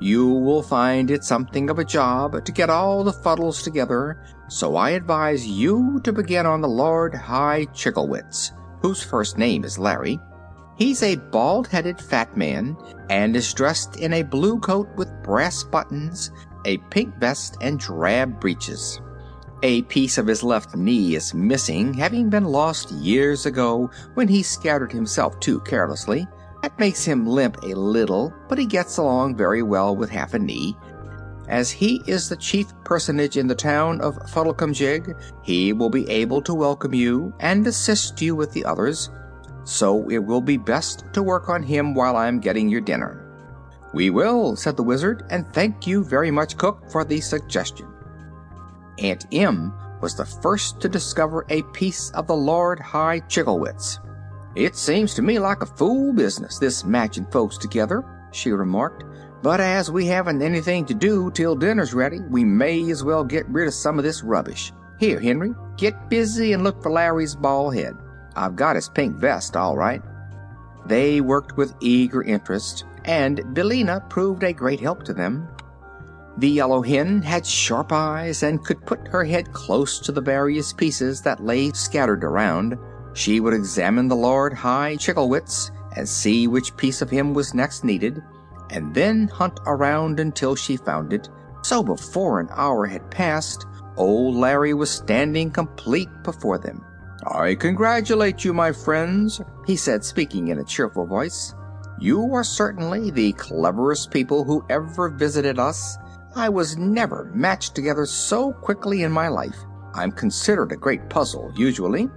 You 0.00 0.26
will 0.26 0.62
find 0.62 1.10
it 1.10 1.22
something 1.22 1.70
of 1.70 1.78
a 1.78 1.84
job 1.84 2.44
to 2.44 2.52
get 2.52 2.70
all 2.70 3.04
the 3.04 3.12
fuddles 3.12 3.62
together, 3.62 4.24
so 4.48 4.74
I 4.74 4.90
advise 4.90 5.46
you 5.46 6.00
to 6.02 6.12
begin 6.12 6.46
on 6.46 6.60
the 6.60 6.68
Lord 6.68 7.14
High 7.14 7.66
Chigglewitz, 7.66 8.50
whose 8.80 9.02
first 9.02 9.38
name 9.38 9.64
is 9.64 9.78
Larry. 9.78 10.18
He's 10.82 11.04
a 11.04 11.14
bald 11.14 11.68
headed 11.68 12.00
fat 12.00 12.36
man 12.36 12.76
and 13.08 13.36
is 13.36 13.54
dressed 13.54 13.94
in 13.94 14.14
a 14.14 14.24
blue 14.24 14.58
coat 14.58 14.88
with 14.96 15.22
brass 15.22 15.62
buttons, 15.62 16.32
a 16.64 16.78
pink 16.90 17.14
vest, 17.18 17.56
and 17.60 17.78
drab 17.78 18.40
breeches. 18.40 19.00
A 19.62 19.82
piece 19.82 20.18
of 20.18 20.26
his 20.26 20.42
left 20.42 20.74
knee 20.74 21.14
is 21.14 21.34
missing, 21.34 21.94
having 21.94 22.30
been 22.30 22.46
lost 22.46 22.90
years 22.90 23.46
ago 23.46 23.92
when 24.14 24.26
he 24.26 24.42
scattered 24.42 24.90
himself 24.90 25.38
too 25.38 25.60
carelessly. 25.60 26.26
That 26.62 26.76
makes 26.80 27.04
him 27.04 27.28
limp 27.28 27.62
a 27.62 27.76
little, 27.78 28.34
but 28.48 28.58
he 28.58 28.66
gets 28.66 28.96
along 28.96 29.36
very 29.36 29.62
well 29.62 29.94
with 29.94 30.10
half 30.10 30.34
a 30.34 30.38
knee. 30.40 30.76
As 31.46 31.70
he 31.70 32.02
is 32.08 32.28
the 32.28 32.34
chief 32.34 32.66
personage 32.82 33.36
in 33.36 33.46
the 33.46 33.54
town 33.54 34.00
of 34.00 34.18
Fuddlecumjig, 34.32 35.14
he 35.44 35.72
will 35.72 35.90
be 35.90 36.10
able 36.10 36.42
to 36.42 36.52
welcome 36.54 36.92
you 36.92 37.32
and 37.38 37.64
assist 37.68 38.20
you 38.20 38.34
with 38.34 38.50
the 38.50 38.64
others, 38.64 39.10
so 39.64 40.08
it 40.10 40.18
will 40.18 40.40
be 40.40 40.56
best 40.56 41.04
to 41.12 41.22
work 41.22 41.48
on 41.48 41.62
him 41.62 41.94
while 41.94 42.16
I'm 42.16 42.40
getting 42.40 42.68
your 42.68 42.80
dinner. 42.80 43.18
We 43.94 44.10
will, 44.10 44.56
said 44.56 44.76
the 44.76 44.82
Wizard, 44.82 45.24
and 45.30 45.46
thank 45.52 45.86
you 45.86 46.02
very 46.04 46.30
much, 46.30 46.56
Cook, 46.56 46.90
for 46.90 47.04
the 47.04 47.20
suggestion. 47.20 47.88
Aunt 48.98 49.26
Em 49.32 49.72
was 50.00 50.14
the 50.14 50.24
first 50.24 50.80
to 50.80 50.88
discover 50.88 51.44
a 51.48 51.62
piece 51.74 52.10
of 52.10 52.26
the 52.26 52.36
Lord 52.36 52.80
High 52.80 53.20
Chigglewitz. 53.20 53.98
It 54.56 54.76
seems 54.76 55.14
to 55.14 55.22
me 55.22 55.38
like 55.38 55.62
a 55.62 55.66
fool 55.66 56.12
business, 56.12 56.58
this 56.58 56.84
matching 56.84 57.26
folks 57.26 57.56
together, 57.56 58.04
she 58.32 58.50
remarked. 58.50 59.04
But 59.42 59.60
as 59.60 59.90
we 59.90 60.06
haven't 60.06 60.42
anything 60.42 60.84
to 60.86 60.94
do 60.94 61.30
till 61.30 61.56
dinner's 61.56 61.94
ready, 61.94 62.20
we 62.30 62.44
may 62.44 62.90
as 62.90 63.02
well 63.02 63.24
get 63.24 63.48
rid 63.48 63.66
of 63.66 63.74
some 63.74 63.98
of 63.98 64.04
this 64.04 64.22
rubbish. 64.22 64.72
Here, 64.98 65.18
Henry, 65.18 65.52
get 65.76 66.08
busy 66.08 66.52
and 66.52 66.62
look 66.62 66.82
for 66.82 66.92
Larry's 66.92 67.34
bald 67.34 67.74
head. 67.74 67.96
I've 68.36 68.56
got 68.56 68.76
his 68.76 68.88
pink 68.88 69.16
vest, 69.16 69.56
all 69.56 69.76
right. 69.76 70.02
They 70.86 71.20
worked 71.20 71.56
with 71.56 71.74
eager 71.80 72.22
interest, 72.22 72.84
and 73.04 73.54
Billina 73.54 74.04
proved 74.08 74.42
a 74.42 74.52
great 74.52 74.80
help 74.80 75.04
to 75.04 75.14
them. 75.14 75.48
The 76.38 76.48
yellow 76.48 76.82
hen 76.82 77.22
had 77.22 77.44
sharp 77.44 77.92
eyes 77.92 78.42
and 78.42 78.64
could 78.64 78.84
put 78.86 79.06
her 79.08 79.24
head 79.24 79.52
close 79.52 79.98
to 80.00 80.12
the 80.12 80.20
various 80.20 80.72
pieces 80.72 81.20
that 81.22 81.44
lay 81.44 81.72
scattered 81.72 82.24
around. 82.24 82.78
She 83.12 83.38
would 83.38 83.52
examine 83.52 84.08
the 84.08 84.16
Lord 84.16 84.54
High 84.54 84.96
Chigglewitz 84.96 85.70
and 85.94 86.08
see 86.08 86.46
which 86.48 86.76
piece 86.76 87.02
of 87.02 87.10
him 87.10 87.34
was 87.34 87.52
next 87.52 87.84
needed, 87.84 88.22
and 88.70 88.94
then 88.94 89.28
hunt 89.28 89.60
around 89.66 90.20
until 90.20 90.56
she 90.56 90.76
found 90.78 91.12
it. 91.12 91.28
So 91.62 91.82
before 91.82 92.40
an 92.40 92.48
hour 92.50 92.86
had 92.86 93.10
passed, 93.10 93.66
old 93.96 94.34
Larry 94.34 94.72
was 94.72 94.90
standing 94.90 95.50
complete 95.50 96.08
before 96.24 96.58
them. 96.58 96.82
I 97.26 97.54
congratulate 97.54 98.44
you, 98.44 98.52
my 98.52 98.72
friends, 98.72 99.40
he 99.66 99.76
said, 99.76 100.04
speaking 100.04 100.48
in 100.48 100.58
a 100.58 100.64
cheerful 100.64 101.06
voice. 101.06 101.54
You 102.00 102.34
are 102.34 102.42
certainly 102.42 103.10
the 103.10 103.32
cleverest 103.34 104.10
people 104.10 104.42
who 104.42 104.64
ever 104.68 105.08
visited 105.08 105.58
us. 105.58 105.98
I 106.34 106.48
was 106.48 106.76
never 106.76 107.30
matched 107.32 107.76
together 107.76 108.06
so 108.06 108.52
quickly 108.52 109.04
in 109.04 109.12
my 109.12 109.28
life. 109.28 109.56
I'm 109.94 110.10
considered 110.10 110.72
a 110.72 110.76
great 110.76 111.08
puzzle, 111.08 111.52
usually. 111.54 112.08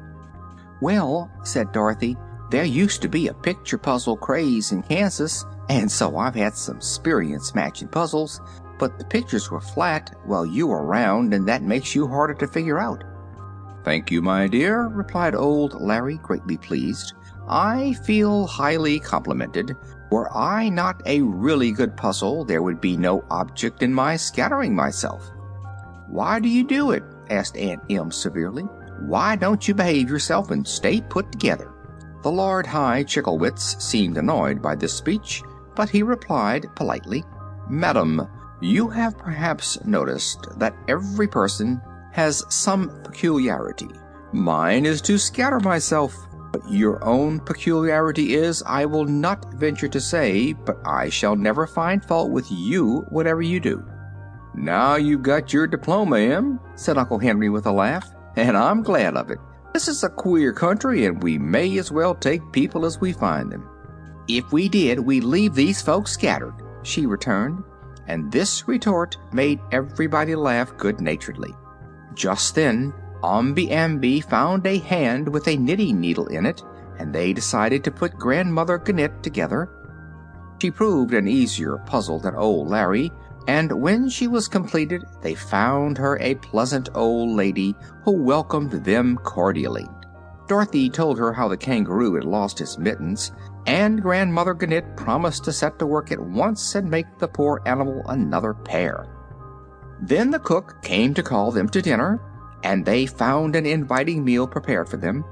Well, 0.82 1.30
said 1.44 1.72
Dorothy, 1.72 2.18
there 2.50 2.66
used 2.66 3.02
to 3.04 3.08
be 3.08 3.28
a 3.28 3.34
picture 3.34 3.78
puzzle 3.78 4.18
craze 4.18 4.72
in 4.72 4.82
Kansas, 4.82 5.46
and 5.70 5.92
so 5.92 6.18
I've 6.18 6.36
had 6.36 6.56
some 6.56 6.78
experience 6.78 7.54
matching 7.54 7.88
puzzles, 7.88 8.42
but 8.80 8.98
the 8.98 9.06
pictures 9.06 9.52
were 9.52 9.62
flat 9.62 10.16
while 10.26 10.46
you 10.46 10.68
were 10.68 10.86
round, 10.86 11.34
and 11.34 11.48
that 11.48 11.62
makes 11.62 11.94
you 11.94 12.08
harder 12.08 12.34
to 12.36 12.48
figure 12.48 12.80
out. 12.80 13.04
Thank 13.86 14.10
you, 14.10 14.24
my 14.24 14.48
dear, 14.48 14.88
replied 14.88 15.36
old 15.36 15.80
Larry, 15.80 16.18
greatly 16.18 16.58
pleased. 16.58 17.14
I 17.48 17.94
feel 18.04 18.48
highly 18.48 19.00
complimented. 19.00 19.78
Were 20.10 20.36
I 20.36 20.70
not 20.70 21.04
a 21.06 21.22
really 21.22 21.72
good 21.72 21.96
puzzle, 21.96 22.46
there 22.46 22.64
would 22.64 22.82
be 22.82 22.98
no 22.98 23.24
object 23.30 23.84
in 23.84 23.94
my 23.94 24.16
scattering 24.16 24.76
myself. 24.76 25.30
Why 26.08 26.40
do 26.40 26.50
you 26.50 26.64
do 26.64 26.92
it? 26.92 27.04
asked 27.30 27.58
Aunt 27.58 27.84
Em 27.92 28.12
severely. 28.12 28.64
Why 29.02 29.36
don't 29.36 29.68
you 29.68 29.76
behave 29.76 30.10
yourself 30.10 30.50
and 30.50 30.68
stay 30.68 31.00
put 31.00 31.32
together? 31.32 31.72
The 32.24 32.32
Lord 32.32 32.66
High 32.66 33.04
Chigglewitz 33.04 33.80
seemed 33.80 34.18
annoyed 34.18 34.64
by 34.64 34.74
this 34.74 34.96
speech, 34.96 35.44
but 35.76 35.92
he 35.92 36.02
replied 36.02 36.66
politely, 36.76 37.24
Madam, 37.70 38.28
you 38.62 38.88
have 38.88 39.16
perhaps 39.16 39.78
noticed 39.86 40.48
that 40.58 40.76
every 40.88 41.28
person 41.28 41.80
has 42.16 42.44
some 42.50 42.90
peculiarity. 43.04 43.90
Mine 44.34 44.86
is 44.86 45.02
to 45.02 45.18
scatter 45.18 45.60
myself. 45.60 46.16
What 46.52 46.72
your 46.72 47.04
own 47.04 47.40
peculiarity 47.40 48.36
is, 48.36 48.64
I 48.66 48.86
will 48.86 49.06
not 49.06 49.54
venture 49.54 49.90
to 49.90 50.02
say, 50.02 50.54
but 50.54 50.78
I 50.86 51.10
shall 51.10 51.36
never 51.36 51.68
find 51.68 52.04
fault 52.04 52.32
with 52.32 52.48
you, 52.50 53.06
whatever 53.10 53.42
you 53.42 53.60
do. 53.60 53.86
Now 54.54 54.96
you've 54.96 55.24
got 55.24 55.54
your 55.54 55.68
diploma, 55.68 56.18
Em, 56.18 56.60
said 56.76 56.98
Uncle 56.98 57.20
Henry 57.20 57.50
with 57.50 57.66
a 57.66 57.72
laugh 57.72 58.16
and 58.36 58.58
I'm 58.58 58.84
glad 58.84 59.16
of 59.16 59.32
it. 59.32 59.40
This 59.74 59.88
is 59.88 60.04
a 60.04 60.10
queer 60.10 60.54
country, 60.54 61.06
and 61.06 61.22
we 61.22 61.38
may 61.38 61.78
as 61.78 61.92
well 61.92 62.16
take 62.16 62.52
people 62.52 62.86
as 62.86 63.00
we 63.00 63.14
find 63.14 63.52
them. 63.52 63.70
If 64.28 64.52
we 64.52 64.70
did, 64.70 65.00
we'd 65.00 65.24
leave 65.24 65.54
these 65.54 65.82
folks 65.82 66.12
scattered, 66.12 66.56
she 66.84 67.06
returned, 67.06 67.64
and 68.08 68.32
this 68.32 68.68
retort 68.68 69.18
made 69.34 69.60
everybody 69.72 70.36
laugh 70.36 70.76
good 70.78 71.02
naturedly. 71.02 71.54
Just 72.16 72.56
then, 72.56 72.94
Omby 73.22 73.70
Amby 73.70 74.22
found 74.22 74.66
a 74.66 74.78
hand 74.78 75.28
with 75.28 75.48
a 75.48 75.58
knitting 75.58 76.00
needle 76.00 76.28
in 76.28 76.46
it, 76.46 76.64
and 76.98 77.14
they 77.14 77.34
decided 77.34 77.84
to 77.84 77.92
put 77.92 78.18
Grandmother 78.18 78.80
Gnit 78.80 79.22
together. 79.22 79.70
She 80.62 80.72
proved 80.72 81.14
an 81.14 81.28
easier 81.28 81.78
puzzle 81.86 82.20
than 82.20 82.36
old 82.36 82.70
Larry, 82.70 83.12
and 83.48 83.72
when 83.72 84.10
she 84.10 84.28
was 84.28 84.48
completed 84.48 85.04
they 85.22 85.36
found 85.36 85.98
her 85.98 86.18
a 86.20 86.36
pleasant 86.36 86.90
old 86.96 87.32
lady 87.36 87.76
who 88.04 88.12
welcomed 88.12 88.72
them 88.72 89.18
cordially. 89.18 89.88
Dorothy 90.48 90.90
told 90.90 91.18
her 91.18 91.34
how 91.34 91.48
the 91.48 91.58
kangaroo 91.58 92.16
had 92.16 92.24
lost 92.24 92.60
his 92.60 92.78
mittens, 92.78 93.32
and 93.66 94.02
Grandmother 94.02 94.54
Gnit 94.54 94.96
promised 94.96 95.44
to 95.46 95.54
set 95.54 95.80
to 95.80 95.86
work 95.86 96.12
at 96.12 96.20
once 96.20 96.76
and 96.76 96.90
make 96.90 97.18
the 97.18 97.28
poor 97.28 97.62
animal 97.66 98.04
another 98.08 98.54
pair. 98.54 99.08
Then 100.02 100.32
the 100.32 100.40
cook 100.40 100.82
came 100.82 101.14
to 101.14 101.24
call 101.24 101.52
them 101.52 101.70
to 101.70 101.82
dinner, 101.82 102.20
and 102.64 102.86
they 102.86 103.06
found 103.06 103.56
an 103.56 103.66
inviting 103.66 104.24
meal 104.24 104.48
prepared 104.48 104.90
for 104.90 104.98
them. 104.98 105.24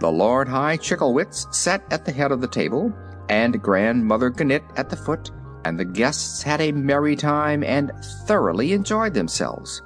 The 0.00 0.10
Lord 0.10 0.48
High 0.48 0.78
Chigglewitz 0.78 1.54
sat 1.54 1.84
at 1.90 2.04
the 2.04 2.12
head 2.12 2.32
of 2.32 2.40
the 2.40 2.48
table, 2.48 2.92
and 3.28 3.62
Grandmother 3.62 4.30
Gnit 4.30 4.62
at 4.76 4.88
the 4.88 4.96
foot, 4.96 5.30
and 5.64 5.78
the 5.78 5.84
guests 5.84 6.42
had 6.42 6.60
a 6.60 6.72
merry 6.72 7.14
time 7.14 7.62
and 7.62 7.92
thoroughly 8.26 8.72
enjoyed 8.72 9.14
themselves. 9.14 9.82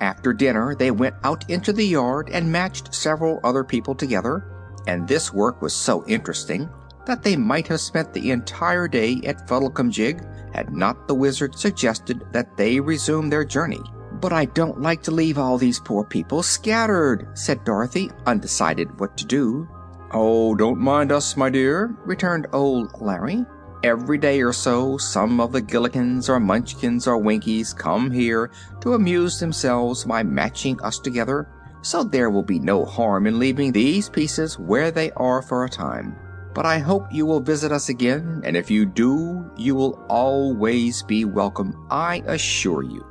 After 0.00 0.32
dinner, 0.32 0.74
they 0.74 0.90
went 0.90 1.14
out 1.22 1.48
into 1.48 1.72
the 1.72 1.86
yard 1.86 2.30
and 2.32 2.50
matched 2.50 2.94
several 2.94 3.38
other 3.44 3.62
people 3.62 3.94
together, 3.94 4.44
and 4.86 5.06
this 5.06 5.32
work 5.32 5.62
was 5.62 5.74
so 5.74 6.04
interesting 6.06 6.68
that 7.06 7.22
they 7.22 7.36
might 7.36 7.66
have 7.68 7.80
spent 7.80 8.12
the 8.12 8.30
entire 8.30 8.88
day 8.88 9.20
at 9.24 9.48
Fuddlecumjig 9.48 10.54
had 10.54 10.74
not 10.74 11.06
the 11.06 11.14
Wizard 11.14 11.54
suggested 11.54 12.22
that 12.32 12.56
they 12.56 12.80
resume 12.80 13.30
their 13.30 13.44
journey. 13.44 13.80
"But 14.20 14.32
I 14.32 14.44
don't 14.46 14.82
like 14.82 15.02
to 15.04 15.10
leave 15.10 15.38
all 15.38 15.56
these 15.56 15.80
poor 15.80 16.04
people 16.04 16.42
scattered," 16.42 17.28
said 17.34 17.64
Dorothy, 17.64 18.10
undecided 18.26 19.00
what 19.00 19.16
to 19.16 19.24
do. 19.24 19.68
"Oh, 20.12 20.54
don't 20.54 20.78
mind 20.78 21.12
us, 21.12 21.36
my 21.36 21.48
dear," 21.50 21.94
returned 22.04 22.48
old 22.52 23.00
Larry. 23.00 23.46
Every 23.82 24.18
day 24.18 24.42
or 24.42 24.52
so 24.52 24.98
some 24.98 25.40
of 25.40 25.52
the 25.52 25.62
Gillikins 25.62 26.28
or 26.28 26.38
Munchkins 26.38 27.06
or 27.06 27.16
Winkies 27.16 27.72
come 27.72 28.10
here 28.10 28.50
to 28.80 28.92
amuse 28.92 29.40
themselves 29.40 30.04
by 30.04 30.22
matching 30.22 30.78
us 30.82 30.98
together, 30.98 31.48
so 31.80 32.02
there 32.02 32.28
will 32.28 32.42
be 32.42 32.58
no 32.58 32.84
harm 32.84 33.26
in 33.26 33.38
leaving 33.38 33.72
these 33.72 34.10
pieces 34.10 34.58
where 34.58 34.90
they 34.90 35.12
are 35.12 35.40
for 35.40 35.64
a 35.64 35.70
time. 35.70 36.14
But 36.54 36.66
I 36.66 36.78
hope 36.78 37.12
you 37.12 37.26
will 37.26 37.40
visit 37.40 37.70
us 37.70 37.88
again, 37.88 38.42
and 38.44 38.56
if 38.56 38.70
you 38.70 38.84
do, 38.84 39.48
you 39.56 39.74
will 39.74 40.04
always 40.08 41.02
be 41.02 41.24
welcome, 41.24 41.86
I 41.90 42.22
assure 42.26 42.82
you. 42.82 43.06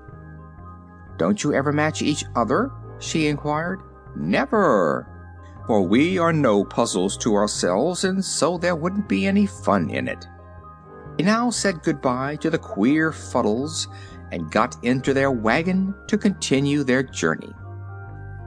Don't 1.17 1.43
you 1.43 1.53
ever 1.53 1.71
match 1.71 2.01
each 2.01 2.23
other? 2.35 2.71
she 2.99 3.27
inquired. 3.27 3.81
Never, 4.15 5.07
for 5.65 5.81
we 5.81 6.17
are 6.17 6.33
no 6.33 6.65
puzzles 6.65 7.15
to 7.19 7.35
ourselves, 7.35 8.03
and 8.03 8.23
so 8.23 8.57
there 8.57 8.75
wouldn't 8.75 9.07
be 9.07 9.25
any 9.25 9.45
fun 9.45 9.89
in 9.89 10.07
it. 10.07 10.27
He 11.17 11.23
now 11.23 11.49
said 11.49 11.83
good 11.83 12.01
bye 12.01 12.37
to 12.37 12.49
the 12.49 12.57
queer 12.57 13.11
Fuddles 13.11 13.87
and 14.31 14.51
got 14.51 14.77
into 14.83 15.13
their 15.13 15.31
wagon 15.31 15.93
to 16.07 16.17
continue 16.17 16.83
their 16.83 17.03
journey. 17.03 17.53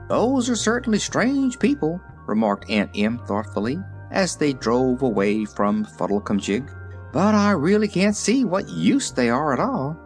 "Those 0.09 0.49
are 0.49 0.55
certainly 0.55 0.99
strange 0.99 1.59
people," 1.59 2.01
remarked 2.27 2.69
Aunt 2.69 2.91
Em 2.95 3.19
thoughtfully, 3.25 3.79
as 4.13 4.37
they 4.37 4.53
drove 4.53 5.01
away 5.01 5.43
from 5.43 5.83
Fuddlecumjig, 5.83 6.69
"but 7.11 7.35
I 7.35 7.51
really 7.51 7.87
can't 7.87 8.15
see 8.15 8.45
what 8.45 8.69
use 8.69 9.11
they 9.11 9.29
are 9.29 9.51
at 9.51 9.59
all." 9.59 9.97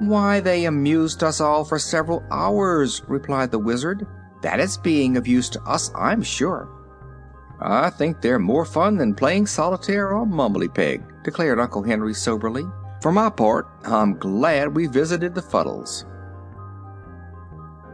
"Why, 0.00 0.40
they 0.40 0.66
amused 0.66 1.22
us 1.22 1.40
all 1.40 1.64
for 1.64 1.78
several 1.78 2.22
hours," 2.30 3.02
replied 3.08 3.50
the 3.50 3.58
Wizard. 3.58 4.06
"That 4.42 4.60
is 4.60 4.76
being 4.76 5.16
of 5.16 5.26
use 5.26 5.48
to 5.50 5.62
us, 5.62 5.90
I'm 5.96 6.20
sure." 6.20 6.68
"I 7.60 7.90
think 7.90 8.20
they're 8.20 8.38
more 8.38 8.64
fun 8.64 8.98
than 8.98 9.14
playing 9.14 9.46
solitaire 9.46 10.12
or 10.12 10.26
mumbly 10.26 10.68
peg," 10.68 11.02
declared 11.22 11.60
Uncle 11.60 11.82
Henry 11.82 12.12
soberly. 12.12 12.66
"For 13.00 13.12
my 13.12 13.30
part, 13.30 13.68
I'm 13.84 14.18
glad 14.18 14.74
we 14.74 14.86
visited 14.86 15.34
the 15.34 15.42
Fuddles." 15.42 16.04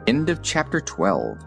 End 0.06 0.30
of 0.30 0.42
chapter 0.42 0.80
12 0.80 1.38